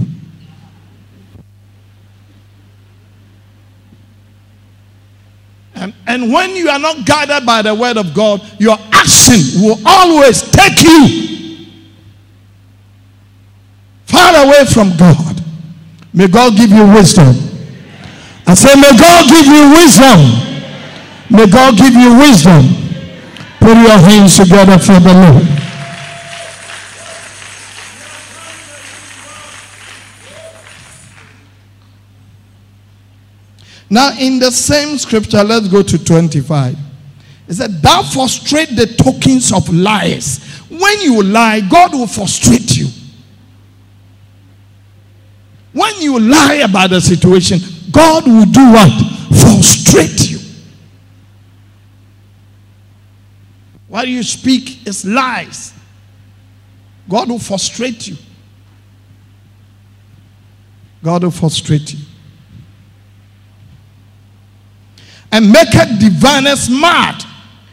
And, 5.73 5.93
and 6.07 6.31
when 6.31 6.55
you 6.55 6.69
are 6.69 6.79
not 6.79 7.05
guided 7.05 7.45
by 7.45 7.61
the 7.61 7.75
word 7.75 7.97
of 7.97 8.13
God, 8.13 8.41
your 8.57 8.77
action 8.93 9.61
will 9.61 9.77
always 9.85 10.49
take 10.49 10.81
you 10.81 11.65
far 14.05 14.45
away 14.45 14.63
from 14.63 14.95
God. 14.95 15.43
May 16.13 16.29
God 16.29 16.55
give 16.55 16.69
you 16.69 16.87
wisdom. 16.87 17.35
I 18.47 18.53
say, 18.53 18.79
may 18.79 18.97
God 18.97 19.29
give 19.29 19.45
you 19.45 19.71
wisdom. 19.71 20.54
May 21.29 21.47
God 21.47 21.77
give 21.77 21.93
you 21.93 22.17
wisdom. 22.17 22.61
Put 23.59 23.77
your 23.77 23.97
hands 23.97 24.37
together 24.37 24.77
for 24.77 24.99
the 24.99 25.13
Lord. 25.13 25.55
Now, 33.89 34.11
in 34.19 34.39
the 34.39 34.51
same 34.51 34.97
scripture, 34.97 35.43
let's 35.43 35.67
go 35.67 35.81
to 35.81 36.03
25. 36.03 36.75
It 37.47 37.53
said, 37.53 37.81
Thou 37.81 38.03
frustrate 38.03 38.75
the 38.75 38.87
tokens 38.87 39.53
of 39.53 39.71
lies. 39.73 40.39
When 40.69 41.01
you 41.01 41.21
lie, 41.21 41.61
God 41.61 41.93
will 41.93 42.07
frustrate 42.07 42.75
you. 42.75 42.87
When 45.71 46.01
you 46.01 46.19
lie 46.19 46.55
about 46.55 46.89
the 46.91 47.01
situation, 47.01 47.59
God 47.91 48.25
will 48.25 48.45
do 48.45 48.71
what? 48.71 48.91
Frustrate 49.39 50.31
you. 50.31 50.34
What 53.95 54.09
you 54.09 54.23
speak 54.23 54.85
is 54.85 55.05
lies. 55.05 55.73
God 57.07 57.29
will 57.29 57.39
frustrate 57.39 58.09
you. 58.09 58.17
God 61.01 61.23
will 61.23 61.31
frustrate 61.31 61.93
you. 61.93 61.99
And 65.31 65.49
make 65.49 65.73
a 65.75 65.85
diviners 65.97 66.69
mad. 66.69 67.23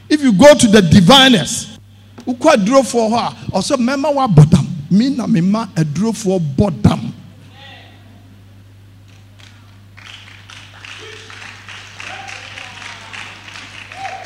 If 0.08 0.22
you 0.22 0.32
go 0.32 0.54
to 0.54 0.68
the 0.68 0.80
diviners, 0.80 1.76
who 2.24 2.36
quite 2.36 2.64
draw 2.64 2.84
for 2.84 3.10
her, 3.10 3.36
also 3.52 3.76
remember 3.76 4.12
what 4.12 4.28
bottom, 4.32 4.68
me 4.92 5.16
na 5.16 5.26
me 5.26 5.40
ma 5.40 5.66
adurofoɔ 5.74 6.38
bɔ 6.54 6.82
dam 6.82 7.11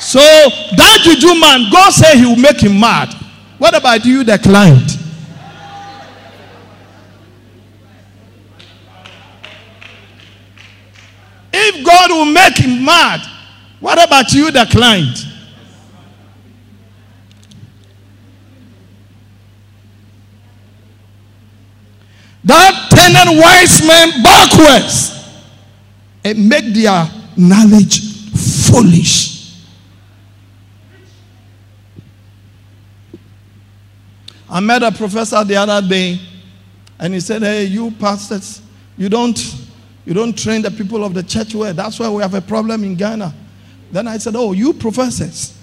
so 0.07 0.19
that 0.19 0.99
juju 1.03 1.37
man 1.37 1.69
god 1.69 1.91
say 1.91 2.17
he 2.17 2.25
will 2.25 2.37
make 2.37 2.61
him 2.61 2.79
mad. 2.79 3.13
What 3.57 3.75
about 3.75 4.05
you 4.05 4.23
the 4.23 4.37
client? 4.37 4.97
If 11.51 11.85
god 11.85 12.11
will 12.11 12.23
make 12.31 12.55
him 12.55 12.85
mad 12.85 13.19
what 13.81 14.01
about 14.01 14.31
you 14.31 14.49
the 14.49 14.65
client? 14.71 15.25
That 22.45 22.87
tenant 22.91 23.41
wise 23.41 23.85
men 23.85 24.23
backwards 24.23 25.11
and 26.23 26.47
make 26.47 26.73
their 26.73 27.11
knowledge 27.35 27.99
foolish. 28.31 29.36
I 34.49 34.59
met 34.59 34.83
a 34.83 34.91
professor 34.91 35.43
the 35.43 35.55
other 35.55 35.85
day, 35.87 36.19
and 36.99 37.13
he 37.13 37.19
said, 37.19 37.41
"Hey, 37.41 37.65
you 37.65 37.91
pastors, 37.91 38.61
you 38.97 39.09
don't, 39.09 39.37
you 40.05 40.13
don't 40.13 40.37
train 40.37 40.61
the 40.61 40.71
people 40.71 41.03
of 41.03 41.13
the 41.13 41.23
church 41.23 41.53
well. 41.53 41.73
That's 41.73 41.99
why 41.99 42.09
we 42.09 42.21
have 42.21 42.33
a 42.33 42.41
problem 42.41 42.83
in 42.83 42.95
Ghana." 42.95 43.33
Then 43.91 44.07
I 44.07 44.17
said, 44.17 44.35
"Oh, 44.35 44.53
you 44.53 44.73
professors." 44.73 45.53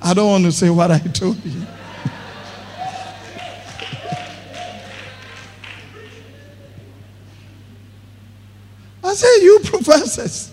I 0.00 0.14
don't 0.14 0.28
want 0.28 0.44
to 0.44 0.52
say 0.52 0.70
what 0.70 0.90
I 0.90 0.98
told 0.98 1.44
you. 1.44 1.66
I 9.02 9.14
say, 9.14 9.42
you 9.42 9.60
professors, 9.64 10.50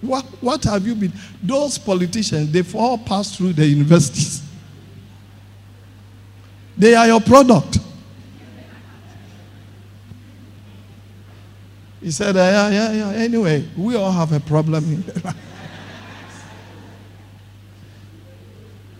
what, 0.00 0.24
what 0.40 0.64
have 0.64 0.86
you 0.86 0.94
been? 0.94 1.12
Those 1.42 1.78
politicians, 1.78 2.52
they've 2.52 2.74
all 2.74 2.98
passed 2.98 3.36
through 3.36 3.54
the 3.54 3.66
universities. 3.66 4.42
They 6.76 6.94
are 6.94 7.08
your 7.08 7.20
product. 7.20 7.78
He 12.00 12.12
said, 12.12 12.36
yeah, 12.36 12.70
yeah, 12.70 12.92
yeah. 12.92 13.10
Anyway, 13.10 13.68
we 13.76 13.96
all 13.96 14.12
have 14.12 14.32
a 14.32 14.38
problem. 14.38 15.04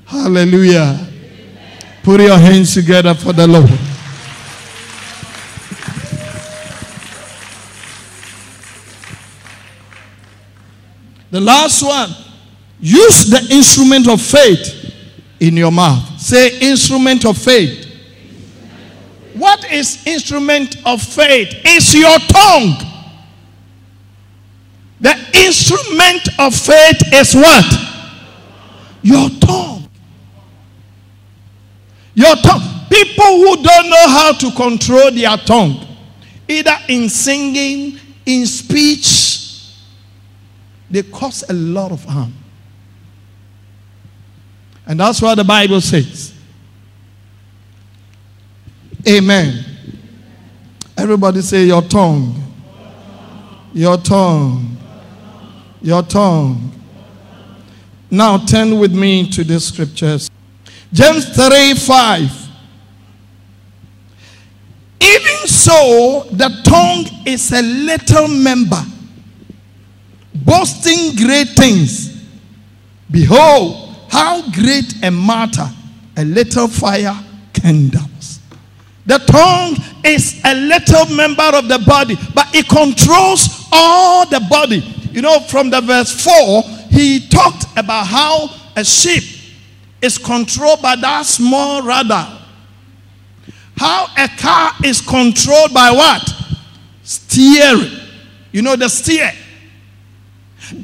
Hallelujah. 0.06 1.06
Put 2.02 2.20
your 2.20 2.38
hands 2.38 2.74
together 2.74 3.14
for 3.14 3.32
the 3.32 3.46
Lord. 3.46 3.70
The 11.30 11.40
last 11.40 11.82
one, 11.82 12.10
use 12.80 13.28
the 13.28 13.54
instrument 13.54 14.08
of 14.08 14.20
faith 14.20 14.94
in 15.40 15.56
your 15.56 15.72
mouth. 15.72 16.20
Say, 16.20 16.58
instrument 16.60 17.24
of 17.24 17.36
faith. 17.36 17.86
What 19.34 19.70
is 19.70 20.04
instrument 20.06 20.76
of 20.84 21.00
faith? 21.00 21.48
It's 21.64 21.94
your 21.94 22.18
tongue. 22.18 22.84
The 25.00 25.14
instrument 25.46 26.28
of 26.40 26.54
faith 26.54 27.12
is 27.12 27.34
what? 27.34 27.64
Your 29.02 29.30
tongue. 29.38 29.88
Your 32.14 32.34
tongue. 32.36 32.62
People 32.90 33.26
who 33.26 33.62
don't 33.62 33.90
know 33.90 34.08
how 34.08 34.32
to 34.32 34.50
control 34.52 35.12
their 35.12 35.36
tongue, 35.36 35.86
either 36.48 36.76
in 36.88 37.08
singing, 37.08 38.00
in 38.26 38.44
speech, 38.44 39.37
they 40.90 41.02
cause 41.02 41.44
a 41.48 41.52
lot 41.52 41.92
of 41.92 42.04
harm. 42.04 42.34
And 44.86 44.98
that's 44.98 45.20
what 45.20 45.34
the 45.34 45.44
Bible 45.44 45.80
says. 45.80 46.34
Amen. 49.06 49.64
Everybody 50.96 51.42
say, 51.42 51.64
Your 51.66 51.82
tongue. 51.82 52.42
Your 53.72 53.98
tongue. 53.98 54.76
Your 55.82 56.02
tongue. 56.02 56.72
Now 58.10 58.38
turn 58.38 58.78
with 58.78 58.94
me 58.94 59.30
to 59.30 59.44
the 59.44 59.60
scriptures. 59.60 60.30
James 60.92 61.28
3 61.28 61.74
5. 61.74 62.48
Even 65.00 65.46
so, 65.46 66.26
the 66.32 66.48
tongue 66.64 67.06
is 67.26 67.52
a 67.52 67.62
little 67.62 68.28
member, 68.28 68.82
boasting 70.44 71.16
great 71.16 71.48
things. 71.48 72.24
Behold, 73.10 73.96
how 74.10 74.42
great 74.50 75.02
a 75.02 75.10
matter 75.10 75.68
a 76.18 76.24
little 76.24 76.66
fire 76.66 77.16
kindles. 77.52 78.40
The 79.06 79.18
tongue 79.18 79.76
is 80.04 80.40
a 80.44 80.54
little 80.54 81.06
member 81.14 81.44
of 81.54 81.68
the 81.68 81.78
body, 81.86 82.16
but 82.34 82.48
it 82.54 82.68
controls 82.68 83.68
all 83.72 84.26
the 84.26 84.44
body. 84.50 84.80
You 85.12 85.22
know, 85.22 85.40
from 85.40 85.70
the 85.70 85.80
verse 85.80 86.12
4, 86.22 86.62
he 86.90 87.28
talked 87.28 87.66
about 87.76 88.06
how 88.06 88.50
a 88.76 88.84
sheep 88.84 89.22
is 90.02 90.18
controlled 90.18 90.82
by 90.82 90.96
that 90.96 91.24
small 91.24 91.82
rudder. 91.82 92.26
How 93.76 94.08
a 94.18 94.28
car 94.36 94.72
is 94.84 95.00
controlled 95.00 95.72
by 95.72 95.92
what? 95.92 96.28
Steering. 97.04 97.92
You 98.50 98.62
know, 98.62 98.74
the 98.74 98.88
steer. 98.88 99.32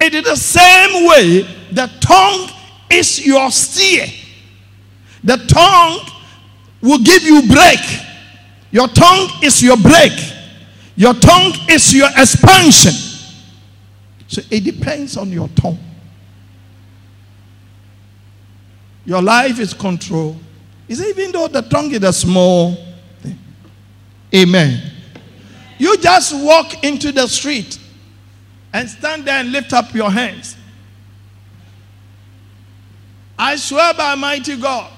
It 0.01 0.15
is 0.15 0.25
the 0.25 0.37
same 0.37 1.07
way 1.07 1.43
the 1.73 1.91
tongue 2.01 2.49
is 2.91 3.25
your 3.25 3.51
steer. 3.51 4.07
The 5.23 5.37
tongue 5.37 6.01
will 6.81 6.99
give 6.99 7.23
you 7.23 7.43
break. 7.49 7.81
Your 8.71 8.89
tongue 8.89 9.29
is 9.43 9.63
your 9.63 9.77
break. 9.77 10.13
Your 10.97 11.15
tongue 11.15 11.53
is 11.69 11.95
your 11.95 12.09
expansion. 12.17 12.93
So 14.27 14.43
it 14.51 14.65
depends 14.65 15.17
on 15.17 15.31
your 15.31 15.49
tongue. 15.49 15.79
Your 19.05 19.23
life 19.23 19.59
is 19.59 19.75
controlled. 19.75 20.39
Is 20.89 21.03
even 21.03 21.33
though 21.33 21.49
the 21.49 21.63
tongue 21.63 21.93
is 21.93 22.03
a 22.03 22.13
small 22.13 22.77
thing. 23.21 23.39
Amen. 24.35 24.91
You 25.79 25.97
just 25.99 26.35
walk 26.45 26.85
into 26.85 27.13
the 27.13 27.27
street 27.27 27.79
and 28.75 28.91
stand 28.91 29.25
there 29.25 29.37
and 29.37 29.53
lift 29.53 29.73
up 29.73 29.95
your 29.95 30.11
hands. 30.11 30.57
I 33.39 33.55
swear 33.55 33.95
by 33.95 34.17
mighty 34.17 34.57
God, 34.57 34.93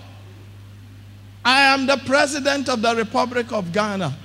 I 1.44 1.74
am 1.74 1.86
the 1.86 1.98
president 1.98 2.70
of 2.70 2.80
the 2.80 2.96
Republic 2.96 3.52
of 3.52 3.70
Ghana. 3.72 4.16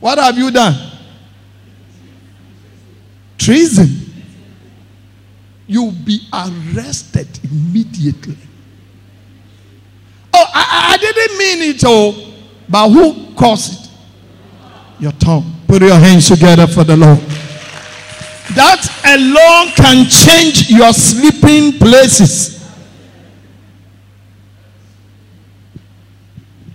What 0.00 0.18
have 0.18 0.36
you 0.38 0.50
done? 0.50 0.90
Treason. 3.36 3.88
You'll 5.66 5.92
be 5.92 6.26
arrested 6.32 7.28
immediately. 7.44 8.36
Oh, 10.32 10.46
I, 10.54 10.94
I 10.94 10.96
didn't 10.96 11.38
mean 11.38 11.74
it, 11.74 11.82
oh, 11.86 12.34
but 12.68 12.88
who 12.88 13.34
caused 13.34 13.84
it? 13.84 13.90
Your 14.98 15.12
tongue. 15.12 15.60
Put 15.68 15.82
your 15.82 15.98
hands 15.98 16.28
together 16.28 16.66
for 16.66 16.84
the 16.84 16.96
Lord. 16.96 17.20
That 18.54 18.86
alone 19.04 19.72
can 19.74 20.08
change 20.08 20.70
your 20.70 20.92
sleeping 20.92 21.78
places. 21.78 22.62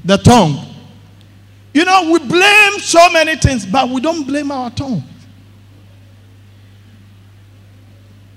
The 0.04 0.18
tongue. 0.18 0.64
You 1.74 1.86
know, 1.86 2.12
we 2.12 2.20
blame 2.20 2.80
so 2.80 3.10
many 3.12 3.36
things, 3.36 3.66
but 3.66 3.88
we 3.90 4.02
don't 4.02 4.26
blame 4.26 4.52
our 4.52 4.72
tongue. 4.72 5.04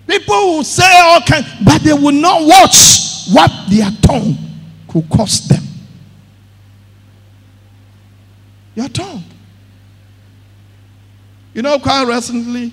People 0.07 0.35
will 0.35 0.65
say 0.65 0.91
all 1.01 1.21
kinds, 1.21 1.47
but 1.65 1.81
they 1.83 1.93
will 1.93 2.13
not 2.13 2.43
watch 2.43 3.29
what 3.33 3.51
their 3.71 3.91
tongue 4.03 4.37
could 4.89 5.09
cost 5.09 5.49
them. 5.49 5.63
Your 8.75 8.89
tongue. 8.89 9.23
You 11.55 11.63
know, 11.63 11.79
quite 11.79 12.03
recently, 12.05 12.73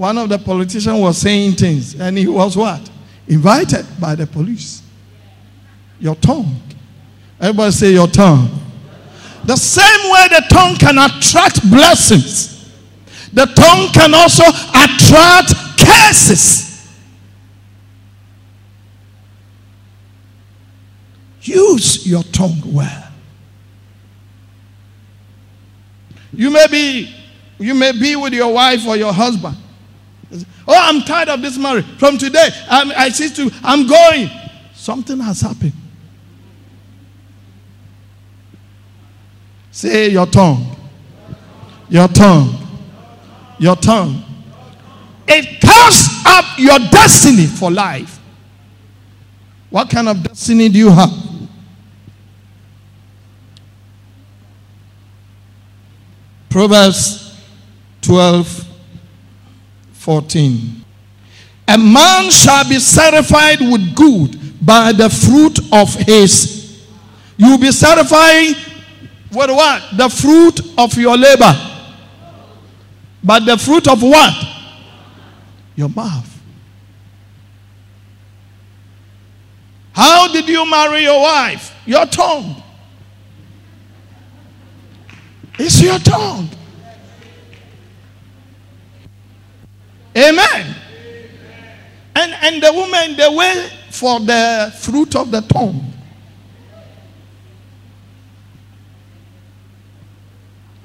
one 0.00 0.16
of 0.16 0.30
the 0.30 0.38
politicians 0.38 0.98
was 0.98 1.18
saying 1.18 1.52
things, 1.52 1.94
and 2.00 2.16
he 2.16 2.26
was 2.26 2.56
what? 2.56 2.90
Invited 3.28 3.84
by 4.00 4.14
the 4.14 4.26
police. 4.26 4.82
Your 5.98 6.14
tongue. 6.14 6.58
Everybody 7.38 7.70
say 7.70 7.92
your 7.92 8.06
tongue. 8.06 8.48
The 9.44 9.56
same 9.56 10.10
way 10.10 10.26
the 10.28 10.46
tongue 10.48 10.76
can 10.76 10.96
attract 10.96 11.70
blessings, 11.70 12.72
the 13.34 13.44
tongue 13.44 13.92
can 13.92 14.14
also 14.14 14.44
attract 14.70 15.52
curses. 15.78 16.88
Use 21.42 22.06
your 22.06 22.22
tongue 22.22 22.62
well. 22.64 23.12
You 26.32 26.48
may 26.48 26.66
be, 26.68 27.14
you 27.58 27.74
may 27.74 27.92
be 27.92 28.16
with 28.16 28.32
your 28.32 28.50
wife 28.54 28.86
or 28.86 28.96
your 28.96 29.12
husband. 29.12 29.58
Oh, 30.32 30.74
I'm 30.76 31.02
tired 31.02 31.28
of 31.28 31.42
this 31.42 31.58
marriage. 31.58 31.86
From 31.98 32.16
today, 32.16 32.48
I'm, 32.68 32.92
I 32.92 33.08
see 33.08 33.30
to, 33.34 33.50
I'm 33.62 33.86
going. 33.86 34.30
Something 34.74 35.18
has 35.20 35.40
happened. 35.40 35.72
Say 39.70 40.10
your 40.10 40.26
tongue. 40.26 40.76
Your 41.88 42.08
tongue. 42.08 42.54
Your 43.58 43.76
tongue. 43.76 44.22
It 45.26 45.60
casts 45.60 46.24
up 46.26 46.58
your 46.58 46.78
destiny 46.78 47.46
for 47.46 47.70
life. 47.70 48.18
What 49.70 49.90
kind 49.90 50.08
of 50.08 50.22
destiny 50.22 50.68
do 50.68 50.78
you 50.78 50.90
have? 50.90 51.10
Proverbs 56.48 57.40
12 58.02 58.69
14. 60.00 60.84
A 61.68 61.76
man 61.76 62.30
shall 62.30 62.66
be 62.66 62.78
certified 62.78 63.60
with 63.60 63.94
good 63.94 64.64
by 64.64 64.92
the 64.92 65.10
fruit 65.10 65.58
of 65.72 65.94
his. 65.94 66.86
You'll 67.36 67.58
be 67.58 67.70
certified 67.70 68.56
with 69.30 69.50
what? 69.50 69.82
The 69.98 70.08
fruit 70.08 70.60
of 70.78 70.96
your 70.96 71.18
labor. 71.18 71.52
But 73.22 73.44
the 73.44 73.58
fruit 73.58 73.88
of 73.88 74.02
what? 74.02 74.32
Your 75.76 75.90
mouth. 75.90 76.26
How 79.92 80.32
did 80.32 80.48
you 80.48 80.68
marry 80.68 81.02
your 81.02 81.20
wife? 81.20 81.74
Your 81.84 82.06
tongue. 82.06 82.62
It's 85.58 85.82
your 85.82 85.98
tongue. 85.98 86.48
Amen. 90.16 90.76
And 92.16 92.32
and 92.42 92.62
the 92.62 92.72
woman 92.72 93.16
they 93.16 93.28
wait 93.28 93.72
for 93.90 94.18
the 94.20 94.74
fruit 94.80 95.14
of 95.14 95.30
the 95.30 95.40
tongue. 95.42 95.92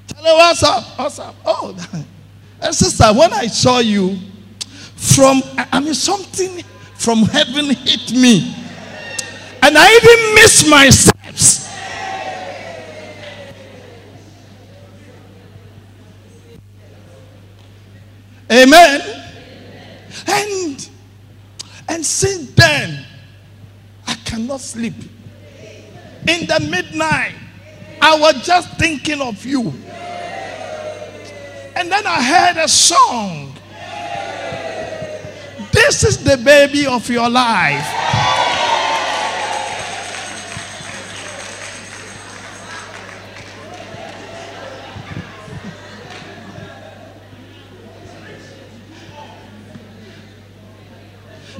Tell 0.07 0.23
her 0.23 0.34
what's 0.34 0.63
up, 0.63 0.99
what's 0.99 1.19
up. 1.19 1.36
Oh, 1.45 1.76
sister, 2.71 3.05
when 3.13 3.34
I 3.34 3.47
saw 3.47 3.80
you, 3.80 4.17
from 4.95 5.41
I 5.57 5.80
mean 5.80 5.93
something 5.93 6.63
from 6.95 7.23
heaven 7.23 7.65
hit 7.69 8.11
me, 8.11 8.55
and 9.61 9.78
I 9.78 9.95
even 9.95 10.36
missed 10.36 10.69
my 10.69 10.89
steps. 10.89 11.65
Amen. 18.51 19.14
And 20.28 20.89
and 21.88 22.05
since 22.05 22.51
then, 22.51 23.05
I 24.07 24.15
cannot 24.26 24.61
sleep. 24.61 24.95
In 26.28 26.47
the 26.47 26.67
midnight, 26.69 27.36
I 28.01 28.19
was 28.19 28.45
just 28.45 28.78
thinking 28.78 29.21
of 29.21 29.45
you. 29.45 29.73
And 31.76 31.91
then 31.91 32.07
I 32.07 32.23
heard 32.23 32.63
a 32.63 32.67
song. 32.67 33.53
This 35.71 36.03
is 36.03 36.23
the 36.23 36.38
baby 36.38 36.88
of 36.88 37.09
your 37.09 37.30
life. 37.30 38.24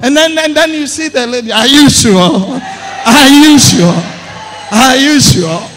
And 0.06 0.16
then, 0.16 0.38
and 0.38 0.56
then 0.56 0.70
you 0.70 0.86
see 0.86 1.08
the 1.08 1.26
lady. 1.26 1.51
Are 1.51 1.66
you 1.66 1.89
sure? 1.89 2.14
Are 2.22 3.28
you 3.28 3.58
sure? 3.58 4.03
Are 4.72 4.95
you 4.95 5.20
sure? 5.20 5.68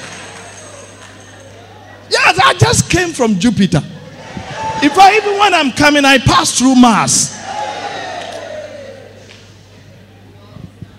Yes, 2.10 2.38
I 2.38 2.52
just 2.58 2.90
came 2.90 3.14
from 3.14 3.38
Jupiter. 3.38 3.82
If 4.82 4.98
I 4.98 5.16
even 5.16 5.38
when 5.38 5.54
I'm 5.54 5.72
coming, 5.72 6.04
I 6.04 6.18
pass 6.18 6.58
through 6.58 6.74
Mars. 6.74 7.36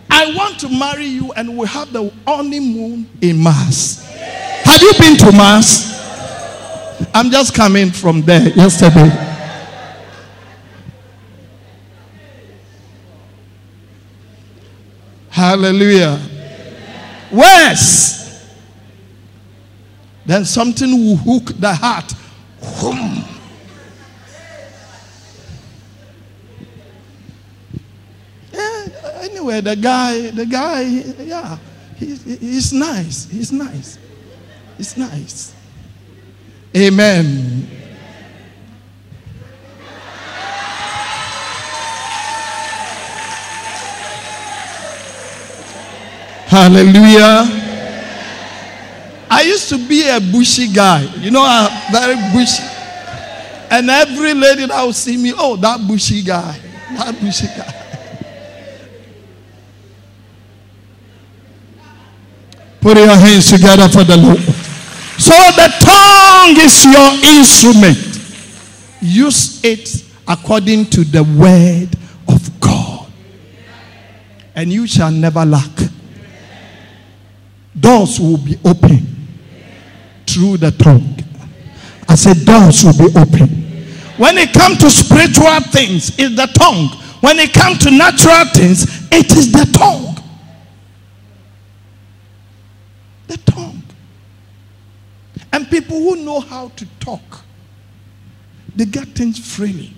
I 0.09 0.33
want 0.35 0.59
to 0.61 0.69
marry 0.69 1.05
you, 1.05 1.31
and 1.33 1.55
we 1.55 1.67
have 1.67 1.93
the 1.93 2.11
honeymoon 2.25 3.07
in 3.21 3.37
Mars. 3.37 4.03
Have 4.63 4.81
you 4.81 4.91
been 4.97 5.15
to 5.17 5.31
Mars? 5.31 6.01
I'm 7.13 7.29
just 7.29 7.53
coming 7.53 7.91
from 7.91 8.23
there 8.23 8.49
yesterday. 8.49 9.28
Hallelujah. 15.39 16.19
Worse. 17.31 18.45
Then 20.25 20.43
something 20.43 20.91
will 20.91 21.15
hook 21.15 21.53
the 21.57 21.73
heart. 21.73 22.11
Yeah, 28.51 28.87
anyway, 29.21 29.61
the 29.61 29.77
guy, 29.77 30.29
the 30.31 30.45
guy, 30.45 30.81
yeah, 30.81 31.57
he, 31.95 32.15
he's 32.15 32.73
nice. 32.73 33.29
He's 33.29 33.53
nice. 33.53 33.97
He's 34.75 34.97
nice. 34.97 35.55
Amen. 36.75 37.65
Hallelujah. 46.49 47.45
I 49.29 49.43
used 49.45 49.69
to 49.69 49.77
be 49.77 50.09
a 50.09 50.19
bushy 50.19 50.73
guy. 50.73 51.03
You 51.19 51.29
know, 51.29 51.43
I'm 51.45 51.69
very 51.91 52.15
bushy. 52.33 52.63
And 53.69 53.87
every 53.87 54.33
lady 54.33 54.65
that 54.65 54.83
would 54.83 54.95
see 54.95 55.15
me, 55.15 55.31
oh, 55.37 55.55
that 55.57 55.87
bushy 55.87 56.23
guy. 56.23 56.57
That 56.97 57.15
bushy 57.21 57.45
guy. 57.45 57.75
Put 62.81 62.97
your 62.97 63.15
hands 63.15 63.51
together 63.51 63.87
for 63.87 64.03
the 64.03 64.17
Lord. 64.17 64.39
So 65.19 65.35
the 65.53 65.69
tongue 65.85 66.57
is 66.57 66.83
your 66.83 67.11
instrument. 67.37 67.99
Use 69.01 69.63
it 69.63 70.03
according 70.27 70.85
to 70.85 71.03
the 71.03 71.23
word 71.23 71.89
of 72.27 72.59
God. 72.59 73.11
And 74.55 74.73
you 74.73 74.87
shall 74.87 75.11
never 75.11 75.45
lack 75.45 75.88
doors 77.79 78.19
will 78.19 78.37
be 78.37 78.57
open 78.65 79.05
through 80.27 80.57
the 80.57 80.71
tongue. 80.71 81.17
I 82.07 82.15
said, 82.15 82.45
doors 82.45 82.83
will 82.83 83.09
be 83.09 83.15
open. 83.17 83.49
When 84.17 84.37
it 84.37 84.53
comes 84.53 84.79
to 84.79 84.89
spiritual 84.89 85.59
things, 85.71 86.11
it's 86.17 86.35
the 86.35 86.47
tongue. 86.53 86.89
When 87.21 87.37
it 87.39 87.53
comes 87.53 87.79
to 87.79 87.91
natural 87.91 88.45
things, 88.45 89.07
it 89.11 89.31
is 89.31 89.51
the 89.51 89.69
tongue. 89.77 90.15
The 93.27 93.37
tongue. 93.37 93.83
And 95.53 95.69
people 95.69 95.97
who 95.97 96.17
know 96.17 96.39
how 96.39 96.69
to 96.69 96.85
talk, 96.99 97.21
they 98.75 98.85
get 98.85 99.07
things 99.09 99.39
freely. 99.39 99.93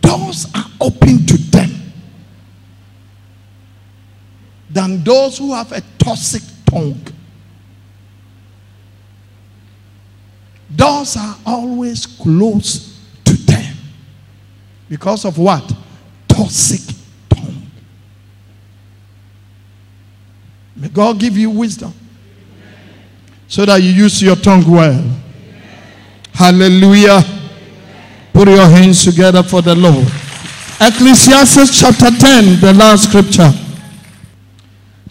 Doors 0.00 0.46
are 0.54 0.66
open 0.80 1.26
to 1.26 1.36
them 1.36 1.70
than 4.70 5.02
those 5.04 5.38
who 5.38 5.52
have 5.52 5.72
a 5.72 5.82
toxic 5.98 6.42
tongue. 6.72 7.06
Doors 10.74 11.16
are 11.16 11.36
always 11.44 12.06
closed 12.06 12.94
to 13.24 13.34
them. 13.34 13.76
Because 14.88 15.24
of 15.24 15.36
what? 15.36 15.70
Toxic 16.26 16.96
tongue. 17.28 17.70
May 20.76 20.88
God 20.88 21.18
give 21.20 21.36
you 21.36 21.50
wisdom 21.50 21.92
so 23.46 23.66
that 23.66 23.82
you 23.82 23.90
use 23.90 24.22
your 24.22 24.36
tongue 24.36 24.68
well. 24.68 25.04
Hallelujah. 26.32 27.22
Put 28.32 28.48
your 28.48 28.66
hands 28.66 29.04
together 29.04 29.42
for 29.42 29.60
the 29.60 29.74
Lord. 29.74 30.06
Ecclesiastes 30.80 31.78
chapter 31.78 32.10
10, 32.10 32.60
the 32.60 32.72
last 32.72 33.10
scripture. 33.10 33.52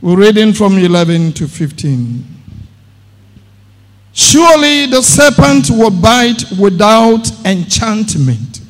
We're 0.02 0.18
reading 0.18 0.52
from 0.54 0.80
11 0.80 1.34
to 1.34 1.48
15. 1.48 2.26
Surely 4.14 4.88
the 4.88 5.02
serpent 5.02 5.70
will 5.70 5.92
bite 5.92 6.44
without 6.60 7.30
enchantment, 7.46 8.62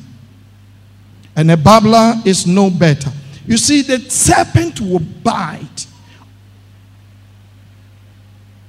and 1.34 1.50
a 1.50 1.56
babbler 1.56 2.14
is 2.26 2.46
no 2.46 2.68
better. 2.68 3.10
You 3.46 3.56
see, 3.56 3.80
the 3.80 3.98
serpent 4.10 4.80
will 4.80 5.00
bite 5.00 5.86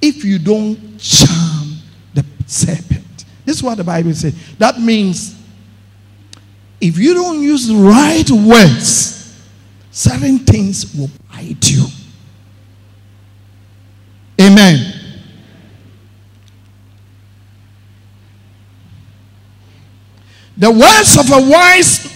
if 0.02 0.24
you 0.24 0.40
don't 0.40 0.98
charm 0.98 1.78
the 2.14 2.26
serpent. 2.48 3.26
This 3.46 3.58
is 3.58 3.64
what 3.64 3.76
the 3.76 3.84
Bible 3.84 4.14
says. 4.14 4.36
That 4.58 4.80
means 4.80 5.36
if 6.80 6.98
you 6.98 7.14
don't 7.14 7.42
use 7.42 7.68
the 7.68 7.76
right 7.76 8.30
words, 8.32 9.38
certain 9.92 10.40
things 10.40 10.96
will 10.96 11.12
bite 11.30 11.70
you. 11.70 11.86
Amen. 14.42 15.00
The 20.64 20.72
words 20.72 21.18
of 21.18 21.30
a 21.30 21.46
wise 21.52 22.10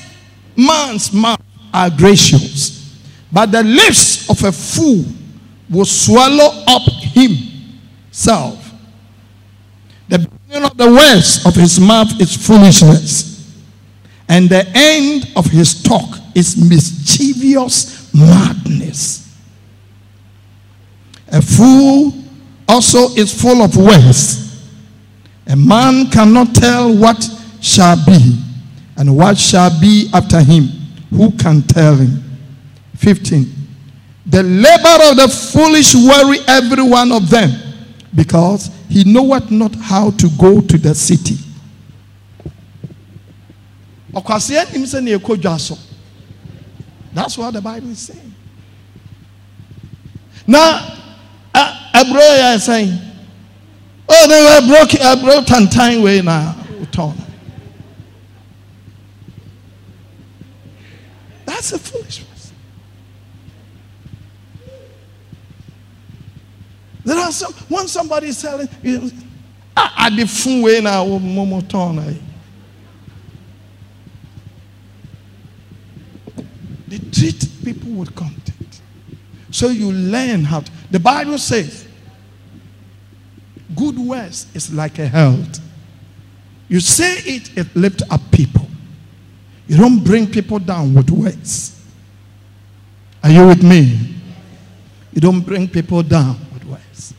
man's 0.56 1.12
mouth 1.12 1.42
are 1.74 1.90
gracious, 1.90 2.98
but 3.30 3.52
the 3.52 3.62
lips 3.62 4.30
of 4.30 4.42
a 4.42 4.54
fool 4.54 5.04
will 5.70 5.84
swallow 5.84 6.64
up 6.66 6.84
himself. 7.14 8.72
The 10.08 10.20
beginning 10.20 10.64
of 10.64 10.78
the 10.78 10.90
words 10.90 11.46
of 11.46 11.56
his 11.56 11.78
mouth 11.78 12.22
is 12.22 12.38
foolishness, 12.38 13.54
and 14.30 14.48
the 14.50 14.66
end 14.74 15.30
of 15.36 15.48
his 15.48 15.84
talk 15.84 16.18
is 16.34 16.56
mischievous 16.56 18.14
madness. 18.14 19.28
A 21.34 21.42
fool 21.42 22.14
also 22.70 23.14
is 23.16 23.42
full 23.42 23.62
of 23.62 23.76
words. 23.76 24.64
A 25.48 25.56
man 25.58 26.10
cannot 26.10 26.56
tell 26.56 26.98
what 26.98 27.37
shall 27.62 27.96
be 28.06 28.40
and 28.98 29.16
what 29.16 29.38
shall 29.38 29.70
be 29.80 30.10
after 30.14 30.42
him. 30.42 30.64
Who 31.10 31.32
can 31.38 31.62
tell 31.62 31.96
him? 31.96 32.24
15. 32.96 33.46
The 34.26 34.44
labor 34.44 35.10
of 35.10 35.18
the 35.18 35.28
foolish 35.30 35.96
worry 35.96 36.40
every 36.48 36.84
one 36.84 37.12
of 37.12 37.30
them 37.30 37.52
because 38.14 38.70
he 38.90 39.04
knoweth 39.04 39.52
not 39.52 39.74
how 39.76 40.12
to 40.12 40.30
go 40.38 40.60
to 40.62 40.78
the 40.78 40.94
city. 40.96 41.36
That's 47.14 47.38
what 47.38 47.54
the 47.54 47.62
Bible 47.62 47.90
is 47.90 48.00
saying. 48.00 48.34
Now, 50.46 50.98
aburo 51.54 52.56
is 52.56 52.64
saying, 52.64 52.98
oh 54.10 54.26
ne 54.28 54.36
aburo 54.60 54.86
aburo 55.14 55.46
tantan 55.46 56.02
wei 56.04 56.22
na 56.22 56.54
tɔn 56.92 57.27
that's 61.58 61.72
a 61.72 61.80
foolishness 61.80 62.52
there 67.04 67.18
are 67.18 67.32
some 67.32 67.52
when 67.68 67.88
somebody 67.88 68.28
is 68.28 68.38
selling 68.38 68.70
ah 69.76 70.08
ade 70.08 70.30
fun 70.30 70.62
wei 70.62 70.82
na 70.82 71.04
mo 71.04 71.46
mo 71.46 71.62
tɔn 71.62 71.96
na 71.96 72.04
they 76.88 77.00
treat 77.12 77.48
people 77.66 77.90
with 77.92 78.14
contempt 78.16 78.82
so 79.50 79.70
you 79.70 79.92
learn 79.92 80.44
how 80.44 80.60
to 80.60 80.72
the 80.92 81.00
bible 81.00 81.38
says 81.40 81.88
Good 83.78 84.00
words 84.00 84.48
is 84.56 84.74
like 84.74 84.98
a 84.98 85.08
health. 85.08 85.60
You 86.68 86.80
say 86.80 87.18
it, 87.20 87.58
it 87.58 87.76
lifts 87.76 88.04
up 88.10 88.22
people. 88.32 88.67
You 89.68 89.78
don't 89.78 90.04
bring 90.04 90.28
people 90.28 90.60
down 90.60 90.94
with 90.94 91.10
words. 91.10 91.82
Are 93.24 93.30
you 93.30 93.48
with 93.48 93.64
me? 93.64 94.16
You 95.12 95.22
don't 95.22 95.42
bring 95.42 95.68
people 95.68 96.04
down 96.04 96.38
with 96.54 96.64
words. 96.66 97.14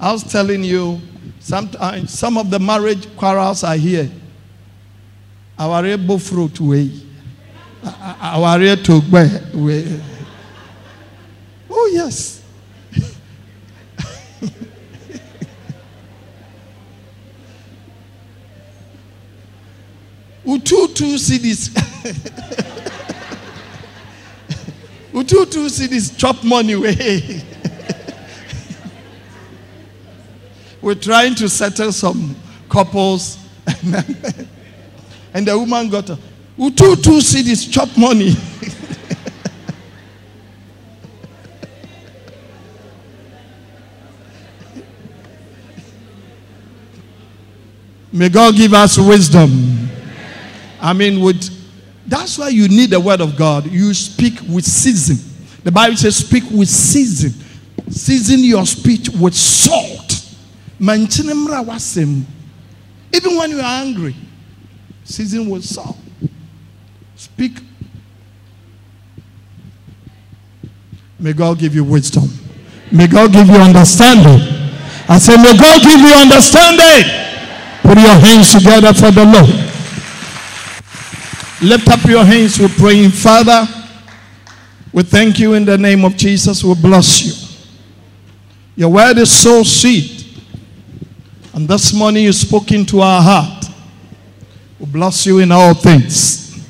I 0.00 0.10
was 0.12 0.24
telling 0.24 0.64
you, 0.64 1.00
sometimes 1.38 2.04
uh, 2.04 2.06
some 2.06 2.36
of 2.36 2.50
the 2.50 2.58
marriage 2.58 3.14
quarrels 3.16 3.62
are 3.62 3.76
here. 3.76 4.10
Our 5.58 5.86
able 5.86 6.18
fruit 6.18 6.58
way. 6.60 6.90
Our 7.84 8.58
to 8.76 9.00
way. 9.54 10.00
Oh, 11.70 11.90
yes. 11.92 12.41
Ututu 20.52 21.18
cities. 21.18 21.70
Ututu 25.14 25.70
cities 25.70 26.14
chop 26.14 26.44
money 26.44 26.74
away. 26.74 27.42
We're 30.82 30.94
trying 30.94 31.34
to 31.36 31.48
settle 31.48 31.90
some 31.90 32.36
couples. 32.68 33.38
and 35.32 35.46
the 35.46 35.58
woman 35.58 35.88
got 35.88 36.10
a 36.10 36.18
Ututu 36.58 37.22
cities 37.22 37.66
chop 37.66 37.88
money. 37.96 38.34
May 48.12 48.28
God 48.28 48.54
give 48.54 48.74
us 48.74 48.98
wisdom. 48.98 49.81
I 50.82 50.92
mean, 50.92 51.20
with 51.20 51.48
that's 52.06 52.36
why 52.36 52.48
you 52.48 52.68
need 52.68 52.90
the 52.90 53.00
word 53.00 53.20
of 53.20 53.36
God. 53.36 53.70
You 53.70 53.94
speak 53.94 54.40
with 54.52 54.64
season. 54.64 55.18
The 55.62 55.70
Bible 55.70 55.96
says, 55.96 56.16
speak 56.16 56.42
with 56.50 56.68
season. 56.68 57.32
Season 57.88 58.40
your 58.40 58.66
speech 58.66 59.08
with 59.10 59.34
salt. 59.34 60.26
Even 60.80 61.06
when 63.36 63.50
you 63.50 63.60
are 63.60 63.84
angry, 63.84 64.16
season 65.04 65.48
with 65.48 65.64
salt. 65.64 65.96
Speak. 67.14 67.52
May 71.20 71.32
God 71.32 71.60
give 71.60 71.76
you 71.76 71.84
wisdom. 71.84 72.28
May 72.90 73.06
God 73.06 73.32
give 73.32 73.46
you 73.46 73.54
understanding. 73.54 74.40
I 75.08 75.18
say, 75.18 75.36
may 75.36 75.56
God 75.56 75.80
give 75.82 76.00
you 76.00 76.12
understanding. 76.12 77.04
Put 77.82 77.98
your 77.98 78.18
hands 78.18 78.52
together 78.52 78.92
for 78.92 79.12
the 79.12 79.24
Lord. 79.24 79.71
Lift 81.62 81.88
up 81.88 82.04
your 82.06 82.24
hands. 82.24 82.58
We're 82.58 82.68
praying, 82.68 83.10
Father. 83.10 83.66
We 84.92 85.04
thank 85.04 85.38
you 85.38 85.54
in 85.54 85.64
the 85.64 85.78
name 85.78 86.04
of 86.04 86.16
Jesus. 86.16 86.64
We 86.64 86.74
bless 86.74 87.24
you. 87.24 87.32
Your 88.74 88.90
word 88.90 89.18
is 89.18 89.30
so 89.30 89.62
sweet. 89.62 90.26
And 91.54 91.68
this 91.68 91.94
morning 91.94 92.24
you 92.24 92.32
spoke 92.32 92.72
into 92.72 93.00
our 93.00 93.22
heart. 93.22 93.66
We 94.80 94.86
bless 94.86 95.24
you 95.24 95.38
in 95.38 95.52
all 95.52 95.74
things. 95.74 96.66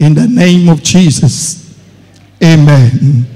In 0.00 0.14
the 0.14 0.26
name 0.26 0.70
of 0.70 0.82
Jesus. 0.82 1.78
Amen. 2.42 3.26